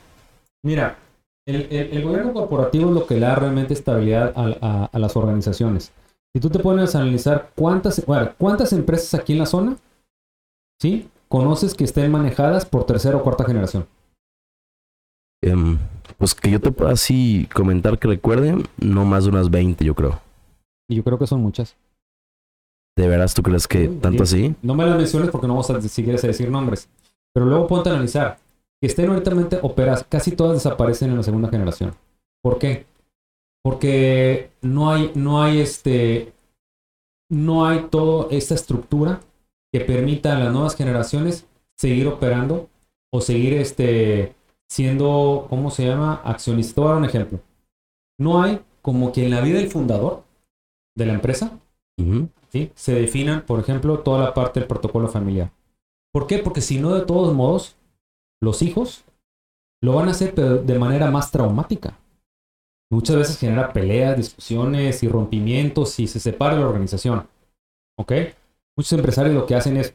Mira, 0.64 0.98
el, 1.46 1.62
el- 1.70 1.92
el 1.96 2.02
gobierno 2.04 2.32
corporativo 2.32 2.88
es 2.88 2.94
lo 2.94 3.06
que 3.06 3.14
le 3.14 3.20
da 3.26 3.34
realmente 3.34 3.74
estabilidad 3.74 4.32
a, 4.36 4.56
a- 4.60 4.84
a 4.86 4.98
las 4.98 5.16
organizaciones. 5.16 5.92
Si 6.34 6.40
tú 6.40 6.50
te 6.50 6.58
pones 6.58 6.94
a 6.94 7.00
analizar 7.00 7.50
cuántas, 7.54 8.04
bueno, 8.06 8.32
cuántas 8.38 8.72
empresas 8.72 9.14
aquí 9.14 9.34
en 9.34 9.38
la 9.40 9.46
zona, 9.46 9.76
¿sí? 10.80 11.08
Conoces 11.28 11.74
que 11.74 11.84
estén 11.84 12.10
manejadas 12.10 12.64
por 12.66 12.84
tercera 12.86 13.16
o 13.16 13.22
cuarta 13.22 13.44
generación. 13.44 13.86
Em, 15.42 15.78
pues 16.18 16.34
que 16.34 16.50
yo 16.50 16.60
te 16.60 16.72
pueda 16.72 16.92
así 16.92 17.48
comentar 17.54 17.98
que 17.98 18.08
recuerde, 18.08 18.56
no 18.78 19.04
más 19.04 19.24
de 19.24 19.30
unas 19.30 19.50
20, 19.50 19.84
yo 19.84 19.94
creo. 19.94 20.20
Y 20.88 20.96
yo 20.96 21.04
creo 21.04 21.18
que 21.18 21.26
son 21.26 21.40
muchas. 21.40 21.76
¿De 22.96 23.08
veras 23.08 23.34
tú 23.34 23.42
crees 23.42 23.66
que 23.66 23.88
Sí, 23.88 23.98
tanto 24.00 24.24
sí. 24.24 24.46
así? 24.46 24.54
No 24.62 24.74
me 24.74 24.86
las 24.86 24.96
menciones 24.96 25.30
porque 25.30 25.46
no 25.46 25.54
vamos 25.54 25.68
a 25.70 25.80
si 25.82 26.02
quieres 26.02 26.22
a 26.24 26.28
decir 26.28 26.50
nombres. 26.50 26.88
Pero 27.32 27.46
luego 27.46 27.66
ponte 27.66 27.90
a 27.90 27.92
analizar. 27.92 28.38
Que 28.84 28.88
estén 28.88 29.08
ahorita 29.08 29.60
operas, 29.62 30.04
casi 30.06 30.32
todas 30.32 30.52
desaparecen 30.52 31.08
en 31.08 31.16
la 31.16 31.22
segunda 31.22 31.48
generación. 31.48 31.94
¿Por 32.42 32.58
qué? 32.58 32.84
Porque 33.62 34.50
no 34.60 34.90
hay, 34.90 35.10
no 35.14 35.42
hay 35.42 35.60
este, 35.60 36.34
no 37.30 37.66
hay 37.66 37.86
toda 37.88 38.26
esta 38.30 38.54
estructura 38.54 39.22
que 39.72 39.80
permita 39.80 40.36
a 40.36 40.38
las 40.38 40.52
nuevas 40.52 40.76
generaciones 40.76 41.46
seguir 41.78 42.06
operando 42.08 42.68
o 43.10 43.22
seguir 43.22 43.54
este, 43.54 44.34
siendo, 44.68 45.46
¿cómo 45.48 45.70
se 45.70 45.86
llama? 45.86 46.20
Accionista. 46.22 46.82
Voy 46.82 46.88
a 46.88 46.92
dar 46.92 46.98
un 46.98 47.08
ejemplo. 47.08 47.40
No 48.18 48.42
hay 48.42 48.60
como 48.82 49.12
que 49.12 49.24
en 49.24 49.30
la 49.30 49.40
vida 49.40 49.60
del 49.60 49.70
fundador 49.70 50.24
de 50.94 51.06
la 51.06 51.14
empresa. 51.14 51.58
¿sí? 52.50 52.70
se 52.74 52.92
definan, 52.92 53.46
por 53.46 53.60
ejemplo, 53.60 54.00
toda 54.00 54.26
la 54.26 54.34
parte 54.34 54.60
del 54.60 54.68
protocolo 54.68 55.08
familiar. 55.08 55.52
¿Por 56.12 56.26
qué? 56.26 56.36
Porque 56.36 56.60
si 56.60 56.78
no, 56.78 56.92
de 56.94 57.06
todos 57.06 57.32
modos, 57.32 57.76
los 58.44 58.62
hijos 58.62 59.04
lo 59.82 59.94
van 59.94 60.08
a 60.08 60.12
hacer 60.12 60.34
de 60.34 60.78
manera 60.78 61.10
más 61.10 61.30
traumática. 61.30 61.98
Muchas 62.90 63.16
veces 63.16 63.38
genera 63.38 63.72
peleas, 63.72 64.16
discusiones 64.16 65.02
y 65.02 65.08
rompimientos 65.08 65.98
y 65.98 66.06
se 66.06 66.20
separa 66.20 66.56
la 66.56 66.68
organización. 66.68 67.26
¿Ok? 67.98 68.12
Muchos 68.76 68.92
empresarios 68.92 69.34
lo 69.34 69.46
que 69.46 69.54
hacen 69.54 69.76
es, 69.76 69.94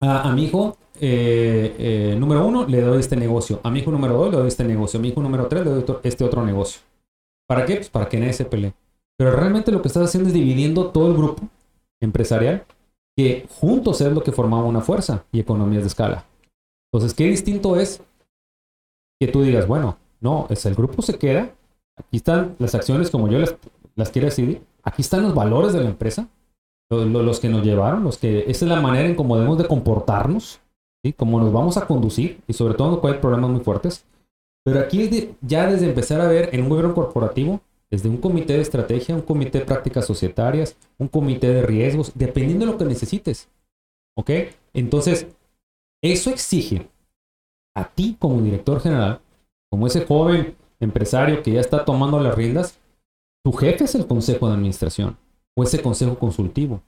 a, 0.00 0.32
mi 0.32 0.44
hijo 0.44 0.76
eh, 1.00 1.74
eh, 1.78 2.16
número 2.18 2.46
uno 2.46 2.66
le 2.66 2.80
doy 2.80 3.00
este 3.00 3.16
negocio, 3.16 3.60
a 3.62 3.70
mi 3.70 3.80
hijo 3.80 3.90
número 3.90 4.14
dos 4.14 4.30
le 4.30 4.38
doy 4.38 4.48
este 4.48 4.64
negocio, 4.64 4.98
a 4.98 5.02
mi 5.02 5.08
hijo 5.08 5.20
número 5.22 5.46
tres 5.48 5.64
le 5.64 5.70
doy 5.70 5.84
este 6.04 6.24
otro 6.24 6.44
negocio. 6.44 6.80
¿Para 7.46 7.64
qué? 7.66 7.76
Pues 7.76 7.90
para 7.90 8.08
que 8.08 8.18
nadie 8.18 8.32
se 8.32 8.44
pelee. 8.44 8.74
Pero 9.18 9.32
realmente 9.32 9.72
lo 9.72 9.82
que 9.82 9.88
estás 9.88 10.04
haciendo 10.04 10.28
es 10.28 10.34
dividiendo 10.34 10.90
todo 10.90 11.08
el 11.08 11.16
grupo 11.16 11.48
empresarial 12.00 12.64
que 13.16 13.46
juntos 13.60 14.00
es 14.00 14.12
lo 14.12 14.22
que 14.22 14.32
formaba 14.32 14.64
una 14.64 14.80
fuerza 14.80 15.24
y 15.32 15.40
economías 15.40 15.82
de 15.82 15.88
escala. 15.88 16.24
Entonces, 16.92 17.14
qué 17.14 17.24
distinto 17.24 17.76
es 17.76 18.02
que 19.20 19.28
tú 19.28 19.42
digas, 19.42 19.66
bueno, 19.66 19.96
no, 20.20 20.46
es 20.50 20.66
el 20.66 20.74
grupo 20.74 21.02
se 21.02 21.18
queda, 21.18 21.54
aquí 21.96 22.16
están 22.16 22.56
las 22.58 22.74
acciones 22.74 23.10
como 23.10 23.28
yo 23.28 23.38
las, 23.38 24.10
quiero 24.10 24.26
decidir, 24.26 24.62
aquí 24.82 25.02
están 25.02 25.22
los 25.22 25.34
valores 25.34 25.72
de 25.72 25.80
la 25.80 25.88
empresa, 25.90 26.28
lo- 26.90 27.04
lo- 27.04 27.22
los, 27.22 27.38
que 27.40 27.48
nos 27.48 27.64
llevaron, 27.64 28.02
los 28.02 28.18
que 28.18 28.40
esa 28.50 28.64
es 28.64 28.70
la 28.70 28.80
manera 28.80 29.08
en 29.08 29.14
cómo 29.14 29.36
debemos 29.36 29.58
de 29.58 29.66
comportarnos, 29.68 30.60
¿sí? 31.04 31.12
cómo 31.12 31.38
nos 31.38 31.52
vamos 31.52 31.76
a 31.76 31.86
conducir 31.86 32.40
y 32.48 32.52
sobre 32.54 32.74
todo 32.74 33.00
cuando 33.00 33.16
hay 33.16 33.20
problemas 33.22 33.50
muy 33.50 33.60
fuertes. 33.60 34.04
Pero 34.64 34.80
aquí 34.80 35.02
es 35.02 35.28
ya 35.40 35.66
desde 35.70 35.86
empezar 35.86 36.20
a 36.20 36.26
ver 36.28 36.50
en 36.52 36.62
un 36.62 36.68
gobierno 36.68 36.94
corporativo, 36.94 37.60
desde 37.90 38.08
un 38.08 38.18
comité 38.18 38.54
de 38.54 38.60
estrategia, 38.60 39.14
un 39.14 39.22
comité 39.22 39.60
de 39.60 39.64
prácticas 39.64 40.06
societarias, 40.06 40.76
un 40.98 41.08
comité 41.08 41.48
de 41.48 41.62
riesgos, 41.62 42.12
dependiendo 42.14 42.66
de 42.66 42.72
lo 42.72 42.78
que 42.78 42.84
necesites. 42.84 43.48
¿Ok? 44.16 44.30
Entonces, 44.74 45.26
eso 46.02 46.30
exige 46.30 46.88
a 47.74 47.88
ti 47.88 48.16
como 48.18 48.40
director 48.40 48.80
general, 48.80 49.20
como 49.70 49.86
ese 49.86 50.04
joven 50.04 50.56
empresario 50.80 51.42
que 51.42 51.52
ya 51.52 51.60
está 51.60 51.84
tomando 51.84 52.20
las 52.20 52.34
riendas, 52.34 52.78
tu 53.44 53.52
jefe 53.52 53.84
es 53.84 53.94
el 53.94 54.06
consejo 54.06 54.48
de 54.48 54.54
administración 54.54 55.16
o 55.56 55.62
ese 55.62 55.82
consejo 55.82 56.18
consultivo 56.18 56.82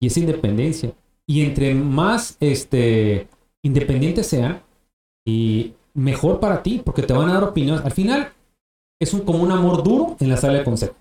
y 0.00 0.08
esa 0.08 0.20
independencia. 0.20 0.92
Y 1.26 1.44
entre 1.44 1.74
más 1.74 2.36
este, 2.40 3.28
independientes 3.62 4.26
sean, 4.26 4.62
y 5.26 5.74
mejor 5.92 6.38
para 6.38 6.62
ti, 6.62 6.80
porque 6.84 7.02
te 7.02 7.12
van 7.12 7.28
a 7.28 7.34
dar 7.34 7.44
opiniones. 7.44 7.84
Al 7.84 7.90
final, 7.90 8.32
es 9.00 9.12
un, 9.12 9.20
como 9.20 9.42
un 9.42 9.50
amor 9.50 9.82
duro 9.82 10.16
en 10.20 10.28
la 10.28 10.36
sala 10.36 10.58
de 10.58 10.64
consejo. 10.64 10.94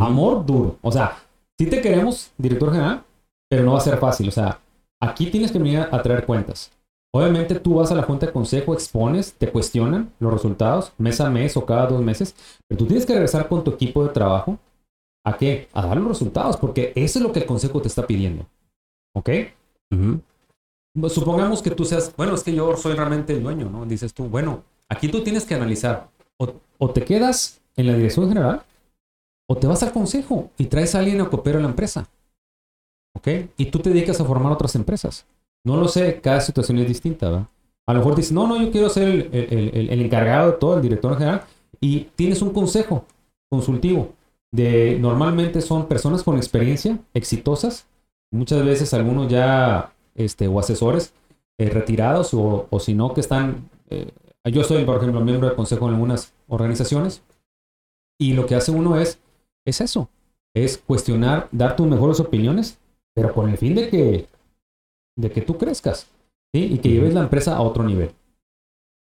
Amor 0.00 0.44
duro. 0.44 0.78
O 0.82 0.90
sea, 0.90 1.16
sí 1.56 1.66
te 1.66 1.80
queremos, 1.80 2.32
director 2.36 2.72
general, 2.72 3.04
pero 3.48 3.62
no 3.62 3.72
va 3.72 3.78
a 3.78 3.82
ser 3.82 3.98
fácil. 3.98 4.28
O 4.28 4.32
sea, 4.32 4.60
aquí 5.00 5.30
tienes 5.30 5.52
que 5.52 5.58
venir 5.58 5.78
a 5.78 6.02
traer 6.02 6.26
cuentas. 6.26 6.72
Obviamente 7.18 7.58
tú 7.58 7.74
vas 7.74 7.90
a 7.90 7.96
la 7.96 8.04
junta 8.04 8.26
de 8.26 8.32
consejo, 8.32 8.74
expones, 8.74 9.32
te 9.32 9.50
cuestionan 9.50 10.12
los 10.20 10.32
resultados 10.32 10.92
mes 10.98 11.20
a 11.20 11.28
mes 11.28 11.56
o 11.56 11.66
cada 11.66 11.88
dos 11.88 12.00
meses, 12.00 12.36
pero 12.68 12.78
tú 12.78 12.86
tienes 12.86 13.04
que 13.04 13.12
regresar 13.12 13.48
con 13.48 13.64
tu 13.64 13.72
equipo 13.72 14.04
de 14.04 14.10
trabajo. 14.10 14.56
¿A 15.26 15.36
qué? 15.36 15.68
A 15.72 15.84
dar 15.84 15.96
los 15.96 16.06
resultados, 16.06 16.56
porque 16.56 16.92
eso 16.94 17.18
es 17.18 17.24
lo 17.24 17.32
que 17.32 17.40
el 17.40 17.46
consejo 17.46 17.82
te 17.82 17.88
está 17.88 18.06
pidiendo. 18.06 18.46
¿Ok? 19.16 19.30
Ujú. 19.92 20.20
Pues, 21.00 21.12
Supongamos 21.12 21.60
que 21.60 21.72
tú 21.72 21.84
seas, 21.84 22.14
bueno, 22.16 22.36
es 22.36 22.44
que 22.44 22.54
yo 22.54 22.76
soy 22.76 22.94
realmente 22.94 23.32
el 23.32 23.42
dueño, 23.42 23.68
¿no? 23.68 23.84
Dices 23.84 24.14
tú, 24.14 24.24
bueno, 24.28 24.62
aquí 24.88 25.08
tú 25.08 25.24
tienes 25.24 25.44
que 25.44 25.56
analizar, 25.56 26.08
o, 26.38 26.54
o 26.78 26.90
te 26.90 27.04
quedas 27.04 27.60
en 27.76 27.88
la 27.88 27.94
dirección 27.94 28.28
general, 28.28 28.62
o 29.48 29.56
te 29.56 29.66
vas 29.66 29.82
al 29.82 29.92
consejo 29.92 30.50
y 30.56 30.66
traes 30.66 30.94
a 30.94 31.00
alguien 31.00 31.20
a 31.20 31.28
que 31.28 31.34
opere 31.36 31.60
la 31.60 31.68
empresa. 31.68 32.08
¿Ok? 33.16 33.28
Y 33.56 33.66
tú 33.66 33.80
te 33.80 33.90
dedicas 33.90 34.20
a 34.20 34.24
formar 34.24 34.52
otras 34.52 34.76
empresas. 34.76 35.26
No 35.68 35.76
lo 35.76 35.88
sé, 35.88 36.20
cada 36.20 36.40
situación 36.40 36.78
es 36.78 36.88
distinta, 36.88 37.28
¿verdad? 37.28 37.46
A 37.86 37.92
lo 37.92 37.98
mejor 38.00 38.16
dices, 38.16 38.32
no, 38.32 38.46
no, 38.46 38.56
yo 38.62 38.70
quiero 38.70 38.88
ser 38.88 39.08
el, 39.08 39.28
el- 39.32 39.70
el- 39.74 39.90
el 39.90 40.00
encargado 40.02 40.52
de 40.52 40.56
todo, 40.58 40.76
el 40.76 40.82
director 40.82 41.16
general, 41.16 41.42
y 41.80 42.00
tienes 42.16 42.42
un 42.42 42.50
consejo 42.50 43.04
consultivo 43.50 44.12
de, 44.50 44.98
normalmente 45.00 45.60
son 45.60 45.86
personas 45.86 46.22
con 46.22 46.36
experiencia, 46.36 46.98
exitosas, 47.14 47.86
muchas 48.30 48.64
veces 48.64 48.92
algunos 48.94 49.28
ya, 49.28 49.92
este, 50.14 50.48
o 50.48 50.58
asesores 50.58 51.12
eh, 51.58 51.70
retirados, 51.70 52.32
o, 52.34 52.66
o 52.70 52.80
si 52.80 52.94
no, 52.94 53.12
que 53.14 53.20
están, 53.20 53.68
eh, 53.90 54.10
yo 54.44 54.64
soy, 54.64 54.84
por 54.84 54.96
ejemplo, 54.96 55.20
miembro 55.20 55.48
del 55.48 55.56
consejo 55.56 55.86
en 55.88 55.94
algunas 55.94 56.32
organizaciones, 56.48 57.22
y 58.18 58.32
lo 58.34 58.46
que 58.46 58.54
hace 58.54 58.70
uno 58.70 58.98
es, 58.98 59.18
es 59.66 59.80
eso, 59.80 60.08
es 60.54 60.78
cuestionar, 60.78 61.48
dar 61.52 61.76
tus 61.76 61.86
mejores 61.86 62.20
opiniones, 62.20 62.78
pero 63.14 63.32
con 63.32 63.48
el 63.50 63.56
fin 63.58 63.74
de 63.74 63.88
que, 63.88 64.28
de 65.18 65.30
que 65.30 65.42
tú 65.42 65.58
crezcas, 65.58 66.06
¿sí? 66.54 66.64
Y 66.64 66.78
que 66.78 66.88
lleves 66.88 67.12
la 67.12 67.22
empresa 67.22 67.56
a 67.56 67.60
otro 67.60 67.84
nivel. 67.84 68.12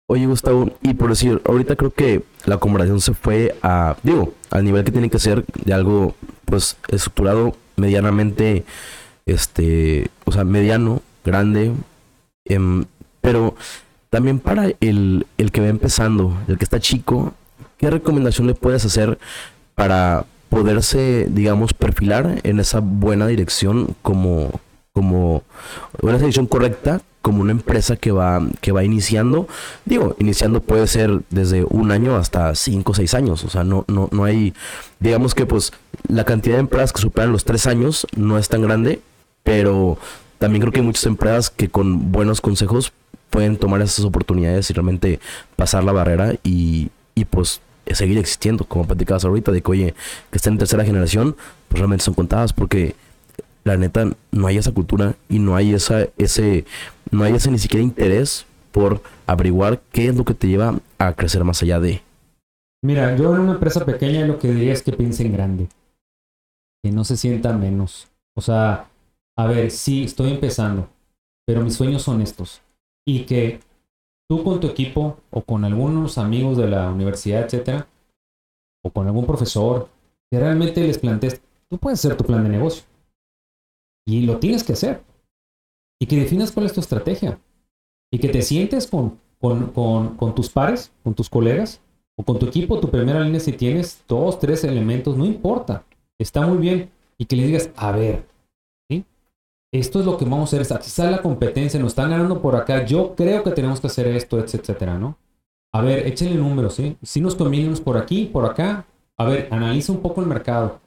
Oye, 0.08 0.26
Gustavo, 0.26 0.70
y 0.82 0.94
por 0.94 1.08
decir, 1.08 1.40
ahorita 1.46 1.74
creo 1.74 1.90
que 1.90 2.22
la 2.44 2.58
conversación 2.58 3.00
se 3.00 3.14
fue 3.14 3.56
a, 3.62 3.96
digo, 4.02 4.34
al 4.50 4.64
nivel 4.64 4.84
que 4.84 4.92
tiene 4.92 5.08
que 5.08 5.18
ser 5.18 5.44
de 5.64 5.72
algo, 5.72 6.14
pues, 6.44 6.76
estructurado 6.88 7.56
medianamente, 7.76 8.64
este, 9.24 10.10
o 10.26 10.32
sea, 10.32 10.44
mediano, 10.44 11.00
grande, 11.24 11.72
em, 12.44 12.84
pero 13.22 13.54
también 14.10 14.38
para 14.38 14.66
el, 14.80 15.26
el 15.38 15.50
que 15.50 15.62
va 15.62 15.68
empezando, 15.68 16.36
el 16.46 16.58
que 16.58 16.64
está 16.64 16.78
chico, 16.78 17.32
¿qué 17.78 17.88
recomendación 17.88 18.46
le 18.46 18.54
puedes 18.54 18.84
hacer 18.84 19.18
para 19.74 20.26
poderse, 20.50 21.26
digamos, 21.30 21.72
perfilar 21.72 22.40
en 22.42 22.60
esa 22.60 22.80
buena 22.80 23.26
dirección 23.28 23.96
como, 24.02 24.60
como 24.92 25.42
una 26.00 26.18
dirección 26.18 26.46
correcta 26.46 27.00
como 27.22 27.40
una 27.40 27.52
empresa 27.52 27.96
que 27.96 28.10
va 28.10 28.42
que 28.60 28.72
va 28.72 28.84
iniciando. 28.84 29.46
Digo 29.84 30.16
iniciando 30.18 30.60
puede 30.60 30.86
ser 30.88 31.22
desde 31.30 31.64
un 31.64 31.92
año 31.92 32.16
hasta 32.16 32.54
cinco 32.54 32.92
o 32.92 32.94
seis 32.94 33.14
años. 33.14 33.44
O 33.44 33.48
sea 33.48 33.64
no 33.64 33.84
no 33.88 34.08
no 34.12 34.24
hay 34.24 34.52
digamos 34.98 35.34
que 35.34 35.46
pues 35.46 35.72
la 36.08 36.24
cantidad 36.24 36.56
de 36.56 36.60
empresas 36.60 36.92
que 36.92 37.00
superan 37.00 37.32
los 37.32 37.44
tres 37.44 37.66
años 37.66 38.06
no 38.16 38.38
es 38.38 38.48
tan 38.48 38.60
grande 38.62 39.00
pero 39.44 39.98
también 40.38 40.60
creo 40.60 40.72
que 40.72 40.80
hay 40.80 40.86
muchas 40.86 41.06
empresas 41.06 41.50
que 41.50 41.68
con 41.68 42.10
buenos 42.12 42.40
consejos 42.40 42.92
pueden 43.30 43.56
tomar 43.56 43.80
esas 43.80 44.04
oportunidades 44.04 44.68
y 44.70 44.74
realmente 44.74 45.20
pasar 45.56 45.84
la 45.84 45.92
barrera 45.92 46.34
y, 46.42 46.90
y 47.14 47.24
pues 47.24 47.60
seguir 47.90 48.18
existiendo. 48.18 48.64
Como 48.64 48.86
platicabas 48.86 49.24
ahorita 49.24 49.52
de 49.52 49.62
que 49.62 49.70
oye 49.70 49.94
que 50.30 50.36
estén 50.36 50.54
en 50.54 50.58
tercera 50.58 50.84
generación 50.84 51.36
pues 51.68 51.78
realmente 51.78 52.04
son 52.04 52.14
contadas 52.14 52.52
porque 52.52 52.94
la 53.64 53.76
neta 53.76 54.10
no 54.30 54.46
hay 54.46 54.56
esa 54.56 54.72
cultura 54.72 55.14
y 55.28 55.38
no 55.38 55.56
hay 55.56 55.74
esa 55.74 56.08
ese 56.18 56.64
no 57.10 57.24
hay 57.24 57.34
ese 57.34 57.50
ni 57.50 57.58
siquiera 57.58 57.84
interés 57.84 58.46
por 58.72 59.02
averiguar 59.26 59.80
qué 59.92 60.08
es 60.08 60.16
lo 60.16 60.24
que 60.24 60.34
te 60.34 60.48
lleva 60.48 60.78
a 60.98 61.12
crecer 61.12 61.44
más 61.44 61.62
allá 61.62 61.78
de. 61.78 62.02
Mira 62.82 63.16
yo 63.16 63.34
en 63.34 63.42
una 63.42 63.52
empresa 63.52 63.84
pequeña 63.84 64.26
lo 64.26 64.38
que 64.38 64.48
diría 64.48 64.72
es 64.72 64.82
que 64.82 64.92
piensen 64.92 65.32
grande 65.32 65.68
que 66.82 66.90
no 66.90 67.04
se 67.04 67.16
sienta 67.16 67.52
menos. 67.52 68.08
O 68.34 68.40
sea 68.40 68.88
a 69.36 69.46
ver 69.46 69.70
sí 69.70 70.04
estoy 70.04 70.32
empezando 70.32 70.88
pero 71.46 71.62
mis 71.62 71.74
sueños 71.74 72.02
son 72.02 72.20
estos. 72.22 72.62
Y 73.06 73.24
que 73.24 73.60
tú 74.28 74.42
con 74.44 74.60
tu 74.60 74.68
equipo 74.68 75.18
o 75.30 75.42
con 75.42 75.64
algunos 75.64 76.18
amigos 76.18 76.56
de 76.56 76.68
la 76.68 76.90
universidad 76.90 77.42
etcétera 77.42 77.86
o 78.84 78.90
con 78.90 79.06
algún 79.06 79.26
profesor 79.26 79.88
que 80.30 80.40
realmente 80.40 80.80
les 80.86 80.98
plantees 80.98 81.40
tú 81.68 81.78
puedes 81.78 81.98
hacer 81.98 82.16
tu 82.16 82.24
plan 82.24 82.42
de 82.42 82.48
negocio 82.48 82.84
y 84.06 84.22
lo 84.22 84.38
tienes 84.38 84.64
que 84.64 84.72
hacer. 84.72 85.02
Y 86.00 86.06
que 86.06 86.16
definas 86.16 86.50
cuál 86.52 86.66
es 86.66 86.72
tu 86.72 86.80
estrategia. 86.80 87.38
Y 88.10 88.18
que 88.18 88.28
te 88.28 88.42
sientes 88.42 88.86
con, 88.86 89.18
con, 89.38 90.34
tus 90.34 90.50
pares, 90.50 90.92
con 91.02 91.14
tus 91.14 91.30
colegas, 91.30 91.80
o 92.16 92.24
con 92.24 92.38
tu 92.38 92.46
equipo, 92.46 92.78
tu 92.80 92.90
primera 92.90 93.20
línea, 93.20 93.40
si 93.40 93.52
tienes 93.52 94.04
dos, 94.06 94.38
tres 94.38 94.64
elementos, 94.64 95.16
no 95.16 95.24
importa. 95.24 95.84
Está 96.18 96.46
muy 96.46 96.58
bien. 96.58 96.90
Y 97.18 97.24
que 97.24 97.36
le 97.36 97.46
digas, 97.46 97.70
a 97.76 97.92
ver, 97.92 98.26
¿sí? 98.90 99.04
esto 99.72 100.00
es 100.00 100.06
lo 100.06 100.18
que 100.18 100.24
vamos 100.24 100.52
a 100.52 100.56
hacer. 100.56 100.76
Aquí 100.76 100.88
está 100.88 101.10
la 101.10 101.22
competencia, 101.22 101.80
nos 101.80 101.92
están 101.92 102.10
ganando 102.10 102.42
por 102.42 102.56
acá. 102.56 102.84
Yo 102.84 103.14
creo 103.14 103.42
que 103.42 103.52
tenemos 103.52 103.80
que 103.80 103.86
hacer 103.86 104.08
esto, 104.08 104.38
etcétera, 104.38 104.98
¿no? 104.98 105.16
A 105.72 105.80
ver, 105.80 106.06
échenle 106.06 106.34
números, 106.34 106.74
¿sí? 106.74 106.98
Si 107.02 107.20
nos 107.20 107.34
conviene 107.34 107.74
por 107.76 107.96
aquí, 107.96 108.26
por 108.26 108.44
acá. 108.44 108.84
A 109.16 109.24
ver, 109.24 109.48
analiza 109.50 109.92
un 109.92 110.00
poco 110.00 110.20
el 110.20 110.26
mercado. 110.26 110.81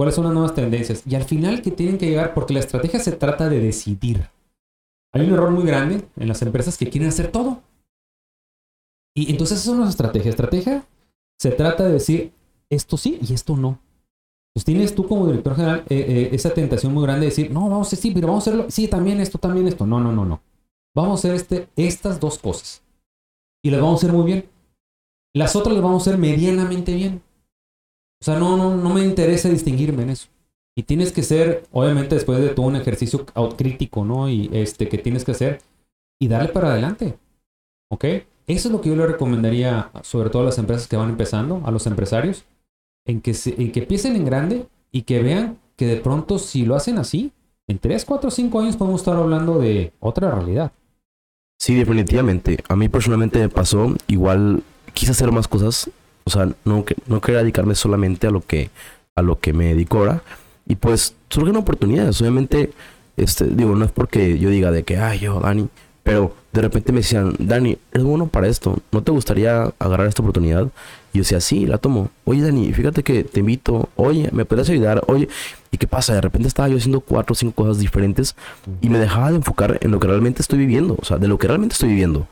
Cuáles 0.00 0.14
son 0.14 0.24
las 0.24 0.32
nuevas 0.32 0.54
tendencias. 0.54 1.02
Y 1.06 1.14
al 1.14 1.24
final 1.24 1.60
que 1.60 1.70
tienen 1.70 1.98
que 1.98 2.08
llegar, 2.08 2.32
porque 2.32 2.54
la 2.54 2.60
estrategia 2.60 2.98
se 3.00 3.12
trata 3.12 3.50
de 3.50 3.60
decidir. 3.60 4.30
Hay 5.12 5.26
un 5.26 5.34
error 5.34 5.50
muy 5.50 5.62
grande 5.62 6.08
en 6.16 6.26
las 6.26 6.40
empresas 6.40 6.78
que 6.78 6.88
quieren 6.88 7.10
hacer 7.10 7.30
todo. 7.30 7.60
Y 9.14 9.30
entonces 9.30 9.58
eso 9.58 9.74
no 9.74 9.84
es 9.84 9.90
estrategia. 9.90 10.30
Estrategia 10.30 10.86
se 11.38 11.50
trata 11.50 11.84
de 11.84 11.92
decir 11.92 12.32
esto 12.70 12.96
sí 12.96 13.18
y 13.20 13.34
esto 13.34 13.58
no. 13.58 13.78
Pues 14.54 14.64
tienes 14.64 14.94
tú 14.94 15.06
como 15.06 15.26
director 15.26 15.54
general 15.54 15.84
eh, 15.90 16.06
eh, 16.08 16.28
esa 16.32 16.54
tentación 16.54 16.94
muy 16.94 17.02
grande 17.02 17.26
de 17.26 17.32
decir, 17.32 17.50
no, 17.50 17.68
vamos 17.68 17.92
a 17.92 17.96
sí, 17.96 18.10
pero 18.10 18.28
vamos 18.28 18.46
a 18.46 18.50
hacerlo, 18.52 18.70
sí, 18.70 18.88
también 18.88 19.20
esto, 19.20 19.36
también 19.36 19.68
esto. 19.68 19.86
No, 19.86 20.00
no, 20.00 20.12
no, 20.12 20.24
no. 20.24 20.40
Vamos 20.94 21.12
a 21.12 21.18
hacer 21.18 21.34
este, 21.34 21.68
estas 21.76 22.18
dos 22.18 22.38
cosas. 22.38 22.82
Y 23.62 23.68
las 23.68 23.82
vamos 23.82 24.02
a 24.02 24.06
hacer 24.06 24.16
muy 24.16 24.24
bien. 24.24 24.48
Las 25.34 25.54
otras 25.56 25.74
las 25.74 25.84
vamos 25.84 26.00
a 26.00 26.10
hacer 26.10 26.18
medianamente 26.18 26.94
bien. 26.94 27.20
O 28.20 28.24
sea, 28.24 28.38
no, 28.38 28.56
no, 28.56 28.76
no 28.76 28.94
me 28.94 29.04
interesa 29.04 29.48
distinguirme 29.48 30.02
en 30.02 30.10
eso. 30.10 30.28
Y 30.76 30.82
tienes 30.82 31.12
que 31.12 31.22
ser, 31.22 31.64
obviamente, 31.72 32.14
después 32.14 32.38
de 32.40 32.50
todo 32.50 32.66
un 32.66 32.76
ejercicio 32.76 33.26
autocrítico, 33.34 34.04
¿no? 34.04 34.28
Y 34.28 34.50
este 34.52 34.88
que 34.88 34.98
tienes 34.98 35.24
que 35.24 35.32
hacer 35.32 35.60
y 36.20 36.28
darle 36.28 36.48
para 36.50 36.72
adelante. 36.72 37.18
¿Ok? 37.90 38.04
Eso 38.46 38.68
es 38.68 38.72
lo 38.72 38.80
que 38.80 38.90
yo 38.90 38.96
le 38.96 39.06
recomendaría, 39.06 39.90
sobre 40.02 40.30
todo 40.30 40.42
a 40.42 40.46
las 40.46 40.58
empresas 40.58 40.86
que 40.86 40.96
van 40.96 41.10
empezando, 41.10 41.62
a 41.64 41.70
los 41.70 41.86
empresarios, 41.86 42.44
en 43.06 43.20
que, 43.20 43.34
se, 43.34 43.60
en 43.60 43.72
que 43.72 43.80
empiecen 43.80 44.16
en 44.16 44.24
grande 44.24 44.66
y 44.92 45.02
que 45.02 45.22
vean 45.22 45.58
que 45.76 45.86
de 45.86 45.96
pronto, 45.96 46.38
si 46.38 46.64
lo 46.64 46.74
hacen 46.74 46.98
así, 46.98 47.32
en 47.68 47.78
3, 47.78 48.04
4, 48.04 48.30
5 48.30 48.60
años 48.60 48.76
podemos 48.76 49.00
estar 49.00 49.16
hablando 49.16 49.58
de 49.58 49.92
otra 50.00 50.30
realidad. 50.30 50.72
Sí, 51.58 51.74
definitivamente. 51.74 52.58
A 52.68 52.76
mí 52.76 52.88
personalmente 52.88 53.38
me 53.38 53.48
pasó, 53.48 53.94
igual 54.08 54.62
quise 54.92 55.12
hacer 55.12 55.30
más 55.30 55.46
cosas 55.46 55.90
o 56.30 56.32
sea, 56.32 56.48
no, 56.64 56.84
no 57.08 57.20
quería 57.20 57.40
dedicarme 57.40 57.74
solamente 57.74 58.28
a 58.28 58.30
lo 58.30 58.40
que, 58.40 58.70
a 59.16 59.22
lo 59.22 59.40
que 59.40 59.52
me 59.52 59.66
dedico 59.66 59.98
ahora. 59.98 60.22
Y 60.66 60.76
pues 60.76 61.16
surgen 61.28 61.56
oportunidades. 61.56 62.20
Obviamente, 62.20 62.70
este, 63.16 63.46
digo, 63.46 63.74
no 63.74 63.84
es 63.84 63.90
porque 63.90 64.38
yo 64.38 64.48
diga 64.48 64.70
de 64.70 64.84
que, 64.84 64.96
ay, 64.96 65.18
yo, 65.18 65.40
Dani, 65.40 65.68
pero 66.04 66.34
de 66.52 66.62
repente 66.62 66.92
me 66.92 67.00
decían, 67.00 67.34
Dani, 67.40 67.78
eres 67.92 68.04
bueno 68.04 68.28
para 68.28 68.46
esto, 68.46 68.78
¿no 68.92 69.02
te 69.02 69.10
gustaría 69.10 69.72
agarrar 69.80 70.06
esta 70.06 70.22
oportunidad? 70.22 70.68
Y 71.12 71.18
yo 71.18 71.22
decía, 71.22 71.40
sí, 71.40 71.66
la 71.66 71.78
tomo. 71.78 72.10
Oye, 72.24 72.42
Dani, 72.42 72.72
fíjate 72.72 73.02
que 73.02 73.24
te 73.24 73.40
invito, 73.40 73.88
oye, 73.96 74.28
¿me 74.30 74.44
puedes 74.44 74.70
ayudar? 74.70 75.02
Oye, 75.08 75.28
¿y 75.72 75.78
qué 75.78 75.88
pasa? 75.88 76.14
De 76.14 76.20
repente 76.20 76.46
estaba 76.46 76.68
yo 76.68 76.76
haciendo 76.76 77.00
cuatro 77.00 77.32
o 77.32 77.36
cinco 77.36 77.64
cosas 77.64 77.78
diferentes 77.80 78.36
y 78.80 78.88
me 78.88 78.98
dejaba 79.00 79.30
de 79.30 79.36
enfocar 79.36 79.78
en 79.80 79.90
lo 79.90 79.98
que 79.98 80.06
realmente 80.06 80.42
estoy 80.42 80.60
viviendo, 80.60 80.96
o 81.00 81.04
sea, 81.04 81.18
de 81.18 81.26
lo 81.26 81.38
que 81.38 81.48
realmente 81.48 81.72
estoy 81.72 81.88
viviendo. 81.88 82.28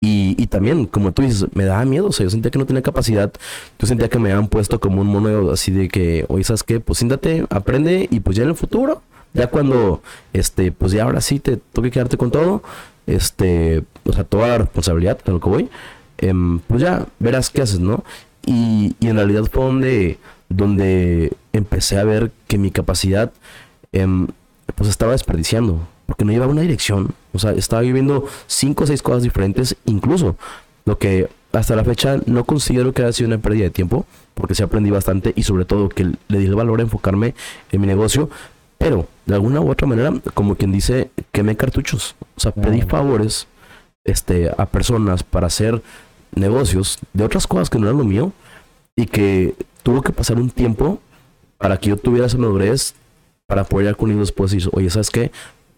Y, 0.00 0.36
y, 0.40 0.46
también, 0.46 0.86
como 0.86 1.10
tú 1.12 1.22
dices, 1.22 1.46
me 1.54 1.64
daba 1.64 1.84
miedo, 1.84 2.06
o 2.06 2.12
sea, 2.12 2.24
yo 2.24 2.30
sentía 2.30 2.52
que 2.52 2.58
no 2.58 2.66
tenía 2.66 2.82
capacidad, 2.82 3.32
yo 3.80 3.86
sentía 3.86 4.08
que 4.08 4.20
me 4.20 4.30
habían 4.30 4.46
puesto 4.46 4.78
como 4.78 5.00
un 5.00 5.08
mono 5.08 5.50
así 5.50 5.72
de 5.72 5.88
que, 5.88 6.24
oye, 6.28 6.44
¿sabes 6.44 6.62
qué? 6.62 6.78
Pues 6.78 6.98
siéntate, 7.00 7.44
aprende 7.50 8.06
y 8.08 8.20
pues 8.20 8.36
ya 8.36 8.44
en 8.44 8.50
el 8.50 8.54
futuro, 8.54 9.02
ya 9.34 9.48
cuando, 9.48 10.00
este, 10.32 10.70
pues 10.70 10.92
ya 10.92 11.02
ahora 11.02 11.20
sí 11.20 11.40
te 11.40 11.56
toque 11.56 11.90
quedarte 11.90 12.16
con 12.16 12.30
todo, 12.30 12.62
este, 13.08 13.82
o 14.04 14.12
sea, 14.12 14.22
toda 14.22 14.48
la 14.48 14.58
responsabilidad 14.58 15.18
de 15.24 15.32
lo 15.32 15.40
que 15.40 15.48
voy, 15.48 15.68
em, 16.18 16.60
pues 16.60 16.80
ya 16.80 17.06
verás 17.18 17.50
qué 17.50 17.62
haces, 17.62 17.80
¿no? 17.80 18.04
Y, 18.46 18.94
y 19.00 19.08
en 19.08 19.16
realidad 19.16 19.44
fue 19.50 19.64
donde, 19.64 20.18
donde 20.48 21.32
empecé 21.52 21.98
a 21.98 22.04
ver 22.04 22.30
que 22.46 22.56
mi 22.56 22.70
capacidad, 22.70 23.32
em, 23.92 24.28
pues 24.76 24.90
estaba 24.90 25.12
desperdiciando 25.12 25.88
porque 26.06 26.24
no 26.24 26.32
llevaba 26.32 26.50
una 26.52 26.62
dirección. 26.62 27.14
O 27.38 27.40
sea, 27.40 27.52
estaba 27.52 27.82
viviendo 27.82 28.26
cinco 28.48 28.82
o 28.82 28.86
seis 28.86 29.00
cosas 29.00 29.22
diferentes, 29.22 29.76
incluso 29.84 30.36
lo 30.84 30.98
que 30.98 31.28
hasta 31.52 31.76
la 31.76 31.84
fecha 31.84 32.18
no 32.26 32.42
considero 32.44 32.92
que 32.92 33.02
haya 33.02 33.12
sido 33.12 33.28
una 33.28 33.38
pérdida 33.38 33.62
de 33.64 33.70
tiempo, 33.70 34.06
porque 34.34 34.56
sí 34.56 34.62
aprendí 34.64 34.90
bastante 34.90 35.32
y 35.36 35.44
sobre 35.44 35.64
todo 35.64 35.88
que 35.88 36.04
le 36.04 36.38
di 36.38 36.46
el 36.46 36.56
valor 36.56 36.80
a 36.80 36.82
enfocarme 36.82 37.34
en 37.70 37.80
mi 37.80 37.86
negocio, 37.86 38.28
pero 38.76 39.06
de 39.24 39.34
alguna 39.34 39.60
u 39.60 39.70
otra 39.70 39.86
manera, 39.86 40.12
como 40.34 40.56
quien 40.56 40.72
dice, 40.72 41.10
quemé 41.30 41.56
cartuchos. 41.56 42.16
O 42.36 42.40
sea, 42.40 42.50
pedí 42.50 42.82
favores 42.82 43.46
este, 44.04 44.50
a 44.56 44.66
personas 44.66 45.22
para 45.22 45.46
hacer 45.46 45.80
negocios 46.34 46.98
de 47.12 47.24
otras 47.24 47.46
cosas 47.46 47.70
que 47.70 47.78
no 47.78 47.86
eran 47.86 47.98
lo 47.98 48.04
mío 48.04 48.32
y 48.96 49.06
que 49.06 49.54
tuvo 49.84 50.02
que 50.02 50.12
pasar 50.12 50.38
un 50.38 50.50
tiempo 50.50 51.00
para 51.56 51.76
que 51.78 51.90
yo 51.90 51.96
tuviera 51.96 52.26
esa 52.26 52.38
madurez 52.38 52.94
para 53.46 53.64
poder 53.64 53.88
ir 53.88 53.96
con 53.96 54.10
ellos 54.10 54.28
después 54.28 54.52
y 54.52 54.58
oye, 54.72 54.90
¿sabes 54.90 55.10
qué? 55.10 55.30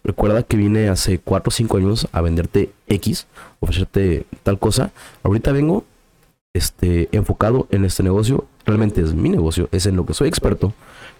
Recuerda 0.03 0.43
que 0.43 0.57
vine 0.57 0.89
hace 0.89 1.19
4 1.19 1.49
o 1.49 1.51
5 1.51 1.77
años 1.77 2.07
a 2.11 2.21
venderte 2.21 2.71
X, 2.87 3.27
ofrecerte 3.59 4.25
tal 4.43 4.57
cosa. 4.57 4.91
Ahorita 5.23 5.51
vengo 5.51 5.85
este, 6.53 7.09
enfocado 7.11 7.67
en 7.71 7.85
este 7.85 8.03
negocio. 8.03 8.45
Realmente 8.65 9.01
es 9.01 9.13
mi 9.13 9.29
negocio, 9.29 9.69
es 9.71 9.85
en 9.85 9.95
lo 9.95 10.05
que 10.05 10.13
soy 10.13 10.27
experto, 10.27 10.73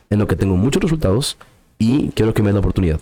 en 0.10 0.20
lo 0.20 0.28
que 0.28 0.36
tengo 0.36 0.58
muchos 0.58 0.82
resultados 0.82 1.38
y 1.78 2.10
quiero 2.10 2.34
que 2.34 2.42
me 2.42 2.50
den 2.50 2.56
la 2.56 2.60
oportunidad. 2.62 3.00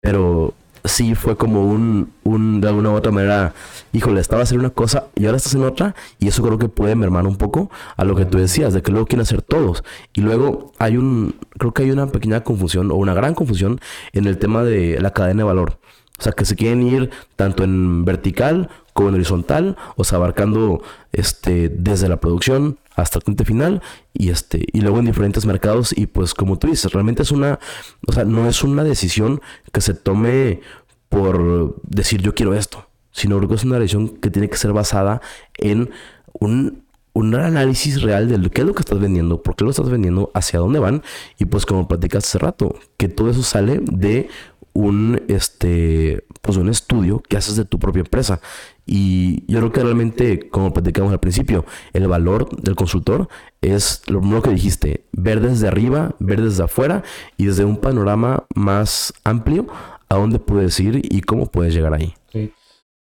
Pero 0.00 0.54
sí 0.84 1.14
fue 1.14 1.36
como 1.36 1.64
un, 1.66 2.12
un, 2.24 2.60
de 2.60 2.68
alguna 2.68 2.90
u 2.90 2.94
otra 2.94 3.12
manera, 3.12 3.54
híjole, 3.92 4.20
estaba 4.20 4.42
haciendo 4.42 4.66
una 4.66 4.74
cosa 4.74 5.06
y 5.14 5.26
ahora 5.26 5.36
estás 5.36 5.54
en 5.54 5.62
otra, 5.62 5.94
y 6.18 6.28
eso 6.28 6.42
creo 6.42 6.58
que 6.58 6.68
puede 6.68 6.94
mermar 6.94 7.26
un 7.26 7.36
poco 7.36 7.70
a 7.96 8.04
lo 8.04 8.14
que 8.16 8.24
tú 8.24 8.38
decías, 8.38 8.74
de 8.74 8.82
que 8.82 8.90
luego 8.90 9.06
quieren 9.06 9.22
hacer 9.22 9.42
todos. 9.42 9.84
Y 10.14 10.20
luego 10.20 10.72
hay 10.78 10.96
un, 10.96 11.36
creo 11.58 11.72
que 11.72 11.84
hay 11.84 11.90
una 11.90 12.06
pequeña 12.06 12.42
confusión 12.42 12.90
o 12.90 12.96
una 12.96 13.14
gran 13.14 13.34
confusión 13.34 13.80
en 14.12 14.26
el 14.26 14.38
tema 14.38 14.62
de 14.64 15.00
la 15.00 15.12
cadena 15.12 15.38
de 15.38 15.44
valor. 15.44 15.78
O 16.18 16.22
sea, 16.22 16.32
que 16.32 16.44
se 16.44 16.54
quieren 16.54 16.86
ir 16.86 17.10
tanto 17.36 17.64
en 17.64 18.04
vertical 18.04 18.68
como 18.92 19.08
en 19.08 19.14
horizontal, 19.16 19.76
o 19.96 20.04
sea, 20.04 20.18
abarcando 20.18 20.82
este 21.12 21.68
desde 21.68 22.08
la 22.08 22.18
producción 22.18 22.78
hasta 22.94 23.18
el 23.18 23.24
cliente 23.24 23.44
final 23.44 23.82
y 24.12 24.30
este 24.30 24.64
y 24.72 24.80
luego 24.80 24.98
en 24.98 25.06
diferentes 25.06 25.46
mercados 25.46 25.96
y 25.96 26.06
pues 26.06 26.34
como 26.34 26.58
tú 26.58 26.68
dices, 26.68 26.92
realmente 26.92 27.22
es 27.22 27.30
una, 27.30 27.58
o 28.06 28.12
sea, 28.12 28.24
no 28.24 28.48
es 28.48 28.62
una 28.62 28.84
decisión 28.84 29.40
que 29.72 29.80
se 29.80 29.94
tome 29.94 30.60
por 31.08 31.80
decir 31.82 32.22
yo 32.22 32.34
quiero 32.34 32.54
esto, 32.54 32.88
sino 33.10 33.40
que 33.46 33.54
es 33.54 33.64
una 33.64 33.78
decisión 33.78 34.08
que 34.08 34.30
tiene 34.30 34.48
que 34.48 34.56
ser 34.56 34.72
basada 34.72 35.20
en 35.58 35.90
un 36.32 36.82
un 37.14 37.34
análisis 37.34 38.02
real 38.02 38.28
de 38.28 38.50
qué 38.50 38.62
es 38.62 38.66
lo 38.66 38.74
que 38.74 38.80
estás 38.80 38.98
vendiendo, 38.98 39.42
por 39.42 39.54
qué 39.54 39.64
lo 39.64 39.70
estás 39.70 39.90
vendiendo, 39.90 40.30
hacia 40.34 40.58
dónde 40.58 40.78
van. 40.78 41.02
Y 41.38 41.44
pues 41.44 41.66
como 41.66 41.88
platicaste 41.88 42.26
hace 42.26 42.38
rato, 42.38 42.74
que 42.96 43.08
todo 43.08 43.30
eso 43.30 43.42
sale 43.42 43.80
de 43.82 44.28
un, 44.72 45.22
este, 45.28 46.24
pues 46.40 46.56
un 46.56 46.68
estudio 46.68 47.20
que 47.20 47.36
haces 47.36 47.56
de 47.56 47.64
tu 47.64 47.78
propia 47.78 48.00
empresa. 48.00 48.40
Y 48.84 49.44
yo 49.50 49.60
creo 49.60 49.72
que 49.72 49.82
realmente, 49.82 50.50
como 50.50 50.72
platicamos 50.72 51.12
al 51.12 51.20
principio, 51.20 51.64
el 51.92 52.08
valor 52.08 52.48
del 52.60 52.74
consultor 52.74 53.28
es 53.60 54.02
lo, 54.08 54.20
lo 54.20 54.42
que 54.42 54.50
dijiste, 54.50 55.06
ver 55.12 55.40
desde 55.40 55.68
arriba, 55.68 56.16
ver 56.18 56.42
desde 56.42 56.64
afuera 56.64 57.04
y 57.36 57.46
desde 57.46 57.64
un 57.64 57.76
panorama 57.76 58.44
más 58.54 59.14
amplio 59.24 59.66
a 60.08 60.16
dónde 60.16 60.38
puedes 60.38 60.78
ir 60.80 61.00
y 61.02 61.22
cómo 61.22 61.46
puedes 61.46 61.74
llegar 61.74 61.94
ahí. 61.94 62.14
Sí. 62.30 62.52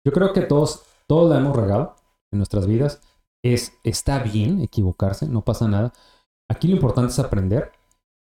Yo 0.06 0.12
creo 0.12 0.34
que 0.34 0.42
todos, 0.42 0.84
todos 1.08 1.30
la 1.30 1.38
hemos 1.38 1.56
regado 1.56 1.96
en 2.32 2.40
nuestras 2.40 2.66
vidas. 2.66 3.02
Es, 3.44 3.74
está 3.84 4.20
bien 4.20 4.62
equivocarse, 4.62 5.28
no 5.28 5.44
pasa 5.44 5.68
nada. 5.68 5.94
Aquí 6.50 6.68
lo 6.68 6.76
importante 6.76 7.12
es 7.12 7.20
aprender. 7.20 7.72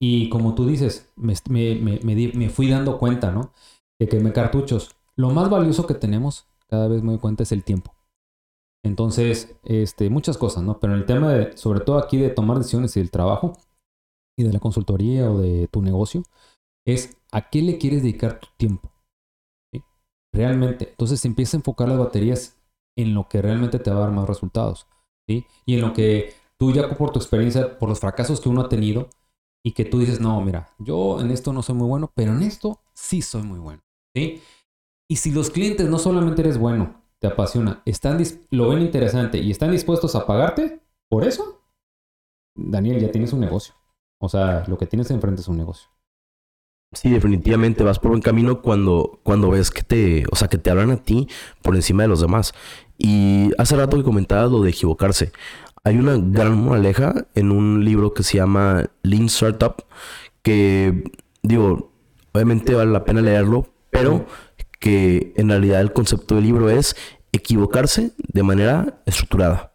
Y 0.00 0.28
como 0.28 0.54
tú 0.54 0.66
dices, 0.66 1.10
me, 1.16 1.34
me, 1.48 2.00
me, 2.02 2.32
me 2.34 2.48
fui 2.50 2.68
dando 2.68 2.98
cuenta, 2.98 3.32
¿no? 3.32 3.52
De 3.98 4.08
que 4.08 4.20
me 4.20 4.32
cartuchos, 4.32 4.94
lo 5.16 5.30
más 5.30 5.50
valioso 5.50 5.86
que 5.86 5.94
tenemos, 5.94 6.46
cada 6.68 6.88
vez 6.88 7.02
me 7.02 7.12
doy 7.12 7.20
cuenta, 7.20 7.42
es 7.42 7.52
el 7.52 7.64
tiempo. 7.64 7.94
Entonces, 8.84 9.56
este, 9.64 10.08
muchas 10.10 10.38
cosas, 10.38 10.62
¿no? 10.62 10.78
Pero 10.78 10.94
el 10.94 11.06
tema 11.06 11.32
de, 11.32 11.56
sobre 11.56 11.80
todo 11.80 11.98
aquí 11.98 12.16
de 12.16 12.30
tomar 12.30 12.58
decisiones 12.58 12.96
y 12.96 13.00
del 13.00 13.10
trabajo 13.10 13.54
y 14.38 14.44
de 14.44 14.52
la 14.52 14.60
consultoría 14.60 15.30
o 15.30 15.38
de 15.38 15.68
tu 15.68 15.82
negocio, 15.82 16.22
es 16.86 17.16
a 17.32 17.50
qué 17.50 17.60
le 17.62 17.78
quieres 17.78 18.02
dedicar 18.02 18.38
tu 18.38 18.48
tiempo. 18.56 18.90
¿Sí? 19.72 19.82
Realmente. 20.32 20.90
Entonces 20.90 21.24
empieza 21.24 21.56
a 21.56 21.60
enfocar 21.60 21.88
las 21.88 21.98
baterías 21.98 22.56
en 22.96 23.14
lo 23.14 23.28
que 23.28 23.42
realmente 23.42 23.78
te 23.78 23.90
va 23.90 23.96
a 23.96 24.00
dar 24.00 24.12
más 24.12 24.28
resultados. 24.28 24.86
¿sí? 25.28 25.44
Y 25.66 25.74
en 25.74 25.80
lo 25.80 25.92
que 25.92 26.34
tú 26.58 26.72
ya 26.72 26.88
por 26.96 27.10
tu 27.10 27.18
experiencia, 27.18 27.78
por 27.78 27.88
los 27.88 28.00
fracasos 28.00 28.40
que 28.40 28.48
uno 28.48 28.62
ha 28.62 28.68
tenido, 28.68 29.08
y 29.64 29.72
que 29.72 29.84
tú 29.84 29.98
dices, 29.98 30.20
no, 30.20 30.40
mira, 30.40 30.70
yo 30.78 31.20
en 31.20 31.30
esto 31.30 31.52
no 31.52 31.62
soy 31.62 31.74
muy 31.74 31.88
bueno, 31.88 32.10
pero 32.14 32.32
en 32.32 32.42
esto 32.42 32.80
sí 32.94 33.22
soy 33.22 33.42
muy 33.42 33.58
bueno. 33.58 33.82
¿sí? 34.14 34.40
Y 35.08 35.16
si 35.16 35.30
los 35.30 35.50
clientes 35.50 35.88
no 35.88 35.98
solamente 35.98 36.42
eres 36.42 36.58
bueno, 36.58 37.02
te 37.18 37.26
apasiona, 37.26 37.82
están 37.86 38.22
lo 38.50 38.68
ven 38.68 38.82
interesante 38.82 39.38
y 39.38 39.50
están 39.50 39.72
dispuestos 39.72 40.14
a 40.14 40.26
pagarte 40.26 40.80
por 41.08 41.24
eso, 41.24 41.62
Daniel, 42.54 43.00
ya 43.00 43.10
tienes 43.10 43.32
un 43.32 43.40
negocio. 43.40 43.74
O 44.18 44.28
sea, 44.28 44.64
lo 44.66 44.76
que 44.76 44.86
tienes 44.86 45.10
enfrente 45.10 45.40
es 45.40 45.48
un 45.48 45.56
negocio. 45.56 45.88
Sí, 46.92 47.10
definitivamente 47.10 47.84
vas 47.84 47.98
por 47.98 48.10
buen 48.10 48.22
camino 48.22 48.62
cuando, 48.62 49.20
cuando 49.22 49.50
ves 49.50 49.70
que 49.70 49.82
te, 49.82 50.24
o 50.30 50.36
sea, 50.36 50.48
que 50.48 50.58
te 50.58 50.70
hablan 50.70 50.90
a 50.90 50.96
ti 51.02 51.28
por 51.62 51.76
encima 51.76 52.02
de 52.02 52.08
los 52.08 52.20
demás. 52.20 52.52
Y 52.96 53.50
hace 53.58 53.76
rato 53.76 53.96
que 53.96 54.02
comentabas 54.02 54.50
lo 54.50 54.62
de 54.62 54.70
equivocarse. 54.70 55.32
Hay 55.84 55.98
una 55.98 56.16
gran 56.16 56.56
moraleja 56.62 57.26
en 57.34 57.52
un 57.52 57.84
libro 57.84 58.14
que 58.14 58.22
se 58.22 58.38
llama 58.38 58.90
Lean 59.02 59.26
Startup, 59.26 59.74
que 60.42 61.04
digo, 61.42 61.92
obviamente 62.32 62.74
vale 62.74 62.90
la 62.90 63.04
pena 63.04 63.20
leerlo, 63.20 63.68
pero 63.90 64.26
que 64.78 65.32
en 65.36 65.48
realidad 65.48 65.80
el 65.80 65.92
concepto 65.92 66.34
del 66.34 66.44
libro 66.44 66.70
es 66.70 66.96
equivocarse 67.32 68.12
de 68.16 68.42
manera 68.42 69.00
estructurada. 69.06 69.72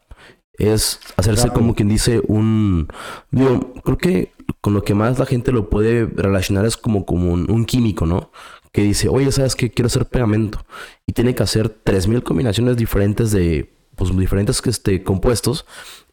Es 0.58 1.00
hacerse 1.18 1.50
como 1.50 1.76
quien 1.76 1.90
dice 1.90 2.22
un... 2.28 2.88
Digo, 3.32 3.74
creo 3.84 3.98
que 3.98 4.32
con 4.62 4.74
lo 4.74 4.84
que 4.84 4.94
más 4.94 5.20
la 5.20 5.26
gente 5.26 5.52
lo 5.52 5.70
puede 5.70 6.06
relacionar 6.06 6.66
es 6.66 6.78
como, 6.78 7.06
como 7.06 7.34
un, 7.34 7.66
químico, 7.66 8.06
¿no? 8.06 8.32
Que 8.72 8.82
dice, 8.82 9.10
oye, 9.10 9.32
¿sabes 9.32 9.56
qué? 9.56 9.72
Quiero 9.72 9.88
hacer 9.88 10.06
pegamento. 10.06 10.64
Y 11.06 11.14
tiene 11.14 11.36
que 11.36 11.44
hacer 11.44 11.84
3.000 11.84 12.24
combinaciones 12.24 12.78
diferentes 12.78 13.32
de, 13.32 13.74
pues, 13.96 14.16
diferentes 14.16 14.62
este, 14.66 15.04
compuestos 15.04 15.66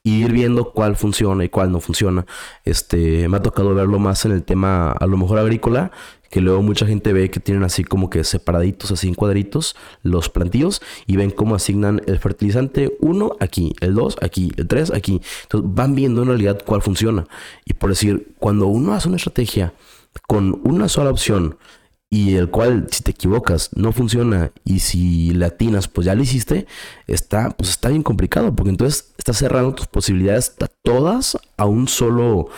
y 0.03 0.25
ir 0.25 0.33
viendo 0.33 0.73
cuál 0.73 0.97
funciona 0.97 1.45
y 1.45 1.49
cuál 1.49 1.71
no 1.71 1.81
funciona. 1.81 2.27
Este, 2.65 3.29
me 3.29 3.37
ha 3.37 3.43
tocado 3.43 3.75
verlo 3.75 3.99
más 3.99 4.25
en 4.25 4.33
el 4.33 4.43
tema, 4.43 4.93
a 4.93 5.07
lo 5.07 5.17
mejor 5.17 5.39
agrícola, 5.39 5.91
que 6.31 6.41
luego 6.41 6.63
mucha 6.63 6.87
gente 6.87 7.13
ve 7.13 7.29
que 7.29 7.41
tienen 7.41 7.65
así 7.65 7.85
como 7.85 8.09
que 8.09 8.25
separaditos, 8.25 8.93
así 8.93 9.09
en 9.09 9.15
cuadritos, 9.15 9.77
los 10.03 10.31
plantíos 10.31 10.81
y 11.07 11.17
ven 11.17 11.31
cómo 11.31 11.57
asignan 11.57 12.01
el 12.07 12.19
fertilizante 12.19 12.97
1 13.01 13.37
aquí, 13.41 13.75
el 13.81 13.95
2 13.95 14.19
aquí, 14.23 14.53
el 14.57 14.67
3 14.69 14.93
aquí. 14.93 15.21
Entonces 15.43 15.71
van 15.75 15.95
viendo 15.95 16.23
en 16.23 16.29
realidad 16.29 16.63
cuál 16.65 16.83
funciona. 16.83 17.27
Y 17.65 17.75
por 17.75 17.91
decir, 17.91 18.35
cuando 18.39 18.69
uno 18.69 18.95
hace 18.95 19.09
una 19.09 19.17
estrategia 19.17 19.75
con 20.27 20.61
una 20.65 20.89
sola 20.89 21.11
opción, 21.11 21.57
y 22.13 22.35
el 22.35 22.51
cual 22.51 22.89
si 22.91 23.05
te 23.05 23.13
equivocas 23.13 23.71
no 23.77 23.93
funciona 23.93 24.51
y 24.65 24.81
si 24.81 25.33
latinas 25.33 25.87
pues 25.87 26.07
ya 26.07 26.17
lo 26.17 26.23
hiciste, 26.23 26.67
está 27.07 27.51
pues 27.51 27.71
está 27.71 27.89
bien 27.89 28.03
complicado 28.03 28.55
porque 28.55 28.71
entonces 28.71 29.15
estás 29.17 29.39
cerrando 29.39 29.77
tus 29.77 29.87
posibilidades 29.87 30.57
todas 30.83 31.39
a 31.57 31.67
un 31.67 31.87
solo 31.87 32.49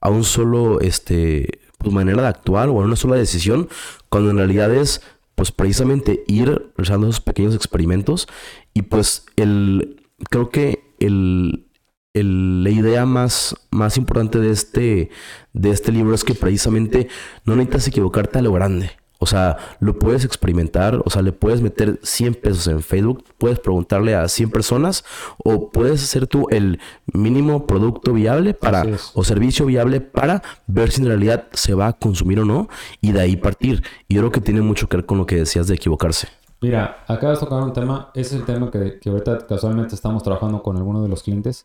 a 0.00 0.08
un 0.08 0.24
solo 0.24 0.80
este 0.80 1.60
pues, 1.82 1.94
manera 1.94 2.22
de 2.22 2.28
actuar 2.28 2.68
o 2.68 2.80
a 2.80 2.84
una 2.84 2.96
sola 2.96 3.16
decisión 3.16 3.68
cuando 4.08 4.30
en 4.30 4.38
realidad 4.38 4.74
es 4.74 5.02
pues 5.34 5.50
precisamente 5.50 6.24
ir 6.26 6.72
realizando 6.76 7.08
esos 7.08 7.20
pequeños 7.20 7.54
experimentos 7.54 8.28
y 8.74 8.82
pues 8.82 9.24
el 9.36 10.06
creo 10.28 10.50
que 10.50 10.94
el 11.00 11.66
la 12.14 12.70
idea 12.70 13.06
más, 13.06 13.56
más 13.70 13.96
importante 13.96 14.38
de 14.38 14.50
este, 14.50 15.10
de 15.52 15.70
este 15.70 15.92
libro 15.92 16.14
es 16.14 16.24
que 16.24 16.34
precisamente 16.34 17.08
no 17.44 17.56
necesitas 17.56 17.88
equivocarte 17.88 18.38
a 18.38 18.42
lo 18.42 18.52
grande. 18.52 18.90
O 19.22 19.26
sea, 19.26 19.56
lo 19.78 20.00
puedes 20.00 20.24
experimentar, 20.24 21.00
o 21.04 21.08
sea, 21.08 21.22
le 21.22 21.30
puedes 21.30 21.60
meter 21.60 22.00
100 22.02 22.34
pesos 22.34 22.66
en 22.66 22.82
Facebook, 22.82 23.22
puedes 23.38 23.60
preguntarle 23.60 24.16
a 24.16 24.26
100 24.26 24.50
personas 24.50 25.04
o 25.44 25.70
puedes 25.70 26.02
hacer 26.02 26.26
tú 26.26 26.48
el 26.50 26.80
mínimo 27.06 27.64
producto 27.68 28.12
viable 28.12 28.52
para 28.52 28.82
o 29.14 29.22
servicio 29.22 29.64
viable 29.64 30.00
para 30.00 30.42
ver 30.66 30.90
si 30.90 31.02
en 31.02 31.06
realidad 31.06 31.46
se 31.52 31.72
va 31.74 31.86
a 31.86 31.92
consumir 31.92 32.40
o 32.40 32.44
no 32.44 32.68
y 33.00 33.12
de 33.12 33.20
ahí 33.20 33.36
partir. 33.36 33.84
Y 34.08 34.16
yo 34.16 34.22
creo 34.22 34.32
que 34.32 34.40
tiene 34.40 34.60
mucho 34.60 34.88
que 34.88 34.96
ver 34.96 35.06
con 35.06 35.18
lo 35.18 35.24
que 35.24 35.36
decías 35.36 35.68
de 35.68 35.76
equivocarse. 35.76 36.26
Mira, 36.60 37.04
acabas 37.06 37.38
de 37.38 37.46
tocar 37.46 37.62
un 37.62 37.72
tema, 37.72 38.10
ese 38.14 38.34
es 38.34 38.40
el 38.40 38.44
tema 38.44 38.72
que, 38.72 38.98
que 38.98 39.08
ahorita 39.08 39.46
casualmente 39.46 39.94
estamos 39.94 40.24
trabajando 40.24 40.64
con 40.64 40.76
algunos 40.76 41.04
de 41.04 41.08
los 41.08 41.22
clientes. 41.22 41.64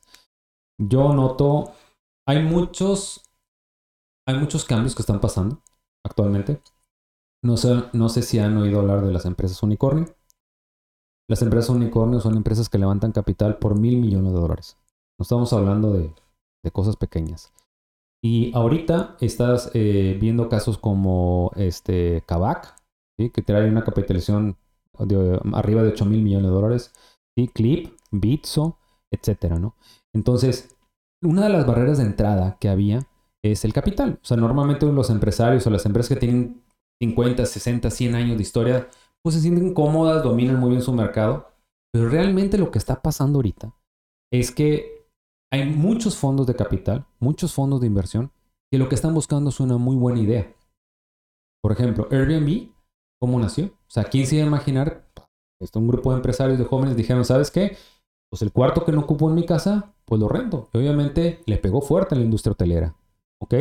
Yo 0.78 1.12
noto, 1.12 1.74
hay 2.28 2.44
muchos, 2.44 3.24
hay 4.28 4.38
muchos 4.38 4.64
cambios 4.64 4.94
que 4.94 5.02
están 5.02 5.20
pasando 5.20 5.64
actualmente 6.06 6.62
no 7.44 7.58
sé, 7.58 7.84
no 7.94 8.10
sé 8.10 8.22
si 8.22 8.40
han 8.40 8.58
oído 8.58 8.80
hablar 8.80 9.06
de 9.06 9.12
las 9.12 9.26
empresas 9.26 9.62
unicornio. 9.64 10.06
Las 11.30 11.42
empresas 11.42 11.70
unicornio 11.70 12.20
son 12.20 12.38
empresas 12.38 12.70
que 12.70 12.78
levantan 12.78 13.12
capital 13.12 13.58
por 13.58 13.78
mil 13.78 13.98
millones 13.98 14.34
de 14.34 14.40
dólares. 14.40 14.78
No 15.20 15.24
estamos 15.24 15.52
hablando 15.54 15.94
de, 15.94 16.14
cosas 16.74 16.98
pequeñas. 16.98 17.54
Y 18.22 18.54
ahorita 18.54 19.16
estás 19.22 19.72
eh, 19.74 20.18
viendo 20.20 20.50
casos 20.50 20.78
como 20.78 21.52
este 21.56 22.24
Kavak, 22.26 22.76
que 23.18 23.42
trae 23.42 23.70
una 23.70 23.86
capitalización 23.86 24.58
de 25.00 25.40
arriba 25.54 25.82
de 25.82 25.90
8 25.90 26.06
mil 26.06 26.22
millones 26.22 26.48
de 26.48 26.56
dólares, 26.56 26.94
¿sí? 27.36 27.48
Clip, 27.48 27.94
Bitso, 28.12 28.78
etcétera, 29.12 29.60
¿no? 29.60 29.76
Entonces, 30.14 30.76
una 31.22 31.44
de 31.44 31.50
las 31.50 31.66
barreras 31.66 32.00
de 32.00 32.06
entrada 32.06 32.58
que 32.60 32.70
había 32.70 33.08
es 33.44 33.66
el 33.66 33.74
capital. 33.74 34.20
O 34.22 34.26
sea, 34.26 34.38
normalmente 34.38 34.86
los 34.86 35.10
empresarios 35.10 35.66
o 35.66 35.70
las 35.70 35.86
empresas 35.86 36.10
que 36.10 36.20
tienen 36.20 36.62
50, 37.00 37.46
60, 37.46 37.92
100 37.92 38.16
años 38.16 38.38
de 38.38 38.44
historia, 38.44 38.90
pues 39.22 39.36
se 39.36 39.42
sienten 39.42 39.74
cómodas, 39.74 40.24
dominan 40.24 40.60
muy 40.60 40.72
bien 40.72 40.82
su 40.82 40.94
mercado. 40.94 41.48
Pero 41.92 42.10
realmente 42.10 42.58
lo 42.58 42.72
que 42.72 42.78
está 42.78 43.02
pasando 43.02 43.38
ahorita 43.38 43.74
es 44.32 44.52
que 44.52 45.08
hay 45.52 45.66
muchos 45.66 46.18
fondos 46.18 46.48
de 46.48 46.56
capital, 46.56 47.06
muchos 47.20 47.54
fondos 47.54 47.82
de 47.82 47.88
inversión, 47.88 48.32
que 48.72 48.78
lo 48.78 48.90
que 48.90 48.96
están 48.96 49.14
buscando 49.14 49.50
es 49.50 49.60
una 49.60 49.78
muy 49.78 49.96
buena 49.96 50.20
idea. 50.20 50.54
Por 51.62 51.72
ejemplo, 51.72 52.08
Airbnb, 52.12 52.70
¿cómo 53.20 53.40
nació? 53.40 53.66
O 53.66 53.90
sea, 53.90 54.04
¿quién 54.04 54.28
se 54.28 54.36
iba 54.36 54.44
a 54.44 54.48
imaginar? 54.48 55.08
Esto, 55.60 55.80
un 55.80 55.88
grupo 55.88 56.12
de 56.12 56.18
empresarios 56.18 56.60
de 56.60 56.66
jóvenes 56.66 56.96
dijeron, 56.96 57.26
¿sabes 57.26 57.50
qué? 57.50 57.78
Pues 58.30 58.42
el 58.42 58.52
cuarto 58.52 58.86
que 58.86 58.92
no 58.92 59.02
ocupo 59.02 59.30
en 59.30 59.36
mi 59.36 59.46
casa, 59.46 59.96
pues 60.06 60.20
lo 60.20 60.28
rento. 60.28 60.70
Y 60.74 60.78
obviamente 60.78 61.42
le 61.46 61.58
pegó 61.58 61.82
fuerte 61.82 62.16
a 62.16 62.18
la 62.18 62.26
industria 62.26 62.52
hotelera. 62.52 62.96
¿Ok? 63.40 63.54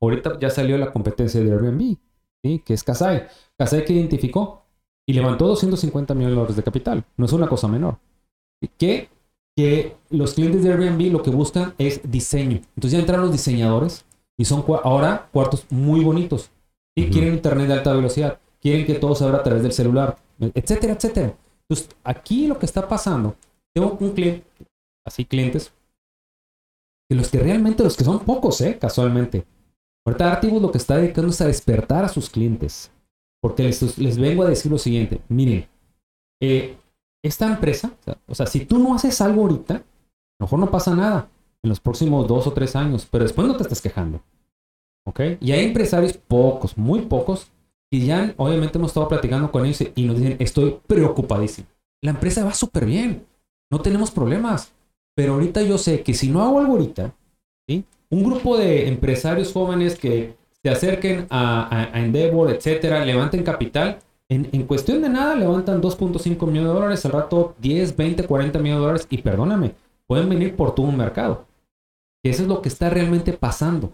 Ahorita 0.00 0.38
ya 0.38 0.50
salió 0.50 0.78
la 0.78 0.92
competencia 0.92 1.40
de 1.40 1.50
Airbnb 1.50 1.98
que 2.42 2.74
es 2.74 2.82
Kasai. 2.82 3.28
Kasai 3.56 3.84
que 3.84 3.92
identificó 3.92 4.62
y 5.06 5.12
levantó 5.12 5.46
250 5.46 6.14
millones 6.14 6.32
de 6.32 6.36
dólares 6.36 6.56
de 6.56 6.62
capital. 6.62 7.04
No 7.16 7.26
es 7.26 7.32
una 7.32 7.48
cosa 7.48 7.68
menor. 7.68 7.98
Que, 8.78 9.08
que 9.56 9.96
los 10.10 10.34
clientes 10.34 10.62
de 10.62 10.72
Airbnb 10.72 11.12
lo 11.12 11.22
que 11.22 11.30
buscan 11.30 11.74
es 11.78 12.00
diseño. 12.10 12.60
Entonces 12.76 12.92
ya 12.92 12.98
entraron 12.98 13.26
los 13.26 13.32
diseñadores 13.32 14.04
y 14.36 14.44
son 14.44 14.64
ahora 14.82 15.28
cuartos 15.32 15.66
muy 15.70 16.00
bonitos. 16.00 16.50
Y 16.94 17.10
quieren 17.10 17.34
internet 17.34 17.68
de 17.68 17.74
alta 17.74 17.92
velocidad. 17.92 18.38
Quieren 18.60 18.86
que 18.86 18.94
todo 18.94 19.14
se 19.14 19.24
abra 19.24 19.38
a 19.38 19.42
través 19.42 19.62
del 19.62 19.72
celular, 19.72 20.18
etcétera, 20.38 20.92
etcétera. 20.92 21.34
Entonces 21.68 21.96
aquí 22.04 22.46
lo 22.46 22.58
que 22.58 22.66
está 22.66 22.86
pasando, 22.86 23.34
tengo 23.74 23.96
un 23.98 24.10
cliente, 24.10 24.44
así 25.04 25.24
clientes, 25.24 25.72
que 27.08 27.16
los 27.16 27.28
que 27.28 27.38
realmente, 27.38 27.82
los 27.82 27.96
que 27.96 28.04
son 28.04 28.20
pocos, 28.20 28.60
¿eh? 28.60 28.78
casualmente, 28.78 29.44
Ahorita 30.04 30.32
Artibus 30.32 30.62
lo 30.62 30.72
que 30.72 30.78
está 30.78 30.96
dedicando 30.96 31.30
es 31.30 31.40
a 31.40 31.46
despertar 31.46 32.04
a 32.04 32.08
sus 32.08 32.28
clientes. 32.28 32.90
Porque 33.40 33.62
les, 33.64 34.18
vengo 34.18 34.44
a 34.44 34.48
decir 34.48 34.70
lo 34.70 34.78
siguiente. 34.78 35.20
Miren, 35.28 35.66
eh, 36.40 36.76
esta 37.24 37.46
empresa, 37.46 37.92
o 38.26 38.34
sea, 38.34 38.46
si 38.46 38.66
tú 38.66 38.78
no 38.78 38.94
haces 38.94 39.20
algo 39.20 39.42
ahorita, 39.42 39.74
lo 39.74 40.46
mejor 40.46 40.58
no 40.58 40.70
pasa 40.70 40.94
nada 40.94 41.28
en 41.62 41.68
los 41.68 41.80
próximos 41.80 42.26
dos 42.26 42.46
o 42.46 42.52
tres 42.52 42.74
años, 42.74 43.06
pero 43.10 43.24
después 43.24 43.46
no 43.46 43.56
te 43.56 43.62
estás 43.62 43.80
quejando. 43.80 44.20
¿Ok? 45.06 45.20
Y 45.40 45.52
hay 45.52 45.64
empresarios 45.64 46.14
pocos, 46.14 46.76
muy 46.76 47.02
pocos, 47.02 47.50
y 47.92 48.06
ya 48.06 48.34
obviamente 48.36 48.78
hemos 48.78 48.90
estado 48.90 49.08
platicando 49.08 49.52
con 49.52 49.66
ellos 49.66 49.82
y 49.94 50.04
nos 50.04 50.16
dicen, 50.16 50.36
estoy 50.38 50.80
preocupadísimo. 50.86 51.68
La 52.02 52.10
empresa 52.10 52.44
va 52.44 52.54
súper 52.54 52.86
bien, 52.86 53.26
no 53.70 53.80
tenemos 53.80 54.10
problemas, 54.10 54.72
pero 55.14 55.34
ahorita 55.34 55.62
yo 55.62 55.78
sé 55.78 56.02
que 56.02 56.14
si 56.14 56.30
no 56.30 56.42
hago 56.42 56.58
algo 56.58 56.72
ahorita, 56.72 57.14
¿sí? 57.68 57.84
Un 58.12 58.24
grupo 58.24 58.58
de 58.58 58.88
empresarios 58.88 59.52
jóvenes 59.52 59.98
que 59.98 60.36
se 60.62 60.68
acerquen 60.68 61.26
a, 61.30 61.90
Endeavor, 61.94 62.50
etcétera, 62.50 63.04
levanten 63.04 63.42
capital, 63.42 64.00
en, 64.28 64.66
cuestión 64.66 65.00
de 65.00 65.08
nada 65.08 65.34
levantan 65.34 65.80
2.5 65.80 66.46
millones 66.46 66.68
de 66.68 66.74
dólares, 66.74 67.04
al 67.06 67.12
rato 67.12 67.54
10, 67.60 67.96
20, 67.96 68.26
40 68.26 68.58
millones 68.58 68.80
de 68.80 68.86
dólares 68.86 69.06
y 69.08 69.18
perdóname, 69.18 69.74
pueden 70.06 70.28
venir 70.28 70.54
por 70.54 70.74
todo 70.74 70.86
un 70.86 70.96
mercado. 70.96 71.46
Eso 72.22 72.42
es 72.42 72.48
lo 72.48 72.60
que 72.60 72.68
está 72.68 72.90
realmente 72.90 73.32
pasando 73.32 73.92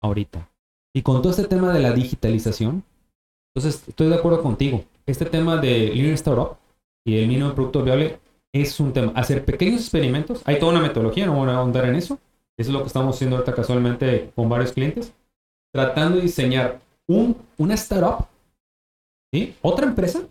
ahorita. 0.00 0.48
Y 0.94 1.02
con 1.02 1.20
todo 1.20 1.30
este 1.30 1.44
tema 1.44 1.72
de 1.72 1.80
la 1.80 1.92
digitalización, 1.92 2.84
entonces 3.52 3.82
estoy 3.88 4.08
de 4.08 4.14
acuerdo 4.14 4.42
contigo. 4.42 4.84
Este 5.06 5.24
tema 5.24 5.56
de 5.56 5.92
Lean 5.92 6.14
Startup 6.14 6.56
y 7.04 7.18
el 7.18 7.26
mínimo 7.26 7.52
producto 7.52 7.82
viable 7.82 8.20
es 8.52 8.78
un 8.78 8.92
tema. 8.92 9.12
Hacer 9.16 9.44
pequeños 9.44 9.80
experimentos, 9.80 10.40
hay 10.44 10.60
toda 10.60 10.72
una 10.72 10.82
metodología, 10.82 11.26
no 11.26 11.34
voy 11.34 11.48
a 11.48 11.56
ahondar 11.56 11.86
en 11.86 11.96
eso. 11.96 12.18
Eso 12.58 12.70
es 12.70 12.74
lo 12.74 12.80
que 12.80 12.86
estamos 12.86 13.14
haciendo 13.14 13.36
ahorita 13.36 13.54
casualmente 13.54 14.32
con 14.34 14.48
varios 14.48 14.72
clientes. 14.72 15.12
Tratando 15.72 16.16
de 16.16 16.22
diseñar 16.22 16.80
un, 17.06 17.36
una 17.58 17.74
startup, 17.74 18.26
¿sí? 19.32 19.54
otra 19.60 19.86
empresa, 19.86 20.26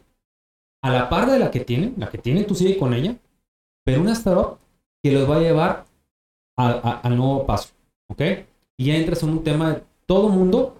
a 0.84 0.90
la 0.90 1.10
par 1.10 1.30
de 1.30 1.40
la 1.40 1.52
que 1.52 1.60
tienen, 1.60 1.94
la 1.98 2.10
que 2.10 2.18
tiene 2.18 2.44
tú 2.44 2.56
sigue 2.56 2.78
con 2.78 2.94
ella, 2.94 3.16
pero 3.84 4.02
una 4.02 4.14
startup 4.14 4.58
que 5.04 5.12
los 5.12 5.30
va 5.30 5.38
a 5.38 5.42
llevar 5.42 5.86
al 6.58 7.16
nuevo 7.16 7.46
paso. 7.46 7.70
¿Ok? 8.08 8.22
Y 8.78 8.86
ya 8.86 8.96
entras 8.96 9.24
en 9.24 9.30
un 9.30 9.44
tema 9.44 9.74
de 9.74 9.84
todo 10.06 10.30
mundo, 10.30 10.78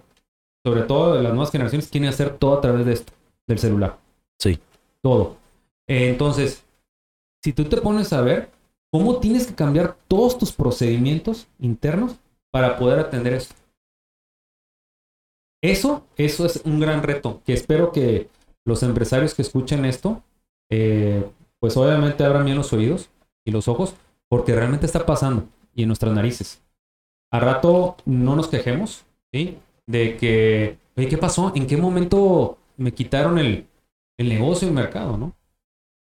sobre 0.64 0.82
todo 0.82 1.14
de 1.14 1.22
las 1.22 1.32
nuevas 1.32 1.50
generaciones, 1.50 1.88
quieren 1.88 2.08
hacer 2.08 2.36
todo 2.36 2.58
a 2.58 2.60
través 2.60 2.84
de 2.86 2.92
esto, 2.92 3.12
del 3.46 3.58
celular. 3.58 3.98
Sí. 4.38 4.58
Todo. 5.00 5.36
entonces, 5.86 6.64
si 7.42 7.52
tú 7.52 7.64
te 7.64 7.80
pones 7.80 8.12
a 8.12 8.20
ver 8.20 8.50
cómo 8.90 9.18
tienes 9.18 9.46
que 9.46 9.54
cambiar 9.54 9.96
todos 10.08 10.38
tus 10.38 10.52
procedimientos 10.52 11.48
internos 11.58 12.16
para 12.50 12.78
poder 12.78 12.98
atender 12.98 13.34
esto. 13.34 13.54
Eso, 15.62 16.06
eso 16.16 16.46
es 16.46 16.62
un 16.64 16.80
gran 16.80 17.02
reto 17.02 17.42
que 17.44 17.52
espero 17.52 17.92
que 17.92 18.28
los 18.64 18.82
empresarios 18.82 19.34
que 19.34 19.42
escuchen 19.42 19.84
esto, 19.84 20.22
eh, 20.70 21.28
pues 21.60 21.76
obviamente 21.76 22.24
abran 22.24 22.44
bien 22.44 22.56
los 22.56 22.72
oídos 22.72 23.10
y 23.44 23.50
los 23.50 23.68
ojos, 23.68 23.94
porque 24.28 24.54
realmente 24.54 24.86
está 24.86 25.06
pasando 25.06 25.48
y 25.74 25.82
en 25.82 25.88
nuestras 25.88 26.12
narices. 26.14 26.62
A 27.30 27.40
rato 27.40 27.96
no 28.04 28.36
nos 28.36 28.48
quejemos, 28.48 29.04
¿sí? 29.32 29.58
De 29.86 30.16
que, 30.16 30.78
oye, 30.96 31.08
¿qué 31.08 31.18
pasó? 31.18 31.52
¿En 31.54 31.66
qué 31.66 31.76
momento 31.76 32.58
me 32.76 32.92
quitaron 32.92 33.38
el, 33.38 33.66
el 34.18 34.28
negocio, 34.28 34.68
el 34.68 34.74
mercado, 34.74 35.16
no? 35.16 35.32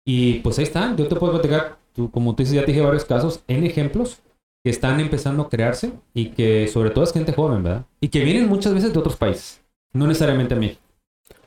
Y 0.04 0.40
pues 0.40 0.58
ahí 0.58 0.64
están, 0.64 0.96
yo 0.96 1.08
te 1.08 1.16
puedo 1.16 1.32
platicar, 1.32 1.78
tú, 1.96 2.10
como 2.10 2.34
tú 2.34 2.42
dices, 2.42 2.54
ya 2.54 2.64
te 2.64 2.72
dije 2.72 2.84
varios 2.84 3.04
casos, 3.04 3.40
en 3.48 3.64
ejemplos 3.64 4.20
que 4.62 4.70
están 4.70 5.00
empezando 5.00 5.44
a 5.44 5.48
crearse 5.48 5.92
y 6.12 6.26
que 6.26 6.68
sobre 6.68 6.90
todo 6.90 7.04
es 7.04 7.12
gente 7.12 7.32
joven, 7.32 7.62
¿verdad? 7.62 7.86
Y 8.00 8.08
que 8.08 8.24
vienen 8.24 8.48
muchas 8.48 8.74
veces 8.74 8.92
de 8.92 8.98
otros 8.98 9.16
países, 9.16 9.60
no 9.92 10.06
necesariamente 10.06 10.54
a 10.54 10.58
México. 10.58 10.80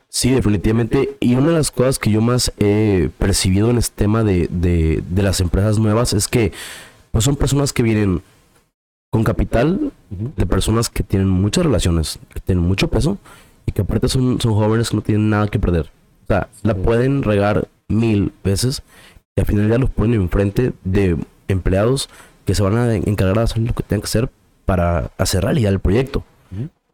Sí, 0.08 0.30
definitivamente. 0.30 1.16
Y 1.20 1.36
una 1.36 1.48
de 1.48 1.54
las 1.54 1.70
cosas 1.70 1.98
que 1.98 2.10
yo 2.10 2.20
más 2.20 2.52
he 2.58 3.10
percibido 3.18 3.70
en 3.70 3.78
este 3.78 3.94
tema 4.04 4.24
de, 4.24 4.48
de, 4.50 5.04
de 5.08 5.22
las 5.22 5.40
empresas 5.40 5.78
nuevas 5.78 6.12
es 6.12 6.26
que 6.26 6.52
pues 7.12 7.24
son 7.24 7.36
personas 7.36 7.72
que 7.72 7.82
vienen 7.82 8.22
con 9.10 9.24
capital 9.24 9.92
de 10.10 10.46
personas 10.46 10.88
que 10.88 11.02
tienen 11.02 11.28
muchas 11.28 11.64
relaciones, 11.64 12.18
que 12.32 12.40
tienen 12.40 12.64
mucho 12.64 12.88
peso 12.88 13.18
y 13.66 13.72
que 13.72 13.82
aparte 13.82 14.08
son, 14.08 14.40
son 14.40 14.54
jóvenes 14.54 14.90
que 14.90 14.96
no 14.96 15.02
tienen 15.02 15.30
nada 15.30 15.48
que 15.48 15.58
perder. 15.58 15.90
O 16.24 16.26
sea, 16.26 16.48
la 16.62 16.74
pueden 16.74 17.22
regar 17.22 17.68
mil 17.88 18.32
veces 18.44 18.82
y 19.36 19.40
al 19.40 19.46
final 19.46 19.68
ya 19.68 19.78
los 19.78 19.90
ponen 19.90 20.20
enfrente 20.20 20.72
de 20.84 21.16
empleados 21.48 22.08
que 22.44 22.54
se 22.54 22.62
van 22.62 22.76
a 22.76 22.94
encargar 22.94 23.36
de 23.36 23.42
hacer 23.42 23.58
lo 23.58 23.74
que 23.74 23.82
tengan 23.82 24.02
que 24.02 24.06
hacer 24.06 24.30
para 24.64 25.10
hacer 25.18 25.44
realidad 25.44 25.72
el 25.72 25.80
proyecto. 25.80 26.24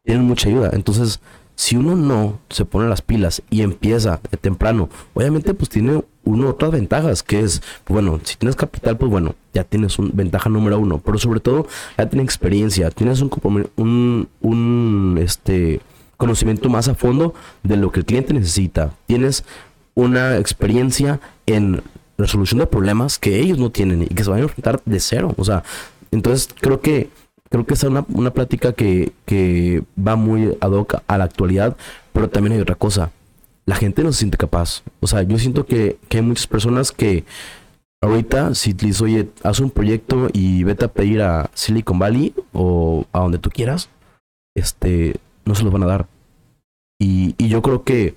Tienen 0.04 0.24
mucha 0.24 0.48
ayuda. 0.48 0.70
Entonces, 0.72 1.20
si 1.56 1.76
uno 1.76 1.96
no 1.96 2.38
se 2.50 2.64
pone 2.64 2.88
las 2.88 3.02
pilas 3.02 3.42
y 3.50 3.62
empieza 3.62 4.20
de 4.30 4.36
temprano, 4.36 4.88
obviamente 5.14 5.54
pues 5.54 5.70
tiene 5.70 6.04
uno 6.24 6.50
otras 6.50 6.70
ventajas, 6.70 7.22
que 7.22 7.40
es, 7.40 7.62
bueno, 7.88 8.20
si 8.22 8.36
tienes 8.36 8.56
capital, 8.56 8.98
pues 8.98 9.10
bueno, 9.10 9.34
ya 9.54 9.64
tienes 9.64 9.98
una 9.98 10.10
ventaja 10.12 10.50
número 10.50 10.78
uno, 10.78 10.98
pero 10.98 11.18
sobre 11.18 11.40
todo 11.40 11.66
ya 11.96 12.08
tienes 12.08 12.26
experiencia, 12.26 12.90
tienes 12.90 13.22
un, 13.22 13.30
un, 13.76 14.28
un 14.42 15.18
este, 15.20 15.80
conocimiento 16.16 16.68
más 16.68 16.88
a 16.88 16.94
fondo 16.94 17.34
de 17.62 17.76
lo 17.76 17.90
que 17.90 18.00
el 18.00 18.06
cliente 18.06 18.34
necesita, 18.34 18.92
tienes 19.06 19.44
una 19.94 20.36
experiencia 20.36 21.20
en 21.46 21.82
resolución 22.18 22.60
de 22.60 22.66
problemas 22.66 23.18
que 23.18 23.38
ellos 23.40 23.58
no 23.58 23.70
tienen 23.70 24.02
y 24.02 24.06
que 24.06 24.24
se 24.24 24.30
van 24.30 24.40
a 24.40 24.42
enfrentar 24.42 24.80
de 24.84 25.00
cero, 25.00 25.34
o 25.36 25.44
sea, 25.44 25.62
entonces 26.10 26.48
creo 26.60 26.80
que 26.80 27.10
creo 27.48 27.66
que 27.66 27.74
es 27.74 27.82
una, 27.84 28.04
una 28.08 28.32
plática 28.32 28.72
que, 28.72 29.12
que 29.24 29.82
va 29.96 30.16
muy 30.16 30.56
ad 30.60 30.72
hoc 30.72 30.96
a 31.06 31.18
la 31.18 31.24
actualidad, 31.24 31.76
pero 32.12 32.28
también 32.28 32.54
hay 32.54 32.60
otra 32.60 32.74
cosa. 32.74 33.12
La 33.64 33.76
gente 33.76 34.02
no 34.02 34.12
se 34.12 34.18
siente 34.18 34.36
capaz. 34.36 34.82
O 35.00 35.06
sea, 35.06 35.22
yo 35.22 35.38
siento 35.38 35.66
que, 35.66 35.98
que 36.08 36.18
hay 36.18 36.22
muchas 36.22 36.46
personas 36.46 36.92
que 36.92 37.24
ahorita, 38.00 38.54
si 38.54 38.74
te 38.74 38.90
oye, 39.02 39.28
haz 39.42 39.60
un 39.60 39.70
proyecto 39.70 40.28
y 40.32 40.64
vete 40.64 40.84
a 40.84 40.92
pedir 40.92 41.22
a 41.22 41.50
Silicon 41.54 41.98
Valley 41.98 42.34
o 42.52 43.06
a 43.12 43.20
donde 43.20 43.38
tú 43.38 43.50
quieras, 43.50 43.88
este, 44.54 45.16
no 45.44 45.54
se 45.54 45.64
los 45.64 45.72
van 45.72 45.82
a 45.82 45.86
dar. 45.86 46.06
Y, 46.98 47.34
y 47.38 47.48
yo 47.48 47.60
creo 47.62 47.82
que 47.82 48.14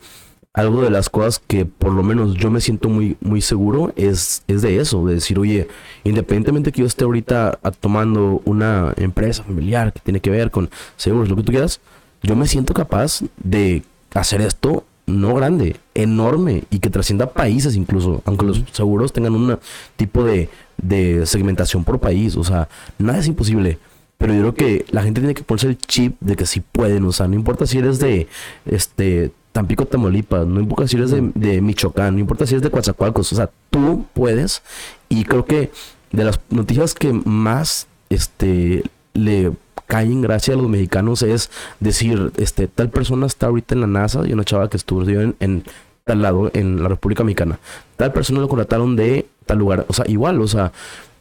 algo 0.59 0.81
de 0.81 0.89
las 0.89 1.09
cosas 1.09 1.41
que 1.45 1.65
por 1.65 1.93
lo 1.93 2.03
menos 2.03 2.35
yo 2.35 2.51
me 2.51 2.59
siento 2.59 2.89
muy, 2.89 3.15
muy 3.21 3.41
seguro 3.41 3.93
es, 3.95 4.43
es 4.47 4.61
de 4.61 4.79
eso, 4.79 5.05
de 5.05 5.15
decir, 5.15 5.39
oye, 5.39 5.67
independientemente 6.03 6.71
que 6.71 6.81
yo 6.81 6.87
esté 6.87 7.05
ahorita 7.05 7.59
tomando 7.79 8.41
una 8.45 8.93
empresa 8.97 9.43
familiar 9.43 9.93
que 9.93 10.01
tiene 10.01 10.19
que 10.19 10.29
ver 10.29 10.51
con 10.51 10.69
seguros, 10.97 11.29
lo 11.29 11.37
que 11.37 11.43
tú 11.43 11.51
quieras, 11.51 11.79
yo 12.23 12.35
me 12.35 12.45
siento 12.45 12.73
capaz 12.73 13.21
de 13.41 13.83
hacer 14.13 14.41
esto 14.41 14.83
no 15.05 15.33
grande, 15.33 15.77
enorme 15.95 16.65
y 16.69 16.79
que 16.79 16.89
trascienda 16.89 17.31
países 17.31 17.75
incluso, 17.75 18.21
aunque 18.25 18.45
los 18.45 18.63
seguros 18.73 19.13
tengan 19.13 19.33
un 19.33 19.57
tipo 19.95 20.23
de, 20.23 20.49
de 20.77 21.25
segmentación 21.25 21.83
por 21.83 21.99
país, 21.99 22.35
o 22.35 22.43
sea, 22.43 22.67
nada 22.97 23.19
es 23.19 23.27
imposible. 23.27 23.79
Pero 24.17 24.33
yo 24.33 24.39
creo 24.41 24.53
que 24.53 24.85
la 24.91 25.01
gente 25.01 25.21
tiene 25.21 25.33
que 25.33 25.43
ponerse 25.43 25.67
el 25.67 25.77
chip 25.77 26.17
de 26.19 26.35
que 26.35 26.45
sí 26.45 26.59
pueden, 26.59 27.05
o 27.05 27.13
sea, 27.13 27.29
no 27.29 27.35
importa 27.35 27.65
si 27.65 27.77
eres 27.77 27.99
de 27.99 28.27
este 28.65 29.31
Tampico, 29.51 29.85
Tamaulipas, 29.85 30.45
no 30.45 30.59
importa 30.59 30.87
si 30.87 30.95
eres 30.95 31.11
de, 31.11 31.61
Michoacán, 31.61 32.13
no 32.13 32.19
importa 32.19 32.45
si 32.45 32.53
eres 32.53 32.63
de 32.63 32.69
Coatzacoalcos, 32.69 33.33
o 33.33 33.35
sea, 33.35 33.49
tú 33.69 34.05
puedes. 34.13 34.61
Y 35.09 35.25
creo 35.25 35.45
que 35.45 35.71
de 36.11 36.23
las 36.23 36.39
noticias 36.49 36.93
que 36.93 37.13
más 37.13 37.87
este 38.09 38.83
le 39.13 39.51
caen 39.87 40.21
gracia 40.21 40.53
a 40.53 40.57
los 40.57 40.69
mexicanos 40.69 41.23
es 41.23 41.49
decir, 41.79 42.31
este, 42.37 42.67
tal 42.67 42.89
persona 42.89 43.25
está 43.25 43.47
ahorita 43.47 43.73
en 43.73 43.81
la 43.81 43.87
NASA 43.87 44.21
y 44.27 44.33
una 44.33 44.43
chava 44.43 44.69
que 44.69 44.77
estuvo 44.77 45.01
en, 45.01 45.35
en 45.39 45.63
tal 46.05 46.21
lado, 46.21 46.51
en 46.53 46.81
la 46.81 46.89
República 46.89 47.23
Mexicana. 47.23 47.59
Tal 47.97 48.13
persona 48.13 48.39
lo 48.39 48.47
contrataron 48.47 48.95
de 48.95 49.27
tal 49.45 49.57
lugar. 49.57 49.85
O 49.87 49.93
sea, 49.93 50.05
igual, 50.07 50.41
o 50.41 50.47
sea, 50.47 50.71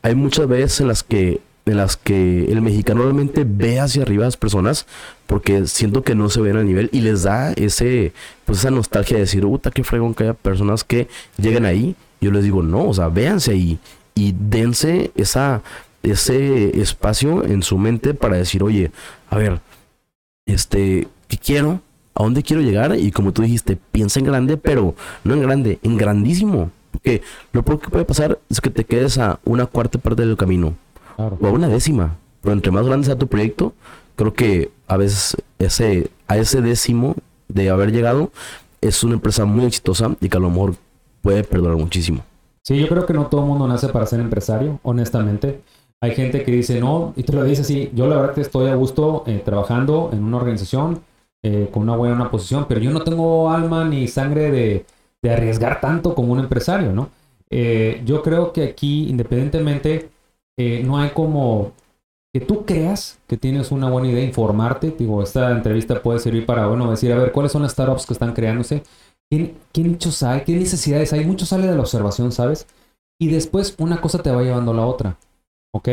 hay 0.03 0.15
muchas 0.15 0.47
veces 0.49 0.81
en 0.81 0.89
las 0.89 1.03
que 1.03 1.41
en 1.69 1.77
las 1.77 1.97
que 1.97 2.45
el 2.51 2.61
mexicano 2.63 3.03
realmente 3.03 3.45
ve 3.47 3.81
hacia 3.81 4.03
arriba 4.03 4.25
a 4.25 4.29
las 4.29 4.37
personas 4.37 4.87
porque 5.27 5.67
siento 5.67 6.03
que 6.03 6.15
no 6.15 6.31
se 6.31 6.41
ven 6.41 6.57
al 6.57 6.67
nivel 6.67 6.89
y 6.93 7.01
les 7.01 7.25
da 7.25 7.53
ese 7.53 8.13
pues 8.45 8.61
esa 8.61 8.71
nostalgia 8.71 9.17
de 9.17 9.23
decir, 9.23 9.43
puta, 9.43 9.71
qué 9.71 9.85
fregón 9.85 10.15
que 10.15 10.25
haya 10.25 10.35
personas 10.35 10.85
que 10.85 11.09
lleguen 11.37 11.67
ahí. 11.67 11.95
Yo 12.21 12.31
les 12.31 12.43
digo, 12.43 12.63
no, 12.63 12.89
o 12.89 12.95
sea, 12.95 13.09
véanse 13.09 13.53
ahí 13.53 13.79
y 14.15 14.35
dense 14.37 15.13
esa, 15.15 15.63
ese 16.03 16.81
espacio 16.81 17.45
en 17.45 17.63
su 17.63 17.79
mente 17.79 18.15
para 18.15 18.37
decir, 18.37 18.63
oye, 18.63 18.91
a 19.31 19.37
ver, 19.37 19.61
este, 20.47 21.07
¿qué 21.29 21.37
quiero? 21.37 21.81
¿A 22.15 22.25
dónde 22.25 22.43
quiero 22.43 22.63
llegar? 22.63 22.99
Y 22.99 23.13
como 23.13 23.33
tú 23.33 23.43
dijiste, 23.43 23.79
piensa 23.93 24.19
en 24.19 24.27
grande, 24.27 24.57
pero 24.57 24.97
no 25.23 25.35
en 25.35 25.43
grande, 25.43 25.79
en 25.83 25.97
grandísimo. 25.97 26.73
Porque 26.91 27.23
lo 27.53 27.63
peor 27.63 27.81
que 27.81 27.91
puede 27.91 28.05
pasar 28.05 28.41
es 28.49 28.61
que 28.61 28.71
te 28.71 28.85
quedes 28.85 29.19
a 29.19 29.39
una 29.45 29.67
cuarta 29.67 29.99
parte 29.99 30.27
del 30.27 30.37
camino 30.37 30.75
o 31.19 31.47
a 31.47 31.51
una 31.51 31.69
décima. 31.69 32.17
Pero 32.41 32.53
entre 32.53 32.73
más 32.73 32.87
grande 32.87 33.07
sea 33.07 33.17
tu 33.17 33.27
proyecto, 33.27 33.73
creo 34.17 34.33
que 34.33 34.71
a 34.87 34.97
veces 34.97 35.37
ese, 35.59 36.11
a 36.29 36.37
ese 36.37 36.63
décimo 36.63 37.17
de 37.49 37.71
haber 37.71 37.93
llegado 37.93 38.31
es 38.81 39.03
una 39.03 39.15
empresa 39.15 39.45
muy 39.45 39.65
exitosa 39.65 40.15
y 40.21 40.29
que 40.29 40.37
a 40.37 40.41
lo 40.41 40.51
mejor 40.51 40.77
puede 41.21 41.45
perdurar 41.45 41.77
muchísimo. 41.77 42.23
Sí, 42.63 42.79
yo 42.79 42.89
creo 42.89 43.07
que 43.07 43.15
no 43.15 43.27
todo 43.27 43.41
el 43.43 43.47
mundo 43.47 43.67
nace 43.67 43.89
para 43.89 44.07
ser 44.07 44.21
empresario, 44.21 44.79
honestamente. 44.83 45.61
Hay 46.01 46.15
gente 46.15 46.45
que 46.45 46.53
dice 46.53 46.81
no, 46.81 47.13
y 47.17 47.25
te 47.25 47.33
lo 47.33 47.43
dice 47.43 47.63
así, 47.63 47.91
yo 47.95 48.07
la 48.07 48.17
verdad 48.17 48.35
que 48.35 48.43
estoy 48.43 48.69
a 48.69 48.75
gusto 48.77 49.25
eh, 49.27 49.43
trabajando 49.45 50.11
en 50.13 50.23
una 50.23 50.37
organización 50.37 51.01
eh, 51.43 51.69
con 51.73 51.83
una 51.83 51.97
buena 51.97 52.31
posición, 52.31 52.67
pero 52.69 52.81
yo 52.81 52.91
no 52.91 53.03
tengo 53.03 53.51
alma 53.51 53.85
ni 53.85 54.07
sangre 54.07 54.53
de, 54.53 54.87
de 55.23 55.31
arriesgar 55.31 55.81
tanto 55.81 56.15
como 56.15 56.33
un 56.33 56.41
empresario, 56.41 56.93
¿no? 56.93 57.09
Eh, 57.51 58.03
yo 58.05 58.23
creo 58.23 58.53
que 58.53 58.65
aquí, 58.65 59.09
independientemente 59.09 60.11
no 60.85 60.99
hay 60.99 61.11
como 61.11 61.73
que 62.33 62.41
tú 62.41 62.67
creas 62.67 63.19
que 63.27 63.37
tienes 63.37 63.71
una 63.71 63.89
buena 63.91 64.09
idea, 64.09 64.25
informarte. 64.25 64.95
Digo, 64.99 65.23
esta 65.23 65.51
entrevista 65.51 66.03
puede 66.03 66.19
servir 66.19 66.47
para, 66.47 66.67
bueno, 66.67 66.91
decir, 66.91 67.13
a 67.13 67.19
ver, 67.19 67.33
¿cuáles 67.33 67.53
son 67.53 67.63
las 67.63 67.73
startups 67.73 68.07
que 68.07 68.13
están 68.13 68.35
creándose? 68.35 68.83
¿Qué, 69.31 69.55
qué 69.73 69.99
hay? 70.27 70.41
¿Qué 70.45 70.53
necesidades 70.55 71.13
hay? 71.13 71.25
Mucho 71.25 71.47
sale 71.47 71.67
de 71.67 71.75
la 71.75 71.81
observación, 71.81 72.33
¿sabes? 72.33 72.67
Y 73.21 73.29
después 73.29 73.75
una 73.79 74.01
cosa 74.01 74.23
te 74.23 74.31
va 74.31 74.43
llevando 74.43 74.73
a 74.73 74.75
la 74.75 74.87
otra. 74.87 75.17
¿Ok? 75.73 75.89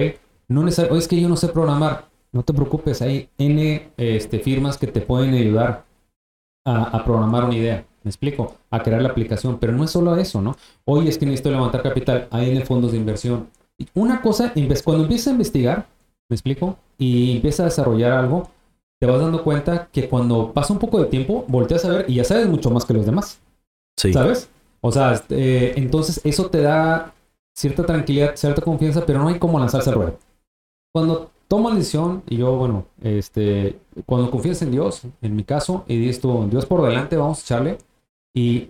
No 0.47 0.68
es 0.68 1.07
que 1.07 1.20
yo 1.20 1.28
no 1.28 1.36
sé 1.36 1.49
programar. 1.49 2.07
No 2.32 2.43
te 2.43 2.53
preocupes, 2.53 3.01
hay 3.01 3.30
N 3.38 3.89
este, 3.97 4.39
firmas 4.39 4.78
que 4.78 4.88
te 4.88 5.01
pueden 5.01 5.34
ayudar 5.34 5.86
a, 6.66 6.84
a, 6.84 7.05
programar 7.05 7.45
una 7.45 7.55
idea. 7.55 7.86
¿Me 8.03 8.09
explico? 8.09 8.55
A 8.70 8.84
crear 8.84 9.01
la 9.01 9.09
aplicación. 9.09 9.57
Pero 9.57 9.74
no 9.74 9.84
es 9.84 9.91
solo 9.91 10.16
eso, 10.18 10.41
¿no? 10.41 10.55
Hoy 10.86 11.07
es 11.07 11.18
que 11.18 11.26
necesito 11.26 11.49
levantar 11.49 11.82
capital. 11.82 12.28
Hay 12.32 12.51
N 12.51 12.66
fondos 12.66 12.91
de 12.91 12.97
inversión. 12.97 13.47
Una 13.93 14.21
cosa, 14.21 14.53
cuando 14.84 15.03
empiezas 15.03 15.28
a 15.28 15.32
investigar, 15.32 15.88
¿me 16.30 16.36
explico? 16.36 16.78
Y 16.97 17.36
empiezas 17.36 17.59
a 17.59 17.65
desarrollar 17.65 18.11
algo, 18.13 18.49
te 18.99 19.05
vas 19.05 19.19
dando 19.19 19.43
cuenta 19.43 19.89
que 19.91 20.07
cuando 20.07 20.53
pasa 20.53 20.73
un 20.73 20.80
poco 20.80 20.99
de 20.99 21.07
tiempo, 21.07 21.45
volteas 21.47 21.84
a 21.86 21.89
ver 21.89 22.05
y 22.09 22.15
ya 22.15 22.23
sabes 22.23 22.47
mucho 22.47 22.71
más 22.71 22.86
que 22.86 22.93
los 22.93 23.05
demás. 23.05 23.39
Sí. 23.97 24.13
¿Sabes? 24.13 24.49
O 24.82 24.91
sea, 24.91 25.21
eh, 25.30 25.73
entonces 25.78 26.21
eso 26.23 26.49
te 26.49 26.61
da 26.61 27.13
cierta 27.53 27.86
tranquilidad, 27.86 28.36
cierta 28.36 28.61
confianza, 28.61 29.05
pero 29.05 29.19
no 29.19 29.30
hay 29.30 29.39
como 29.39 29.59
lanzarse 29.59 29.89
al 29.89 29.95
ruedo. 29.95 30.19
Cuando 30.93 31.32
tomas 31.47 31.73
la 31.73 31.80
decisión, 31.80 32.23
y 32.30 32.38
yo, 32.38 32.55
bueno, 32.55 32.86
este, 33.01 33.78
cuando 34.05 34.30
confías 34.32 34.61
en 34.61 34.71
Dios, 34.71 35.03
en 35.21 35.36
mi 35.36 35.43
caso, 35.43 35.86
y 35.88 35.97
dices 35.97 36.21
tú, 36.21 36.47
Dios 36.49 36.65
por 36.65 36.84
delante, 36.84 37.17
vamos 37.17 37.39
a 37.39 37.41
echarle, 37.41 37.78
y 38.34 38.69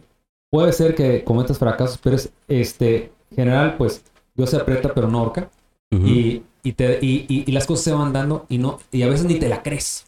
puede 0.49 0.71
ser 0.73 0.95
que 0.95 1.23
cometas 1.23 1.59
fracasos, 1.59 1.99
pero 2.01 2.15
es, 2.15 2.31
este, 2.47 3.11
general, 3.35 3.75
pues, 3.77 4.03
Dios 4.35 4.49
se 4.49 4.57
aprieta, 4.57 4.93
pero 4.93 5.07
no 5.07 5.19
ahorca, 5.19 5.49
uh 5.91 5.95
-huh. 5.95 6.07
y, 6.07 6.43
y, 6.63 6.73
te, 6.73 6.99
y, 7.01 7.25
y, 7.47 7.51
las 7.51 7.65
cosas 7.65 7.85
se 7.85 7.93
van 7.93 8.13
dando, 8.13 8.45
y, 8.49 8.57
no, 8.57 8.79
y 8.91 9.01
a 9.03 9.07
veces 9.07 9.25
ni 9.25 9.39
te 9.39 9.49
la 9.49 9.63
crees, 9.63 10.05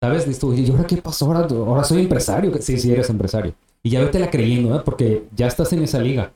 ¿sabes? 0.00 0.26
Dices 0.26 0.40
tú, 0.40 0.54
¿y 0.54 0.70
ahora 0.70 0.86
qué 0.86 0.96
pasó? 0.98 1.26
Ahora, 1.26 1.46
ahora 1.50 1.84
soy 1.84 2.02
empresario, 2.02 2.52
sí, 2.60 2.78
sí, 2.78 2.92
eres 2.92 3.10
empresario, 3.10 3.54
y 3.82 3.90
ya 3.90 4.00
vete 4.00 4.18
la 4.18 4.30
creyendo, 4.30 4.76
¿eh? 4.76 4.82
porque 4.84 5.26
ya 5.34 5.46
estás 5.46 5.72
en 5.72 5.82
esa 5.82 5.98
liga, 5.98 6.32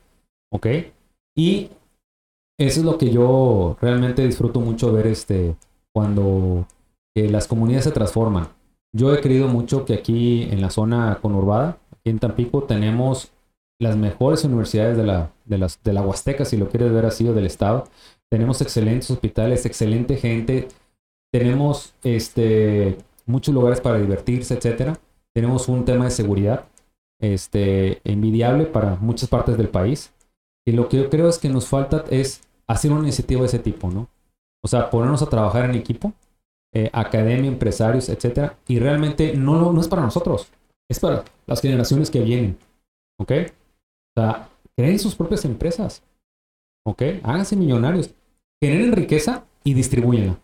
¿ok? 0.51 0.67
Y 1.35 1.69
eso 2.59 2.79
es 2.81 2.85
lo 2.85 2.97
que 2.97 3.09
yo 3.09 3.77
realmente 3.81 4.25
disfruto 4.25 4.59
mucho 4.59 4.91
ver 4.91 5.07
este 5.07 5.55
cuando 5.93 6.67
eh, 7.15 7.29
las 7.29 7.47
comunidades 7.47 7.85
se 7.85 7.91
transforman. 7.91 8.49
Yo 8.93 9.13
he 9.13 9.21
creído 9.21 9.47
mucho 9.47 9.85
que 9.85 9.93
aquí 9.93 10.43
en 10.43 10.61
la 10.61 10.69
zona 10.69 11.17
conurbada, 11.21 11.77
aquí 11.91 12.09
en 12.09 12.19
Tampico, 12.19 12.63
tenemos 12.63 13.31
las 13.81 13.97
mejores 13.97 14.43
universidades 14.43 14.95
de 14.95 15.03
la, 15.03 15.31
de, 15.45 15.57
las, 15.57 15.81
de 15.83 15.91
la 15.91 16.03
Huasteca, 16.03 16.45
si 16.45 16.55
lo 16.55 16.69
quieres 16.69 16.93
ver 16.93 17.07
así, 17.07 17.27
o 17.27 17.33
del 17.33 17.47
estado. 17.47 17.85
Tenemos 18.29 18.61
excelentes 18.61 19.09
hospitales, 19.09 19.65
excelente 19.65 20.17
gente. 20.17 20.67
Tenemos 21.33 21.95
este, 22.03 22.99
muchos 23.25 23.55
lugares 23.55 23.81
para 23.81 23.97
divertirse, 23.97 24.53
etcétera. 24.53 24.99
Tenemos 25.33 25.67
un 25.67 25.83
tema 25.83 26.05
de 26.05 26.11
seguridad 26.11 26.65
este, 27.19 28.01
envidiable 28.03 28.65
para 28.65 28.97
muchas 28.97 29.29
partes 29.29 29.57
del 29.57 29.69
país. 29.69 30.13
Y 30.63 30.73
lo 30.73 30.87
que 30.87 30.97
yo 30.97 31.09
creo 31.09 31.27
es 31.27 31.39
que 31.39 31.49
nos 31.49 31.67
falta 31.67 32.05
es 32.11 32.41
hacer 32.67 32.91
una 32.91 33.01
iniciativa 33.01 33.41
de 33.41 33.47
ese 33.47 33.59
tipo, 33.59 33.89
¿no? 33.89 34.07
O 34.63 34.67
sea, 34.67 34.91
ponernos 34.91 35.23
a 35.23 35.29
trabajar 35.29 35.67
en 35.67 35.73
equipo, 35.73 36.13
eh, 36.71 36.91
academia, 36.93 37.49
empresarios, 37.49 38.09
etcétera. 38.09 38.59
Y 38.67 38.77
realmente 38.77 39.35
no, 39.35 39.73
no 39.73 39.81
es 39.81 39.87
para 39.87 40.03
nosotros, 40.03 40.49
es 40.87 40.99
para 40.99 41.23
las 41.47 41.61
generaciones 41.61 42.11
que 42.11 42.19
vienen, 42.19 42.59
¿ok? 43.19 43.31
Sea, 44.21 44.49
creen 44.77 44.99
sus 44.99 45.15
propias 45.15 45.45
empresas, 45.45 46.03
¿ok? 46.85 47.01
Háganse 47.23 47.55
millonarios, 47.55 48.13
generen 48.61 48.91
riqueza 48.91 49.45
y 49.63 49.73
distribuyenla, 49.73 50.37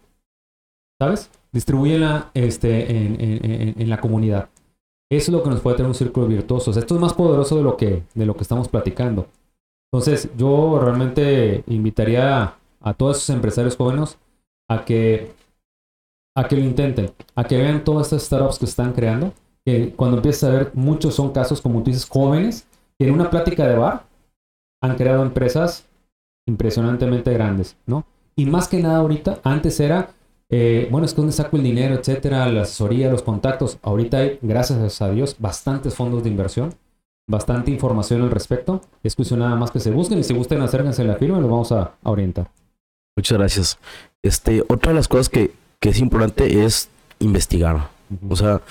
¿sabes? 0.99 1.29
Distribuyenla 1.51 2.31
este, 2.33 2.91
en, 2.91 3.21
en, 3.21 3.81
en, 3.81 3.89
la 3.89 4.01
comunidad. 4.01 4.49
Eso 5.11 5.31
es 5.31 5.37
lo 5.37 5.43
que 5.43 5.49
nos 5.49 5.61
puede 5.61 5.77
tener 5.77 5.89
un 5.89 5.95
círculo 5.95 6.27
virtuoso. 6.27 6.71
Esto 6.71 6.95
es 6.95 7.01
más 7.01 7.13
poderoso 7.13 7.55
de 7.55 7.63
lo 7.63 7.77
que, 7.77 8.03
de 8.13 8.25
lo 8.25 8.35
que 8.35 8.41
estamos 8.41 8.67
platicando. 8.67 9.27
Entonces, 9.91 10.29
yo 10.35 10.79
realmente 10.79 11.63
invitaría 11.67 12.43
a, 12.43 12.57
a 12.81 12.93
todos 12.93 13.17
esos 13.17 13.29
empresarios 13.29 13.77
jóvenes 13.77 14.17
a 14.69 14.83
que, 14.83 15.31
a 16.35 16.47
que 16.47 16.55
lo 16.57 16.63
intenten, 16.63 17.11
a 17.35 17.43
que 17.45 17.57
vean 17.57 17.83
todas 17.83 18.07
estas 18.07 18.23
startups 18.23 18.59
que 18.59 18.65
están 18.65 18.93
creando. 18.93 19.33
Que 19.65 19.93
cuando 19.93 20.17
empiezas 20.17 20.49
a 20.49 20.53
ver, 20.53 20.71
muchos 20.73 21.15
son 21.15 21.31
casos, 21.31 21.61
como 21.61 21.83
tú 21.83 21.91
dices, 21.91 22.07
jóvenes, 22.07 22.66
que 22.99 23.07
en 23.07 23.13
una 23.13 23.29
plática 23.29 23.67
de 23.67 23.75
bar 23.75 24.05
han 24.81 24.95
creado 24.95 25.23
empresas 25.23 25.85
impresionantemente 26.47 27.33
grandes, 27.33 27.75
¿no? 27.85 28.05
Y 28.35 28.45
más 28.45 28.67
que 28.67 28.81
nada 28.81 28.97
ahorita, 28.97 29.39
antes 29.43 29.79
era, 29.79 30.11
eh, 30.49 30.87
bueno, 30.91 31.05
es 31.05 31.13
que 31.13 31.21
donde 31.21 31.33
saco 31.33 31.57
el 31.57 31.63
dinero, 31.63 31.95
etcétera, 31.95 32.47
la 32.51 32.61
asesoría, 32.61 33.09
los 33.09 33.23
contactos. 33.23 33.79
Ahorita 33.81 34.19
hay, 34.19 34.39
gracias 34.41 35.01
a 35.01 35.09
Dios, 35.09 35.35
bastantes 35.39 35.95
fondos 35.95 36.23
de 36.23 36.29
inversión 36.29 36.75
bastante 37.27 37.71
información 37.71 38.21
al 38.21 38.31
respecto. 38.31 38.81
Es 39.03 39.15
cuestión 39.15 39.41
nada 39.41 39.55
más 39.55 39.71
que 39.71 39.79
se 39.79 39.91
busquen 39.91 40.19
y 40.19 40.23
si 40.23 40.33
gusten 40.33 40.61
acérquense 40.61 41.01
a 41.01 41.05
la 41.05 41.15
firma 41.15 41.37
y 41.37 41.41
lo 41.41 41.47
vamos 41.49 41.71
a, 41.71 41.93
a, 42.01 42.09
orientar. 42.09 42.49
Muchas 43.15 43.37
gracias. 43.37 43.79
Este, 44.23 44.63
otra 44.67 44.91
de 44.91 44.95
las 44.95 45.07
cosas 45.07 45.29
que, 45.29 45.51
que 45.79 45.89
es 45.89 45.99
importante 45.99 46.63
es 46.63 46.89
investigar. 47.19 47.75
Uh 47.75 47.79
-huh. 48.13 48.31
O 48.31 48.35
sea, 48.35 48.61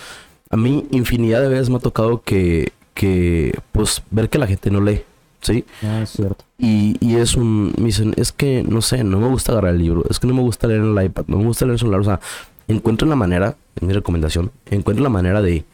a 0.50 0.56
mí 0.56 0.86
infinidad 0.90 1.42
de 1.42 1.48
veces 1.48 1.68
me 1.68 1.76
ha 1.76 1.80
tocado 1.80 2.22
que, 2.22 2.72
que 2.96 3.56
pues, 3.70 4.02
ver 4.10 4.28
que 4.28 4.38
la 4.38 4.48
gente 4.48 4.70
no 4.72 4.80
lee. 4.80 5.02
¿Sí? 5.42 5.64
Ah, 5.82 6.00
es 6.02 6.10
cierto. 6.10 6.44
Y, 6.58 6.96
y, 6.98 7.16
es 7.16 7.36
un. 7.36 7.72
Me 7.78 7.84
dicen, 7.84 8.14
es 8.16 8.32
que 8.32 8.64
no 8.64 8.82
sé, 8.82 9.04
no 9.04 9.20
me 9.20 9.28
gusta 9.28 9.52
agarrar 9.52 9.74
el 9.74 9.82
libro, 9.82 10.02
es 10.10 10.18
que 10.18 10.26
no 10.26 10.34
me 10.34 10.40
gusta 10.40 10.66
leer 10.66 10.80
en 10.80 10.98
el 10.98 11.04
iPad, 11.04 11.24
no 11.28 11.36
me 11.38 11.44
gusta 11.44 11.66
leer 11.66 11.72
en 11.72 11.74
el 11.74 11.78
celular. 11.78 12.00
O 12.00 12.04
sea, 12.04 12.20
encuentro 12.66 13.06
la 13.06 13.14
manera, 13.14 13.54
en 13.80 13.86
mi 13.86 13.92
recomendación, 13.92 14.50
encuentro 14.68 15.04
la 15.04 15.10
manera 15.10 15.40
de 15.42 15.64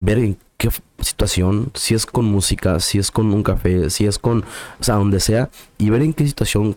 ver 0.00 0.18
en 0.18 0.36
qué 0.56 0.68
situación, 1.00 1.70
si 1.74 1.94
es 1.94 2.06
con 2.06 2.26
música, 2.26 2.78
si 2.78 2.98
es 2.98 3.10
con 3.10 3.32
un 3.32 3.42
café, 3.42 3.90
si 3.90 4.06
es 4.06 4.18
con, 4.18 4.44
o 4.78 4.84
sea, 4.84 4.96
donde 4.96 5.18
sea, 5.18 5.50
y 5.78 5.90
ver 5.90 6.02
en 6.02 6.12
qué 6.12 6.24
situación 6.26 6.76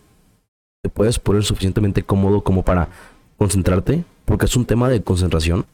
te 0.81 0.89
puedes 0.89 1.19
poner 1.19 1.43
suficientemente 1.43 2.01
cómodo 2.01 2.41
como 2.41 2.63
para 2.63 2.87
concentrarte, 3.37 4.03
porque 4.23 4.45
es 4.45 4.55
un 4.55 4.65
tema 4.65 4.89
de 4.89 5.03
concentración. 5.03 5.65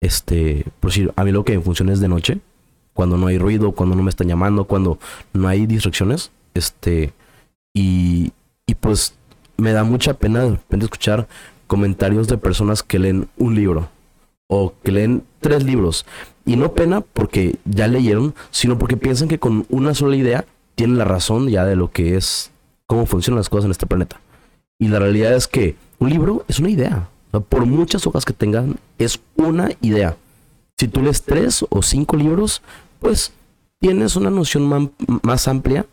Este, 0.00 0.64
por 0.80 0.90
decir, 0.90 1.12
a 1.14 1.22
mí 1.22 1.30
lo 1.30 1.44
que 1.44 1.56
me 1.56 1.62
funciona 1.62 1.92
es 1.92 2.00
de 2.00 2.08
noche, 2.08 2.40
cuando 2.94 3.16
no 3.16 3.26
hay 3.26 3.38
ruido, 3.38 3.72
cuando 3.72 3.96
no 3.96 4.02
me 4.02 4.10
están 4.10 4.28
llamando, 4.28 4.64
cuando 4.64 4.98
no 5.32 5.48
hay 5.48 5.66
distracciones, 5.66 6.30
este, 6.54 7.12
y, 7.74 8.32
y 8.66 8.74
pues 8.74 9.14
me 9.56 9.72
da 9.72 9.84
mucha 9.84 10.14
pena 10.14 10.42
de 10.42 10.50
repente 10.50 10.86
escuchar 10.86 11.28
comentarios 11.66 12.28
de 12.28 12.36
personas 12.36 12.82
que 12.82 12.98
leen 12.98 13.28
un 13.38 13.54
libro 13.54 13.88
o 14.48 14.74
que 14.82 14.92
leen 14.92 15.22
tres 15.40 15.64
libros. 15.64 16.04
Y 16.44 16.56
no 16.56 16.72
pena 16.72 17.00
porque 17.00 17.56
ya 17.64 17.86
leyeron, 17.86 18.34
sino 18.50 18.78
porque 18.78 18.96
piensan 18.96 19.28
que 19.28 19.38
con 19.38 19.64
una 19.70 19.94
sola 19.94 20.16
idea 20.16 20.44
tienen 20.74 20.98
la 20.98 21.04
razón 21.04 21.48
ya 21.48 21.64
de 21.64 21.76
lo 21.76 21.90
que 21.90 22.16
es, 22.16 22.50
cómo 22.86 23.06
funcionan 23.06 23.38
las 23.38 23.48
cosas 23.48 23.66
en 23.66 23.70
este 23.70 23.86
planeta. 23.86 24.20
Y 24.78 24.88
la 24.88 24.98
realidad 24.98 25.34
es 25.34 25.46
que 25.46 25.76
un 25.98 26.10
libro 26.10 26.44
es 26.48 26.58
una 26.58 26.70
idea. 26.70 27.08
O 27.28 27.30
sea, 27.30 27.40
por 27.40 27.64
muchas 27.64 28.06
hojas 28.06 28.24
que 28.24 28.32
tengan, 28.32 28.76
es 28.98 29.20
una 29.36 29.70
idea. 29.80 30.16
Si 30.78 30.88
tú 30.88 31.02
lees 31.02 31.22
tres 31.22 31.64
o 31.68 31.82
cinco 31.82 32.16
libros, 32.16 32.62
pues 32.98 33.32
tienes 33.80 34.16
una 34.16 34.30
noción 34.30 34.92
más 35.22 35.48
amplia. 35.48 35.86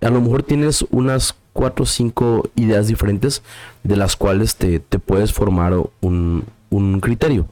A 0.00 0.10
lo 0.10 0.20
mejor 0.20 0.42
tienes 0.42 0.84
unas 0.90 1.34
cuatro 1.52 1.82
o 1.82 1.86
cinco 1.86 2.48
ideas 2.54 2.86
diferentes 2.86 3.42
de 3.82 3.96
las 3.96 4.16
cuales 4.16 4.56
te, 4.56 4.80
te 4.80 4.98
puedes 4.98 5.32
formar 5.32 5.74
un, 6.00 6.44
un 6.70 7.00
criterio. 7.00 7.46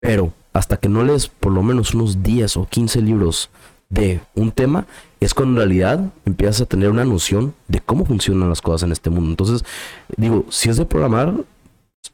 Pero 0.00 0.32
hasta 0.52 0.76
que 0.76 0.88
no 0.88 1.02
lees 1.04 1.28
por 1.28 1.52
lo 1.52 1.62
menos 1.62 1.94
unos 1.94 2.22
10 2.22 2.56
o 2.58 2.66
15 2.66 3.02
libros 3.02 3.50
de 3.88 4.20
un 4.34 4.52
tema, 4.52 4.86
es 5.18 5.34
cuando 5.34 5.60
en 5.60 5.68
realidad 5.68 6.12
empiezas 6.24 6.62
a 6.62 6.66
tener 6.66 6.90
una 6.90 7.04
noción 7.04 7.54
de 7.68 7.80
cómo 7.80 8.04
funcionan 8.04 8.48
las 8.48 8.62
cosas 8.62 8.84
en 8.84 8.92
este 8.92 9.10
mundo. 9.10 9.30
Entonces, 9.30 9.64
digo, 10.16 10.46
si 10.48 10.70
es 10.70 10.76
de 10.76 10.84
programar, 10.84 11.34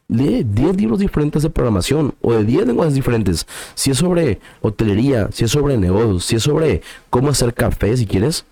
lee 0.08 0.44
10 0.44 0.76
libros 0.76 0.98
diferentes 0.98 1.42
de 1.42 1.50
programación 1.50 2.14
o 2.20 2.32
de 2.32 2.44
10 2.44 2.66
lenguajes 2.66 2.94
diferentes. 2.94 3.46
Si 3.74 3.90
es 3.90 3.98
sobre 3.98 4.40
hotelería, 4.60 5.28
si 5.32 5.44
es 5.44 5.50
sobre 5.50 5.76
negocios, 5.76 6.24
si 6.24 6.36
es 6.36 6.42
sobre 6.42 6.82
cómo 7.10 7.30
hacer 7.30 7.54
café, 7.54 7.96
si 7.96 8.06
quieres, 8.06 8.44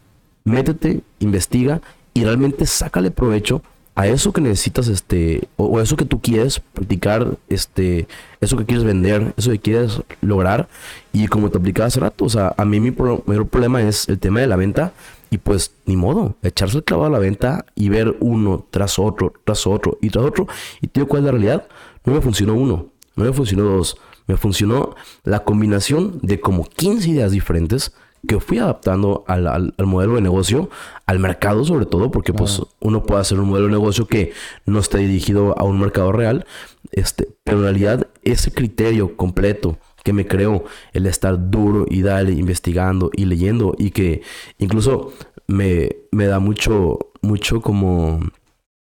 métete, 0.45 1.01
investiga 1.21 1.81
y 2.13 2.25
realmente 2.25 2.67
sácale 2.67 3.11
provecho 3.11 3.63
a 3.97 4.09
eso 4.09 4.33
que 4.33 4.41
necesitas, 4.41 4.89
este, 4.89 5.47
o, 5.57 5.81
eso 5.81 5.97
que 5.97 6.05
tú 6.05 6.21
quieres 6.21 6.59
practicar, 6.59 7.37
este, 7.49 8.09
eso 8.41 8.57
que 8.57 8.65
quieres 8.65 8.85
vender, 8.85 9.33
eso 9.37 9.53
que 9.53 9.61
quieres 9.61 10.01
lograr. 10.21 10.69
Y 11.13 11.29
como 11.29 11.49
te 11.51 11.59
explicaba 11.59 11.87
hace 11.87 12.01
rato, 12.01 12.25
o 12.25 12.29
sea, 12.29 12.55
a 12.57 12.65
mí 12.65 12.81
mi 12.81 12.91
pro 12.91 13.23
mayor 13.27 13.47
problema 13.47 13.81
es 13.83 14.09
el 14.09 14.19
tema 14.19 14.41
de 14.41 14.49
la 14.49 14.57
venta. 14.57 14.93
Y 15.31 15.39
pues, 15.39 15.75
ni 15.87 15.97
modo, 15.97 16.37
echarse 16.43 16.79
el 16.79 16.85
clavado 16.85 17.09
a 17.09 17.13
la 17.13 17.19
venta 17.19 17.67
y 17.75 17.89
ver 17.89 18.17
uno 18.21 18.67
tras 18.71 18.99
otro, 18.99 19.33
tras 19.45 19.67
otro 19.67 19.99
y 20.01 20.11
tras 20.11 20.25
otro. 20.25 20.47
Y 20.81 20.89
te 20.89 21.01
digo 21.01 21.09
cuál 21.09 21.23
es 21.23 21.27
la 21.27 21.33
realidad. 21.33 21.69
No 22.05 22.13
me 22.13 22.21
funcionó 22.21 22.55
uno, 22.55 22.89
no 23.17 23.25
me 23.25 23.33
funcionó 23.33 23.65
dos. 23.65 23.97
Me 24.27 24.37
funcionó 24.37 24.95
la 25.23 25.45
combinación 25.45 26.19
de 26.23 26.41
como 26.41 26.65
15 26.65 27.11
ideas 27.11 27.33
diferentes 27.33 27.93
que 28.27 28.41
fui 28.41 28.59
adaptando 28.59 29.25
al, 29.27 29.47
al, 29.47 29.75
modelo 29.85 30.15
de 30.15 30.23
negocio, 30.23 30.71
al 31.07 31.19
mercado 31.19 31.65
sobre 31.65 31.87
todo, 31.87 32.11
porque 32.11 32.33
pues 32.33 32.63
uno 32.81 33.03
puede 33.03 33.21
hacer 33.21 33.39
un 33.39 33.49
modelo 33.49 33.67
de 33.67 33.73
negocio 33.73 34.07
que 34.07 34.33
no 34.67 34.79
esté 34.79 34.99
dirigido 34.99 35.59
a 35.59 35.65
un 35.65 35.79
mercado 35.79 36.13
real, 36.13 36.47
este, 36.93 37.29
pero 37.45 37.59
en 37.59 37.65
realidad 37.65 38.07
ese 38.23 38.53
criterio 38.53 39.17
completo 39.17 39.79
que 40.05 40.13
me 40.13 40.27
creó 40.29 40.65
el 40.93 41.07
estar 41.07 41.51
duro 41.51 41.87
y 41.89 42.03
dale, 42.03 42.33
investigando 42.33 43.11
y 43.13 43.25
leyendo 43.25 43.75
y 43.77 43.91
que 43.91 44.23
incluso 44.59 45.13
me, 45.49 45.91
me 46.13 46.27
da 46.27 46.39
mucho, 46.39 46.99
mucho 47.23 47.61
como 47.61 48.21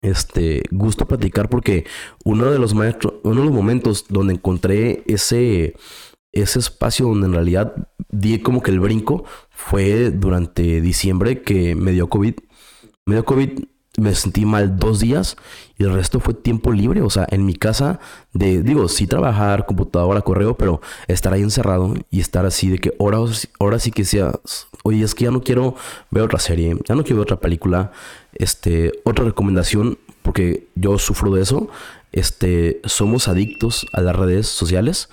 este 0.01 0.63
gusto 0.71 1.09
platicar 1.09 1.49
porque 1.49 1.85
uno 2.25 2.51
de 2.51 2.59
los 2.59 2.75
maestros, 2.75 3.15
uno 3.25 3.41
de 3.41 3.47
los 3.47 3.55
momentos 3.55 4.07
donde 4.09 4.35
encontré 4.35 5.03
ese, 5.07 5.75
ese 6.33 6.59
espacio 6.59 7.07
donde 7.07 7.27
en 7.27 7.33
realidad 7.33 7.75
di 8.11 8.39
como 8.39 8.63
que 8.63 8.71
el 8.71 8.81
brinco 8.81 9.25
fue 9.51 10.11
durante 10.11 10.81
diciembre 10.81 11.43
que 11.43 11.75
me 11.75 11.93
dio 11.93 12.09
COVID. 12.09 12.35
Me 13.07 13.15
dio 13.15 13.25
COVID, 13.25 13.61
me 13.99 14.15
sentí 14.15 14.45
mal 14.45 14.79
dos 14.79 15.01
días 15.01 15.37
y 15.77 15.85
el 15.85 15.93
resto 15.93 16.21
fue 16.21 16.35
tiempo 16.35 16.73
libre. 16.73 17.03
O 17.03 17.11
sea, 17.11 17.27
en 17.31 17.45
mi 17.45 17.55
casa, 17.55 18.01
de, 18.33 18.63
digo, 18.63 18.89
sí 18.89 19.07
trabajar, 19.07 19.67
computadora, 19.67 20.23
correo, 20.23 20.57
pero 20.57 20.81
estar 21.07 21.33
ahí 21.33 21.43
encerrado 21.43 21.95
y 22.11 22.21
estar 22.21 22.47
así 22.47 22.69
de 22.69 22.79
que 22.79 22.95
ahora, 22.99 23.19
ahora 23.59 23.79
sí 23.79 23.91
que 23.91 24.05
sea, 24.05 24.33
oye, 24.83 25.05
es 25.05 25.15
que 25.15 25.25
ya 25.25 25.31
no 25.31 25.43
quiero 25.43 25.75
ver 26.11 26.23
otra 26.23 26.39
serie, 26.39 26.77
ya 26.87 26.95
no 26.95 27.03
quiero 27.03 27.17
ver 27.17 27.25
otra 27.25 27.41
película. 27.41 27.93
Este, 28.35 28.93
otra 29.05 29.25
recomendación, 29.25 29.99
porque 30.23 30.69
yo 30.75 30.99
sufro 30.99 31.33
de 31.33 31.43
eso, 31.43 31.69
este, 32.13 32.81
somos 32.85 33.29
adictos 33.29 33.87
a 33.93 34.01
las 34.01 34.17
redes 34.17 34.47
sociales. 34.47 35.09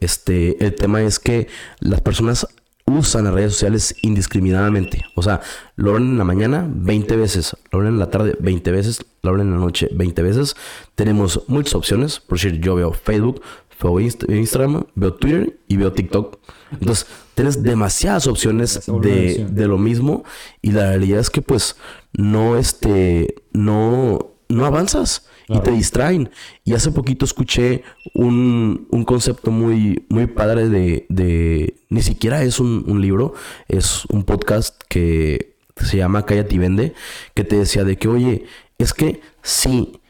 Este, 0.00 0.62
el 0.64 0.74
tema 0.74 1.02
es 1.02 1.18
que 1.18 1.48
las 1.80 2.00
personas 2.02 2.46
usan 2.86 3.24
las 3.24 3.34
redes 3.34 3.52
sociales 3.52 3.94
indiscriminadamente. 4.02 5.04
O 5.14 5.22
sea, 5.22 5.40
lo 5.74 5.90
abren 5.90 6.10
en 6.10 6.18
la 6.18 6.24
mañana 6.24 6.66
20 6.68 7.16
veces, 7.16 7.56
lo 7.72 7.78
abren 7.78 7.94
en 7.94 7.98
la 7.98 8.10
tarde 8.10 8.36
20 8.38 8.70
veces, 8.70 9.04
lo 9.22 9.30
abren 9.30 9.48
en 9.48 9.54
la 9.54 9.60
noche 9.60 9.88
20 9.92 10.22
veces. 10.22 10.56
Tenemos 10.94 11.42
muchas 11.48 11.74
opciones. 11.74 12.20
Por 12.20 12.38
decir, 12.38 12.60
yo 12.60 12.76
veo 12.76 12.92
Facebook, 12.92 13.42
veo 13.82 14.00
Instagram, 14.00 14.84
veo 14.94 15.14
Twitter 15.14 15.58
y 15.66 15.76
veo 15.76 15.92
TikTok. 15.92 16.38
Entonces, 16.72 17.06
tienes 17.34 17.62
demasiadas 17.62 18.26
opciones 18.28 18.82
de, 18.86 19.46
de, 19.50 19.66
lo 19.66 19.78
mismo. 19.78 20.24
Y 20.62 20.70
la 20.70 20.90
realidad 20.90 21.20
es 21.20 21.30
que, 21.30 21.42
pues, 21.42 21.76
no, 22.12 22.56
este, 22.56 23.34
no, 23.52 24.34
no 24.48 24.64
avanzas 24.64 25.26
y 25.48 25.60
te 25.60 25.70
distraen. 25.70 26.30
Y 26.64 26.74
hace 26.74 26.90
poquito 26.90 27.24
escuché 27.24 27.82
un, 28.14 28.88
un 28.90 29.04
concepto 29.04 29.50
muy, 29.50 30.04
muy 30.08 30.26
padre 30.26 30.68
de, 30.68 31.06
de 31.08 31.82
ni 31.88 32.02
siquiera 32.02 32.42
es 32.42 32.60
un, 32.60 32.84
un, 32.86 33.00
libro, 33.00 33.34
es 33.68 34.04
un 34.06 34.24
podcast 34.24 34.80
que 34.88 35.56
se 35.76 35.96
llama 35.96 36.24
Cállate 36.24 36.54
y 36.54 36.58
Vende, 36.58 36.94
que 37.34 37.44
te 37.44 37.56
decía 37.56 37.84
de 37.84 37.96
que, 37.96 38.08
oye, 38.08 38.46
es 38.78 38.92
que 38.92 39.20
si 39.42 40.00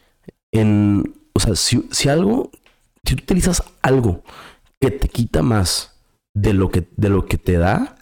en, 0.51 1.15
o 1.33 1.39
sea, 1.39 1.55
si, 1.55 1.87
si 1.91 2.09
algo, 2.09 2.51
si 3.03 3.15
tú 3.15 3.23
utilizas 3.23 3.63
algo 3.81 4.23
que 4.79 4.91
te 4.91 5.07
quita 5.07 5.41
más 5.41 5.99
de 6.33 6.53
lo 6.53 6.69
que, 6.69 6.87
de 6.95 7.09
lo 7.09 7.25
que 7.25 7.37
te 7.37 7.57
da, 7.57 7.97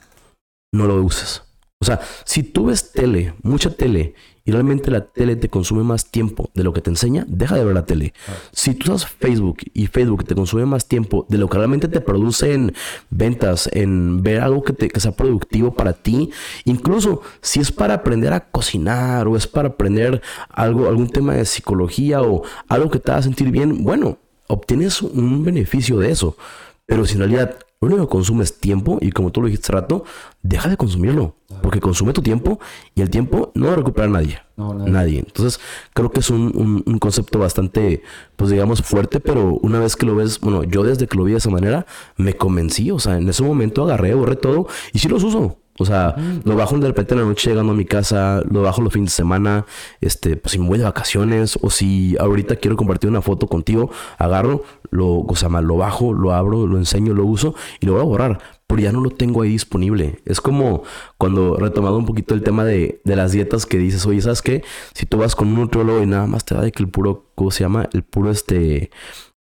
no 0.73 0.87
lo 0.87 1.01
uses. 1.03 1.43
O 1.81 1.85
sea, 1.85 1.99
si 2.23 2.43
tú 2.43 2.65
ves 2.65 2.91
tele, 2.91 3.33
mucha 3.43 3.69
tele, 3.69 4.15
y 4.45 4.51
realmente 4.51 4.91
la 4.91 5.01
tele 5.01 5.35
te 5.35 5.49
consume 5.49 5.83
más 5.83 6.05
tiempo 6.05 6.51
de 6.53 6.63
lo 6.63 6.71
que 6.71 6.81
te 6.81 6.91
enseña, 6.91 7.25
deja 7.27 7.55
de 7.55 7.65
ver 7.65 7.73
la 7.73 7.85
tele. 7.85 8.13
Si 8.51 8.75
tú 8.75 8.93
usas 8.93 9.09
Facebook 9.09 9.57
y 9.73 9.87
Facebook 9.87 10.23
te 10.23 10.35
consume 10.35 10.65
más 10.65 10.87
tiempo 10.87 11.25
de 11.29 11.39
lo 11.39 11.49
que 11.49 11.57
realmente 11.57 11.87
te 11.87 11.99
produce 11.99 12.53
en 12.53 12.73
ventas, 13.09 13.67
en 13.73 14.21
ver 14.21 14.41
algo 14.41 14.63
que, 14.63 14.73
te, 14.73 14.87
que 14.89 14.99
sea 14.99 15.13
productivo 15.13 15.73
para 15.73 15.93
ti, 15.93 16.29
incluso 16.63 17.21
si 17.41 17.59
es 17.59 17.71
para 17.71 17.95
aprender 17.95 18.33
a 18.33 18.51
cocinar 18.51 19.27
o 19.27 19.35
es 19.35 19.47
para 19.47 19.69
aprender 19.69 20.21
algo, 20.49 20.87
algún 20.87 21.09
tema 21.09 21.33
de 21.33 21.45
psicología 21.45 22.21
o 22.21 22.43
algo 22.67 22.91
que 22.91 22.99
te 22.99 23.11
haga 23.11 23.23
sentir 23.23 23.49
bien, 23.49 23.83
bueno, 23.83 24.19
obtienes 24.47 25.01
un 25.01 25.43
beneficio 25.43 25.97
de 25.97 26.11
eso. 26.11 26.37
Pero 26.85 27.05
si 27.05 27.13
en 27.13 27.19
realidad 27.19 27.57
lo 27.81 27.87
único 27.87 28.07
que 28.07 28.11
consume 28.11 28.43
es 28.43 28.59
tiempo 28.59 28.97
y 29.01 29.11
como 29.11 29.31
tú 29.31 29.41
lo 29.41 29.47
dijiste 29.47 29.65
hace 29.65 29.73
rato, 29.73 30.03
deja 30.41 30.69
de 30.69 30.77
consumirlo. 30.77 31.35
Porque 31.61 31.79
consume 31.79 32.13
tu 32.13 32.21
tiempo 32.21 32.59
y 32.95 33.01
el 33.01 33.09
tiempo 33.09 33.51
no 33.53 33.67
lo 33.67 33.75
recupera 33.75 34.07
nadie. 34.07 34.39
nadie. 34.57 35.19
Entonces, 35.19 35.59
creo 35.93 36.11
que 36.11 36.19
es 36.19 36.29
un, 36.29 36.83
un, 36.85 36.99
concepto 36.99 37.39
bastante, 37.39 38.01
pues 38.35 38.49
digamos, 38.49 38.81
fuerte, 38.81 39.19
pero 39.19 39.57
una 39.61 39.79
vez 39.79 39.95
que 39.95 40.05
lo 40.05 40.15
ves, 40.15 40.39
bueno, 40.39 40.63
yo 40.63 40.83
desde 40.83 41.07
que 41.07 41.17
lo 41.17 41.23
vi 41.23 41.31
de 41.31 41.37
esa 41.37 41.49
manera, 41.49 41.85
me 42.17 42.33
convencí. 42.33 42.91
O 42.91 42.99
sea, 42.99 43.17
en 43.17 43.29
ese 43.29 43.43
momento 43.43 43.83
agarré, 43.83 44.13
borré 44.15 44.35
todo 44.35 44.67
y 44.91 44.99
sí 44.99 45.07
los 45.07 45.23
uso. 45.23 45.59
O 45.77 45.85
sea, 45.85 46.15
lo 46.45 46.55
bajo 46.55 46.77
de 46.77 46.87
repente 46.87 47.15
en 47.15 47.19
la 47.19 47.25
noche 47.25 47.49
llegando 47.49 47.73
a 47.73 47.75
mi 47.75 47.83
casa, 47.83 48.41
lo 48.49 48.61
bajo 48.61 48.81
los 48.81 48.93
fines 48.93 49.11
de 49.11 49.15
semana, 49.15 49.65
este, 49.99 50.37
pues 50.37 50.53
si 50.53 50.59
me 50.59 50.67
voy 50.67 50.77
de 50.77 50.85
vacaciones 50.85 51.59
o 51.61 51.69
si 51.69 52.15
ahorita 52.17 52.55
quiero 52.55 52.77
compartir 52.77 53.09
una 53.09 53.21
foto 53.21 53.47
contigo, 53.47 53.91
agarro, 54.17 54.63
lo, 54.89 55.19
o 55.19 55.35
sea, 55.35 55.49
lo 55.49 55.75
bajo, 55.75 56.13
lo 56.13 56.31
abro, 56.31 56.65
lo 56.65 56.77
enseño, 56.77 57.13
lo 57.13 57.25
uso 57.25 57.55
y 57.81 57.87
lo 57.87 57.93
voy 57.93 58.01
a 58.01 58.05
borrar, 58.05 58.39
pero 58.67 58.81
ya 58.81 58.93
no 58.93 59.01
lo 59.01 59.09
tengo 59.09 59.41
ahí 59.41 59.49
disponible. 59.49 60.21
Es 60.23 60.39
como 60.39 60.83
cuando 61.17 61.57
retomado 61.57 61.97
un 61.97 62.05
poquito 62.05 62.33
el 62.33 62.43
tema 62.43 62.63
de, 62.63 63.01
de 63.03 63.15
las 63.17 63.33
dietas 63.33 63.65
que 63.65 63.77
dices, 63.77 64.05
oye, 64.05 64.21
¿sabes 64.21 64.41
qué? 64.41 64.63
Si 64.93 65.05
tú 65.05 65.17
vas 65.17 65.35
con 65.35 65.49
un 65.49 65.55
nutriólogo 65.55 66.01
y 66.01 66.05
nada 66.05 66.25
más 66.25 66.45
te 66.45 66.55
da 66.55 66.61
de 66.61 66.71
que 66.71 66.83
el 66.83 66.89
puro, 66.89 67.31
¿cómo 67.35 67.51
se 67.51 67.65
llama? 67.65 67.89
El 67.91 68.03
puro 68.03 68.31
este, 68.31 68.91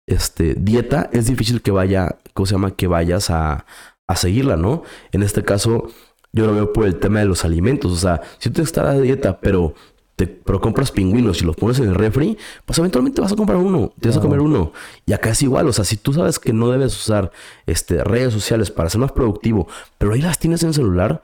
este, 0.07 0.53
dieta, 0.53 1.09
es 1.11 1.25
difícil 1.25 1.63
que 1.63 1.71
vaya, 1.71 2.17
¿cómo 2.35 2.45
se 2.45 2.53
llama? 2.53 2.75
Que 2.75 2.85
vayas 2.85 3.31
a, 3.31 3.65
a 4.07 4.15
seguirla, 4.15 4.57
¿no? 4.57 4.83
En 5.11 5.23
este 5.23 5.43
caso 5.43 5.87
yo 6.31 6.45
lo 6.45 6.53
veo 6.53 6.73
por 6.73 6.85
el 6.85 6.99
tema 6.99 7.19
de 7.19 7.25
los 7.25 7.45
alimentos. 7.45 7.91
O 7.91 7.95
sea, 7.95 8.21
si 8.37 8.49
tú 8.49 8.61
estás 8.61 8.85
a 8.85 8.99
dieta, 8.99 9.39
pero 9.39 9.73
te 10.15 10.27
pero 10.27 10.59
compras 10.59 10.91
pingüinos 10.91 11.41
y 11.41 11.45
los 11.45 11.55
pones 11.55 11.79
en 11.79 11.87
el 11.87 11.95
refri, 11.95 12.37
pues 12.65 12.77
eventualmente 12.77 13.21
vas 13.21 13.31
a 13.31 13.37
comprar 13.37 13.57
uno, 13.57 13.93
te 13.99 14.09
vas 14.09 14.17
a 14.17 14.21
comer 14.21 14.41
uno. 14.41 14.73
Y 15.05 15.13
acá 15.13 15.29
es 15.29 15.41
igual, 15.41 15.67
o 15.67 15.73
sea, 15.73 15.85
si 15.85 15.95
tú 15.95 16.11
sabes 16.11 16.39
que 16.39 16.51
no 16.51 16.69
debes 16.69 16.93
usar 16.95 17.31
este, 17.65 18.03
redes 18.03 18.33
sociales 18.33 18.69
para 18.69 18.89
ser 18.89 18.99
más 18.99 19.13
productivo, 19.13 19.67
pero 19.97 20.13
ahí 20.13 20.21
las 20.21 20.37
tienes 20.37 20.61
en 20.63 20.73
celular, 20.73 21.21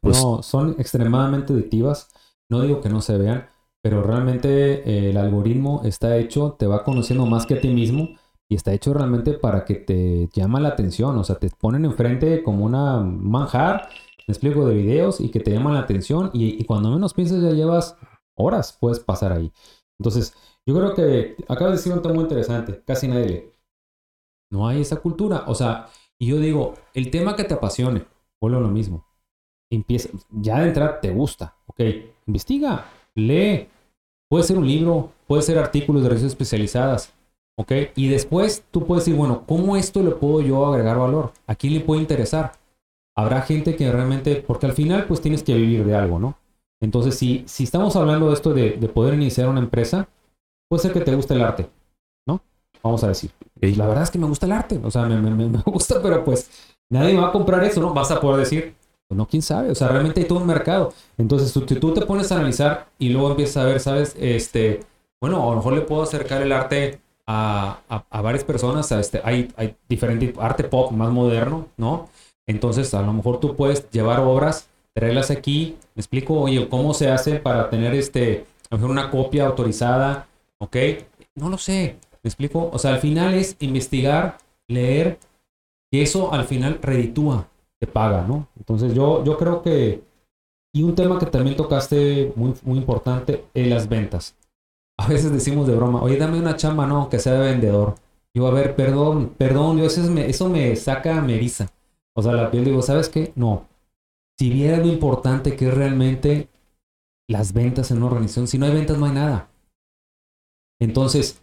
pues... 0.00 0.22
No, 0.22 0.42
son 0.42 0.76
extremadamente 0.78 1.52
adictivas. 1.52 2.08
No 2.50 2.62
digo 2.62 2.80
que 2.80 2.88
no 2.88 3.02
se 3.02 3.18
vean, 3.18 3.48
pero 3.82 4.02
realmente 4.02 4.48
eh, 4.88 5.10
el 5.10 5.18
algoritmo 5.18 5.82
está 5.84 6.16
hecho, 6.16 6.56
te 6.58 6.66
va 6.66 6.84
conociendo 6.84 7.26
más 7.26 7.44
que 7.44 7.54
a 7.54 7.60
ti 7.60 7.68
mismo 7.68 8.16
y 8.48 8.54
está 8.54 8.72
hecho 8.72 8.94
realmente 8.94 9.34
para 9.34 9.66
que 9.66 9.74
te 9.74 10.30
llama 10.32 10.58
la 10.58 10.70
atención. 10.70 11.18
O 11.18 11.24
sea, 11.24 11.36
te 11.36 11.50
ponen 11.50 11.84
enfrente 11.84 12.42
como 12.42 12.64
una 12.64 13.00
manjar 13.00 13.90
me 14.28 14.32
explico, 14.32 14.66
de 14.66 14.74
videos 14.74 15.20
y 15.20 15.30
que 15.30 15.40
te 15.40 15.50
llaman 15.50 15.72
la 15.72 15.80
atención 15.80 16.30
y, 16.34 16.62
cuando 16.64 16.90
menos 16.90 17.14
piensas 17.14 17.42
ya 17.42 17.50
llevas 17.50 17.96
horas, 18.36 18.76
puedes 18.78 19.00
pasar 19.00 19.32
ahí. 19.32 19.50
Entonces, 19.98 20.34
yo 20.66 20.74
creo 20.74 20.94
que 20.94 21.34
acabas 21.48 21.72
de 21.72 21.76
decir 21.78 21.92
un 21.94 22.02
tema 22.02 22.14
muy 22.14 22.24
interesante, 22.24 22.82
casi 22.86 23.08
nadie 23.08 23.26
lee. 23.26 23.52
No 24.50 24.68
hay 24.68 24.82
esa 24.82 24.96
cultura, 24.96 25.44
o 25.46 25.54
sea, 25.54 25.88
y 26.18 26.26
yo 26.26 26.38
digo, 26.38 26.74
el 26.92 27.10
tema 27.10 27.36
que 27.36 27.44
te 27.44 27.54
apasione, 27.54 28.04
vuelvo 28.38 28.60
lo 28.60 28.68
mismo. 28.68 29.06
Empieza, 29.70 30.10
ya 30.30 30.60
de 30.60 30.68
entrada 30.68 31.00
te 31.00 31.10
gusta, 31.10 31.56
ok, 31.66 31.80
investiga, 32.26 32.84
lee, 33.14 33.66
puede 34.28 34.44
ser 34.44 34.58
un 34.58 34.66
libro, 34.66 35.10
puede 35.26 35.40
ser 35.40 35.58
artículos 35.58 36.02
de 36.02 36.10
redes 36.10 36.24
especializadas, 36.24 37.14
ok, 37.56 37.72
y 37.96 38.08
después 38.08 38.62
tú 38.70 38.86
puedes 38.86 39.06
decir, 39.06 39.18
bueno, 39.18 39.44
¿cómo 39.46 39.74
esto 39.74 40.02
le 40.02 40.10
puedo 40.10 40.42
yo 40.42 40.66
agregar 40.66 40.98
valor? 40.98 41.32
¿A 41.46 41.54
quién 41.54 41.72
le 41.72 41.80
puede 41.80 42.02
interesar? 42.02 42.57
Habrá 43.18 43.42
gente 43.42 43.74
que 43.74 43.90
realmente, 43.90 44.36
porque 44.36 44.66
al 44.66 44.74
final 44.74 45.06
pues 45.06 45.20
tienes 45.20 45.42
que 45.42 45.52
vivir 45.54 45.84
de 45.84 45.96
algo, 45.96 46.20
¿no? 46.20 46.38
Entonces, 46.80 47.16
si, 47.16 47.42
si 47.48 47.64
estamos 47.64 47.96
hablando 47.96 48.28
de 48.28 48.34
esto 48.34 48.54
de, 48.54 48.70
poder 48.94 49.14
iniciar 49.14 49.48
una 49.48 49.58
empresa, 49.58 50.08
puede 50.68 50.82
ser 50.82 50.92
que 50.92 51.00
te 51.00 51.16
guste 51.16 51.34
el 51.34 51.42
arte, 51.42 51.68
¿no? 52.28 52.40
Vamos 52.80 53.02
a 53.02 53.08
decir. 53.08 53.32
Y 53.60 53.74
la 53.74 53.88
verdad 53.88 54.04
es 54.04 54.12
que 54.12 54.20
me 54.20 54.28
gusta 54.28 54.46
el 54.46 54.52
arte, 54.52 54.80
o 54.80 54.90
sea, 54.92 55.02
me, 55.06 55.20
me, 55.20 55.48
me 55.48 55.62
gusta, 55.66 56.00
pero 56.02 56.24
pues 56.24 56.48
nadie 56.88 57.16
va 57.16 57.28
a 57.28 57.32
comprar 57.32 57.64
eso, 57.64 57.80
¿no? 57.80 57.92
Vas 57.92 58.12
a 58.12 58.20
poder 58.20 58.38
decir, 58.38 58.76
pues 59.08 59.18
no, 59.18 59.26
quién 59.26 59.42
sabe, 59.42 59.72
o 59.72 59.74
sea, 59.74 59.88
realmente 59.88 60.20
hay 60.20 60.28
todo 60.28 60.38
un 60.38 60.46
mercado. 60.46 60.92
Entonces, 61.16 61.50
si 61.50 61.60
tú 61.60 61.92
te 61.92 62.06
pones 62.06 62.30
a 62.30 62.36
analizar 62.36 62.86
y 63.00 63.08
luego 63.08 63.30
empiezas 63.30 63.56
a 63.56 63.64
ver, 63.64 63.80
¿sabes? 63.80 64.14
Este, 64.16 64.84
bueno, 65.20 65.42
a 65.42 65.50
lo 65.50 65.56
mejor 65.56 65.72
le 65.72 65.80
puedo 65.80 66.02
acercar 66.04 66.40
el 66.40 66.52
arte 66.52 67.00
a, 67.26 67.80
a, 67.88 68.04
a 68.08 68.22
varias 68.22 68.44
personas, 68.44 68.92
a 68.92 69.00
este, 69.00 69.20
hay, 69.24 69.52
hay 69.56 69.74
diferente 69.88 70.32
arte 70.38 70.62
pop 70.62 70.92
más 70.92 71.10
moderno, 71.10 71.66
¿no? 71.76 72.06
Entonces, 72.48 72.92
a 72.94 73.02
lo 73.02 73.12
mejor 73.12 73.38
tú 73.38 73.54
puedes 73.54 73.88
llevar 73.90 74.20
obras, 74.20 74.68
traerlas 74.94 75.30
aquí. 75.30 75.76
Me 75.94 76.00
explico, 76.00 76.40
oye, 76.40 76.68
¿cómo 76.68 76.94
se 76.94 77.10
hace 77.10 77.36
para 77.36 77.70
tener 77.70 77.94
este, 77.94 78.46
a 78.70 78.74
lo 78.74 78.78
mejor 78.78 78.90
una 78.90 79.10
copia 79.10 79.46
autorizada? 79.46 80.26
¿Ok? 80.58 80.76
No 81.36 81.50
lo 81.50 81.58
sé. 81.58 81.96
¿Me 82.22 82.28
explico? 82.28 82.70
O 82.72 82.78
sea, 82.78 82.94
al 82.94 83.00
final 83.00 83.34
es 83.34 83.54
investigar, 83.60 84.38
leer, 84.66 85.18
y 85.90 86.00
eso 86.00 86.32
al 86.32 86.44
final 86.44 86.78
reditúa, 86.82 87.48
te 87.78 87.86
paga, 87.86 88.24
¿no? 88.26 88.48
Entonces, 88.58 88.94
yo, 88.94 89.22
yo 89.24 89.36
creo 89.38 89.62
que. 89.62 90.02
Y 90.74 90.82
un 90.82 90.94
tema 90.94 91.18
que 91.18 91.26
también 91.26 91.56
tocaste 91.56 92.32
muy, 92.34 92.54
importante 92.76 93.44
es 93.54 93.68
las 93.68 93.88
ventas. 93.88 94.36
A 94.98 95.06
veces 95.06 95.32
decimos 95.32 95.66
de 95.66 95.74
broma, 95.74 96.02
oye, 96.02 96.16
dame 96.16 96.38
una 96.38 96.56
chamba, 96.56 96.86
no, 96.86 97.08
que 97.08 97.18
sea 97.18 97.34
de 97.34 97.50
vendedor. 97.50 97.94
Yo, 98.34 98.46
a 98.46 98.50
ver, 98.50 98.74
perdón, 98.74 99.34
perdón, 99.36 99.78
yo, 99.78 99.84
eso, 99.84 100.02
me, 100.10 100.28
eso 100.28 100.48
me 100.48 100.76
saca 100.76 101.20
meriza. 101.22 101.70
O 102.18 102.22
sea, 102.22 102.32
la 102.32 102.50
piel 102.50 102.64
digo, 102.64 102.82
¿sabes 102.82 103.08
qué? 103.08 103.32
No. 103.36 103.68
Si 104.36 104.50
vieras 104.50 104.80
lo 104.80 104.92
importante 104.92 105.54
que 105.54 105.68
es 105.68 105.74
realmente 105.74 106.48
las 107.28 107.52
ventas 107.52 107.92
en 107.92 107.98
una 107.98 108.06
organización, 108.06 108.48
si 108.48 108.58
no 108.58 108.66
hay 108.66 108.72
ventas 108.72 108.98
no 108.98 109.06
hay 109.06 109.12
nada. 109.12 109.48
Entonces, 110.80 111.40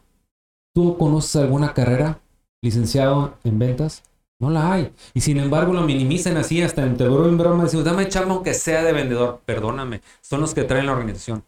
¿tú 0.74 0.98
conoces 0.98 1.38
alguna 1.38 1.74
carrera 1.74 2.20
licenciado 2.62 3.38
en 3.46 3.58
ventas? 3.58 4.04
No 4.38 4.50
la 4.50 4.74
hay. 4.74 4.94
Y 5.14 5.22
sin 5.22 5.38
embargo 5.38 5.72
lo 5.72 5.84
minimizan 5.84 6.36
así 6.36 6.62
hasta 6.62 6.84
en 6.84 6.98
broma 6.98 7.30
en 7.30 7.38
broma. 7.38 7.64
Dicen, 7.64 7.82
dame 7.86 8.10
chamba 8.10 8.34
aunque 8.36 8.54
sea 8.54 8.84
de 8.84 8.92
vendedor. 8.92 9.44
Perdóname. 9.46 10.02
Son 10.20 10.42
los 10.42 10.54
que 10.54 10.66
traen 10.66 10.88
la 10.88 10.92
organización. 10.92 11.46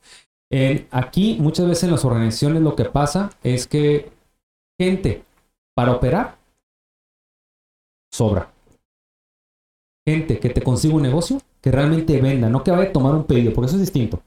aquí, 0.90 1.36
muchas 1.42 1.68
veces 1.68 1.84
en 1.84 1.92
las 1.92 2.06
organizaciones 2.06 2.62
lo 2.62 2.78
que 2.78 2.86
pasa 2.86 3.32
es 3.44 3.68
que 3.68 4.10
gente 4.80 5.26
para 5.76 5.92
operar 5.92 6.38
sobra. 8.10 8.54
Gente 10.08 10.40
que 10.40 10.50
te 10.50 10.62
consiga 10.62 10.96
un 10.96 11.02
negocio, 11.02 11.42
que 11.60 11.72
realmente 11.72 12.22
venda, 12.22 12.50
no 12.50 12.64
que 12.64 12.72
vaya 12.72 12.90
a 12.90 12.94
tomar 12.94 13.14
un 13.14 13.26
pedido, 13.26 13.54
porque 13.54 13.68
eso 13.68 13.76
es 13.76 13.82
distinto. 13.82 14.22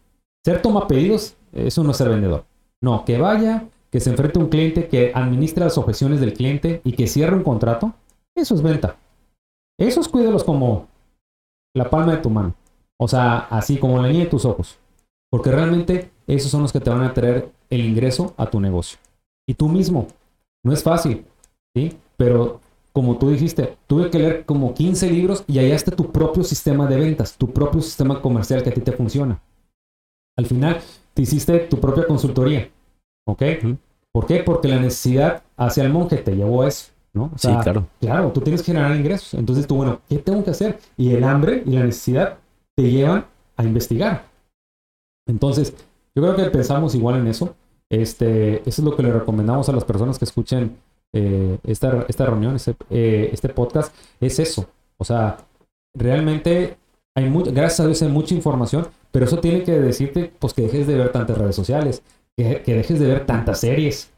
Ser 0.45 0.61
toma 0.61 0.87
pedidos, 0.87 1.37
eso 1.53 1.83
no 1.83 1.93
es 1.93 1.97
ser 1.97 2.11
vendedor. 2.11 2.45
No, 2.83 3.05
que 3.05 3.18
vaya, 3.18 3.64
que 3.91 4.01
se 4.01 4.11
enfrente 4.11 4.39
a 4.39 4.43
un 4.43 4.49
cliente, 4.49 4.89
que 4.89 5.12
administre 5.14 5.64
las 5.64 5.78
objeciones 5.78 6.20
del 6.20 6.35
cliente 6.35 6.83
y 6.85 6.93
que 6.93 7.07
cierre 7.07 7.35
un 7.35 7.43
contrato 7.43 7.95
eso 8.41 8.55
es 8.55 8.62
venta. 8.62 8.97
Esos 9.78 10.09
cuídalos 10.09 10.45
como 10.45 10.89
la 11.74 11.91
palma 11.91 12.12
de 12.12 12.22
tu 12.22 12.31
mano. 12.31 12.55
O 12.99 13.09
sea, 13.09 13.39
así 13.51 13.78
como 13.78 14.01
la 14.01 14.09
línea 14.09 14.24
de 14.24 14.31
tus 14.31 14.45
ojos. 14.45 14.78
Porque 15.31 15.51
realmente 15.51 16.11
esos 16.26 16.51
son 16.51 16.62
los 16.62 16.72
que 16.72 16.81
te 16.81 16.91
van 16.91 17.03
a 17.03 17.14
traer 17.14 17.53
el 17.70 17.85
ingreso 17.85 18.35
a 18.37 18.47
tu 18.47 18.61
negocio. 18.61 18.99
Y 19.47 19.55
tú 19.55 19.68
mismo. 19.68 20.07
No 20.64 20.72
es 20.72 20.83
fácil. 20.83 21.24
¿sí? 21.74 21.99
Pero 22.16 22.61
como 23.01 23.16
tú 23.16 23.30
dijiste, 23.30 23.78
tuve 23.86 24.11
que 24.11 24.18
leer 24.18 24.44
como 24.44 24.74
15 24.74 25.11
libros 25.11 25.42
y 25.46 25.59
hallaste 25.59 25.90
tu 25.90 26.12
propio 26.12 26.44
sistema 26.44 26.86
de 26.86 26.96
ventas, 26.96 27.34
tu 27.34 27.51
propio 27.51 27.80
sistema 27.80 28.20
comercial 28.20 28.62
que 28.62 28.68
a 28.68 28.74
ti 28.74 28.82
te 28.82 28.92
funciona. 28.92 29.40
Al 30.36 30.44
final, 30.44 30.82
te 31.14 31.22
hiciste 31.22 31.61
tu 31.61 31.80
propia 31.80 32.07
consultoría. 32.07 32.68
¿Ok? 33.26 33.42
¿Por 34.12 34.26
qué? 34.26 34.42
Porque 34.42 34.68
la 34.68 34.78
necesidad 34.78 35.42
hacia 35.57 35.82
el 35.82 35.90
monje 35.90 36.18
te 36.18 36.36
llevó 36.36 36.61
a 36.61 36.68
eso. 36.68 36.90
¿no? 37.14 37.30
sí, 37.38 37.48
claro. 37.62 37.86
Claro, 38.01 38.32
tú 38.32 38.42
tienes 38.42 38.61
que 38.61 38.66
generar 38.66 38.94
ingresos. 38.94 39.32
Entonces 39.32 39.66
tú, 39.66 39.76
bueno, 39.76 40.03
¿qué 40.07 40.18
tengo 40.18 40.44
que 40.44 40.51
hacer? 40.51 40.78
Y 40.98 41.14
el 41.14 41.24
hambre 41.24 41.62
y 41.64 41.70
la 41.70 41.84
necesidad 41.84 42.36
te 42.76 42.90
llevan 42.90 43.24
a 43.57 43.64
investigar. 43.64 44.26
Entonces, 45.26 45.74
yo 46.14 46.22
creo 46.22 46.36
que 46.36 46.44
pensamos 46.51 46.94
igual 46.94 47.16
en 47.16 47.28
eso. 47.28 47.55
Este, 47.88 48.57
eso 48.68 48.82
es 48.82 48.84
lo 48.84 48.94
que 48.94 49.03
le 49.03 49.11
recomendamos 49.11 49.70
a 49.70 49.72
las 49.72 49.86
personas 49.86 50.18
que 50.18 50.26
escuchen 50.26 50.76
eh, 51.13 51.59
esta, 51.65 52.05
esta 52.09 52.27
reunión, 52.27 52.57
este, 52.57 52.75
eh, 52.91 53.31
este 53.33 53.49
podcast, 53.49 53.95
es 54.21 54.39
eso. 54.39 54.67
O 54.97 55.05
sea, 55.05 55.39
realmente 55.95 56.77
hay 57.15 57.29
mucho, 57.29 57.53
gracias 57.53 57.81
a 57.81 57.87
Dios 57.87 58.03
hay 58.03 58.09
mucha 58.09 58.35
información, 58.35 58.87
pero 59.11 59.25
eso 59.25 59.41
tiene 59.41 59.63
que 59.65 59.73
decirte 59.73 60.33
pues 60.39 60.55
que 60.55 60.63
dejes 60.63 60.87
de 60.87 60.97
ver 60.97 61.11
tantas 61.13 61.37
redes 61.37 61.57
sociales, 61.57 62.03
que, 62.37 62.63
dejes 62.65 63.01
de 63.01 63.07
ver 63.07 63.27
tantas 63.27 63.61
series, 63.61 64.11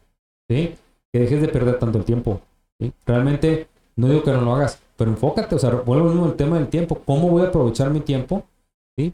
que 0.49 0.77
dejes 1.13 1.41
de 1.41 1.49
perder 1.49 1.79
tanto 1.79 1.99
el 1.99 2.05
tiempo. 2.05 2.41
Realmente, 3.07 3.69
no 3.97 4.09
digo 4.09 4.23
que 4.23 4.33
no 4.33 4.43
lo 4.43 4.55
hagas, 4.55 4.81
pero 4.97 5.11
enfócate, 5.11 5.55
o 5.55 5.59
sea, 5.59 5.71
vuelvo 5.71 6.09
al 6.09 6.15
mismo 6.15 6.33
tema 6.33 6.59
del 6.59 6.69
tiempo. 6.69 7.01
¿Cómo 7.05 7.29
voy 7.29 7.43
a 7.43 7.49
aprovechar 7.49 7.91
mi 7.91 8.01
tiempo? 8.01 8.45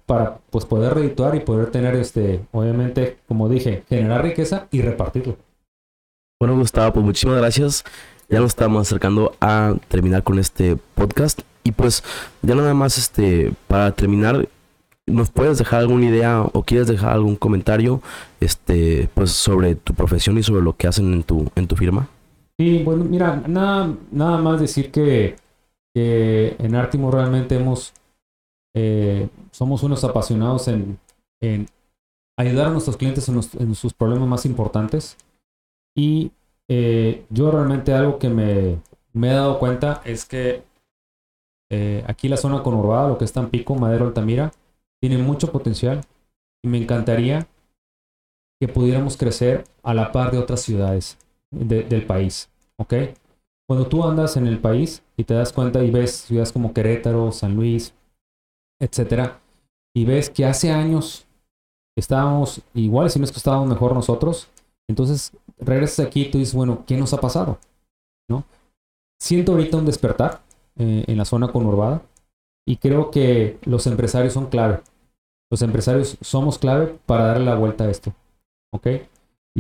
Para 0.07 0.39
pues 0.51 0.65
poder 0.65 0.95
redituar 0.95 1.35
y 1.37 1.41
poder 1.41 1.71
tener, 1.71 1.95
este, 1.95 2.45
obviamente, 2.53 3.19
como 3.29 3.49
dije, 3.49 3.85
generar 3.89 4.23
riqueza 4.23 4.67
y 4.71 4.83
repartirlo. 4.83 5.37
Bueno, 6.41 6.57
Gustavo, 6.57 6.93
pues 6.93 7.05
muchísimas 7.05 7.39
gracias. 7.39 7.85
Ya 8.29 8.39
nos 8.39 8.51
estamos 8.51 8.87
acercando 8.87 9.33
a 9.41 9.75
terminar 9.89 10.23
con 10.23 10.39
este 10.39 10.77
podcast. 10.95 11.41
Y 11.65 11.73
pues, 11.73 12.05
ya 12.43 12.55
nada 12.55 12.75
más, 12.75 12.97
este, 12.97 13.53
para 13.67 13.91
terminar, 13.91 14.49
¿nos 15.05 15.31
puedes 15.31 15.59
dejar 15.59 15.81
alguna 15.81 16.07
idea 16.07 16.43
o 16.43 16.63
quieres 16.63 16.87
dejar 16.87 17.11
algún 17.11 17.35
comentario, 17.35 18.01
este, 18.39 19.09
pues 19.15 19.33
sobre 19.33 19.75
tu 19.75 19.95
profesión 19.95 20.39
y 20.39 20.45
sobre 20.45 20.63
lo 20.63 20.77
que 20.77 20.87
hacen 20.87 21.13
en 21.13 21.25
tu, 21.25 21.51
en 21.57 21.67
tu 21.67 21.75
firma? 21.75 22.09
Sí, 22.57 22.85
bueno, 22.85 23.03
mira, 23.03 23.43
nada, 23.49 23.93
nada 24.13 24.39
más 24.39 24.61
decir 24.61 24.93
que, 24.93 25.37
en 25.97 26.75
Artimo 26.77 27.11
realmente 27.11 27.57
hemos, 27.57 27.93
eh, 28.77 29.29
somos 29.51 29.83
unos 29.83 30.05
apasionados 30.05 30.69
en, 30.69 30.99
ayudar 32.37 32.69
a 32.69 32.71
nuestros 32.71 32.97
clientes 32.97 33.29
en, 33.29 33.75
sus 33.75 33.93
problemas 33.93 34.29
más 34.29 34.47
importantes. 34.47 35.17
Y 35.99 36.31
eh, 36.69 37.27
yo 37.29 37.51
realmente 37.51 37.93
algo 37.93 38.21
que 38.21 38.29
me, 38.29 38.79
he 39.15 39.35
dado 39.35 39.59
cuenta 39.59 40.01
es 40.05 40.25
que 40.25 40.63
eh, 41.73 42.05
aquí 42.07 42.29
la 42.29 42.37
zona 42.37 42.63
conurbada, 42.63 43.09
lo 43.09 43.19
que 43.19 43.25
es 43.25 43.33
Tampico, 43.33 43.75
Madero, 43.75 44.07
Altamira, 44.07 44.53
tiene 45.01 45.19
mucho 45.19 45.51
potencial 45.51 46.03
y 46.63 46.69
me 46.69 46.79
encantaría 46.79 47.49
que 48.61 48.69
pudiéramos 48.69 49.17
crecer 49.17 49.65
a 49.83 49.93
la 49.93 50.13
par 50.13 50.31
de 50.31 50.39
otras 50.39 50.61
ciudades 50.61 51.19
del 51.51 52.07
país. 52.07 52.49
¿Ok? 52.77 52.95
Cuando 53.69 53.89
tú 53.89 54.05
andas 54.05 54.37
en 54.37 54.47
el 54.47 54.61
país 54.61 55.03
y 55.17 55.25
te 55.25 55.35
das 55.35 55.53
cuenta 55.53 55.83
y 55.83 55.91
ves 55.91 56.13
ciudades 56.13 56.53
como 56.53 56.73
Querétaro, 56.73 57.33
San 57.33 57.57
Luis, 57.57 57.93
etcétera, 58.81 59.41
y 59.97 60.05
ves 60.05 60.31
que 60.31 60.47
hace 60.47 60.71
años 60.71 61.27
estábamos 61.97 62.63
igual, 62.73 63.11
si 63.11 63.19
no 63.19 63.25
es 63.25 63.33
que 63.33 63.39
estábamos 63.39 63.69
mejor 63.69 63.95
nosotros, 63.95 64.49
entonces 64.89 65.33
regresas 65.61 66.07
aquí 66.07 66.23
y 66.23 66.31
tú 66.31 66.39
dices, 66.39 66.55
bueno, 66.55 66.85
¿qué 66.87 66.97
nos 66.97 67.13
ha 67.13 67.21
pasado? 67.21 67.59
¿No? 68.29 68.45
Siento 69.21 69.53
ahorita 69.53 69.77
un 69.77 69.87
despertar 69.87 70.43
eh, 70.77 71.05
en 71.07 71.17
la 71.17 71.25
zona 71.25 71.49
conurbada 71.49 72.03
y 72.67 72.77
creo 72.77 73.11
que 73.11 73.59
los 73.65 73.87
empresarios 73.87 74.33
son 74.33 74.47
clave. 74.47 74.81
Los 75.51 75.63
empresarios 75.63 76.19
somos 76.21 76.59
clave 76.59 76.99
para 77.07 77.27
darle 77.27 77.47
la 77.47 77.55
vuelta 77.55 77.85
a 77.85 77.91
esto. 77.91 78.13
¿Ok? 78.73 78.87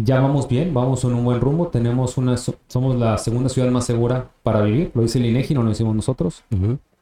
ya 0.05 0.20
vamos 0.20 0.49
bien, 0.49 0.72
vamos 0.74 1.05
en 1.05 1.14
un 1.14 1.24
buen 1.24 1.40
rumbo. 1.40 1.68
Tenemos 1.68 2.18
una, 2.18 2.36
somos 2.36 2.96
la 2.96 3.18
segunda 3.18 3.49
ciudad 3.49 3.70
más 3.70 3.84
segura 3.84 4.30
para 4.42 4.62
vivir. 4.62 4.90
Lo 4.94 5.03
dice 5.03 5.18
el 5.18 5.26
INEGI, 5.26 5.55
no 5.55 5.62
lo 5.62 5.70
hicimos 5.70 5.94
nosotros. 5.94 6.44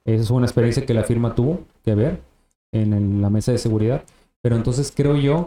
Esa 0.05 0.22
es 0.22 0.30
una 0.30 0.47
experiencia 0.47 0.86
que 0.86 0.94
la 0.94 1.05
firma 1.05 1.34
tuvo 1.34 1.61
que 1.84 1.94
ver 1.94 2.22
en 2.72 3.20
la 3.20 3.30
mesa 3.30 3.53
de 3.53 3.59
seguridad. 3.59 4.05
Pero 4.42 4.57
entonces 4.57 4.92
creo 4.94 5.16
yo 5.16 5.47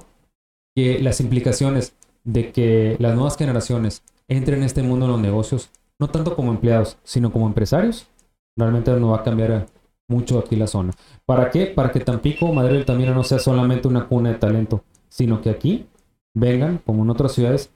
que 0.76 1.00
las 1.00 1.22
implicaciones 1.22 1.94
de 2.30 2.52
que 2.52 2.96
las 3.00 3.16
nuevas 3.16 3.38
generaciones 3.38 4.04
entren 4.28 4.60
en 4.60 4.66
este 4.66 4.84
mundo 4.84 5.08
de 5.08 5.14
los 5.14 5.22
negocios, 5.22 5.70
no 6.00 6.10
tanto 6.10 6.36
como 6.36 6.52
empleados, 6.52 6.98
sino 7.04 7.32
como 7.32 7.48
empresarios, 7.48 8.08
realmente 8.56 8.92
no 8.92 9.10
va 9.10 9.18
a 9.18 9.24
cambiar 9.24 9.66
mucho 10.08 10.40
aquí 10.40 10.56
la 10.56 10.68
zona. 10.68 10.94
¿Para 11.26 11.50
qué? 11.50 11.66
Para 11.68 11.92
que 11.92 12.00
Tampico, 12.00 12.52
Madrid 12.54 12.76
del 12.76 12.86
Tamira 12.86 13.14
no 13.14 13.24
sea 13.24 13.40
solamente 13.40 13.88
una 13.88 14.08
cuna 14.08 14.30
de 14.30 14.36
talento, 14.36 14.84
sino 15.10 15.42
que 15.42 15.50
aquí 15.50 15.88
vengan, 16.36 16.80
como 16.86 17.04
en 17.04 17.10
otras 17.10 17.32
ciudades, 17.32 17.72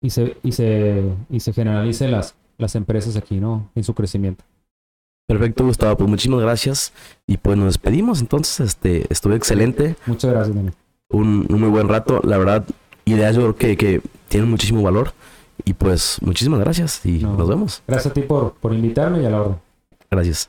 y 0.00 0.10
se, 0.10 0.36
y 0.42 0.52
se, 0.52 1.12
y 1.28 1.40
se 1.40 1.52
generalicen 1.52 2.10
las, 2.10 2.36
las 2.58 2.74
empresas 2.76 3.16
aquí, 3.16 3.40
¿no? 3.40 3.70
En 3.74 3.84
su 3.84 3.94
crecimiento. 3.94 4.44
Perfecto, 5.26 5.64
Gustavo. 5.64 5.96
Pues 5.96 6.10
muchísimas 6.10 6.40
gracias. 6.40 6.92
Y 7.26 7.36
pues 7.36 7.56
nos 7.56 7.66
despedimos. 7.66 8.20
Entonces, 8.20 8.60
este, 8.60 9.06
estuvo 9.08 9.34
excelente. 9.34 9.96
Muchas 10.06 10.32
gracias, 10.32 10.54
Daniel. 10.54 10.74
Un, 11.10 11.46
muy 11.48 11.68
buen 11.68 11.88
rato. 11.88 12.20
La 12.24 12.38
verdad, 12.38 12.64
ideas 13.04 13.34
yo 13.34 13.42
creo 13.42 13.56
que, 13.56 13.76
que 13.76 14.00
tienen 14.28 14.50
muchísimo 14.50 14.82
valor. 14.82 15.12
Y 15.64 15.74
pues 15.74 16.18
muchísimas 16.22 16.58
gracias 16.60 17.04
y 17.06 17.20
nos 17.20 17.48
vemos. 17.48 17.82
Gracias 17.86 18.10
a 18.10 18.14
ti 18.14 18.22
por, 18.22 18.54
por 18.54 18.72
invitarme 18.72 19.22
y 19.22 19.26
a 19.26 19.30
la 19.30 19.40
orden. 19.42 19.56
Gracias. 20.10 20.48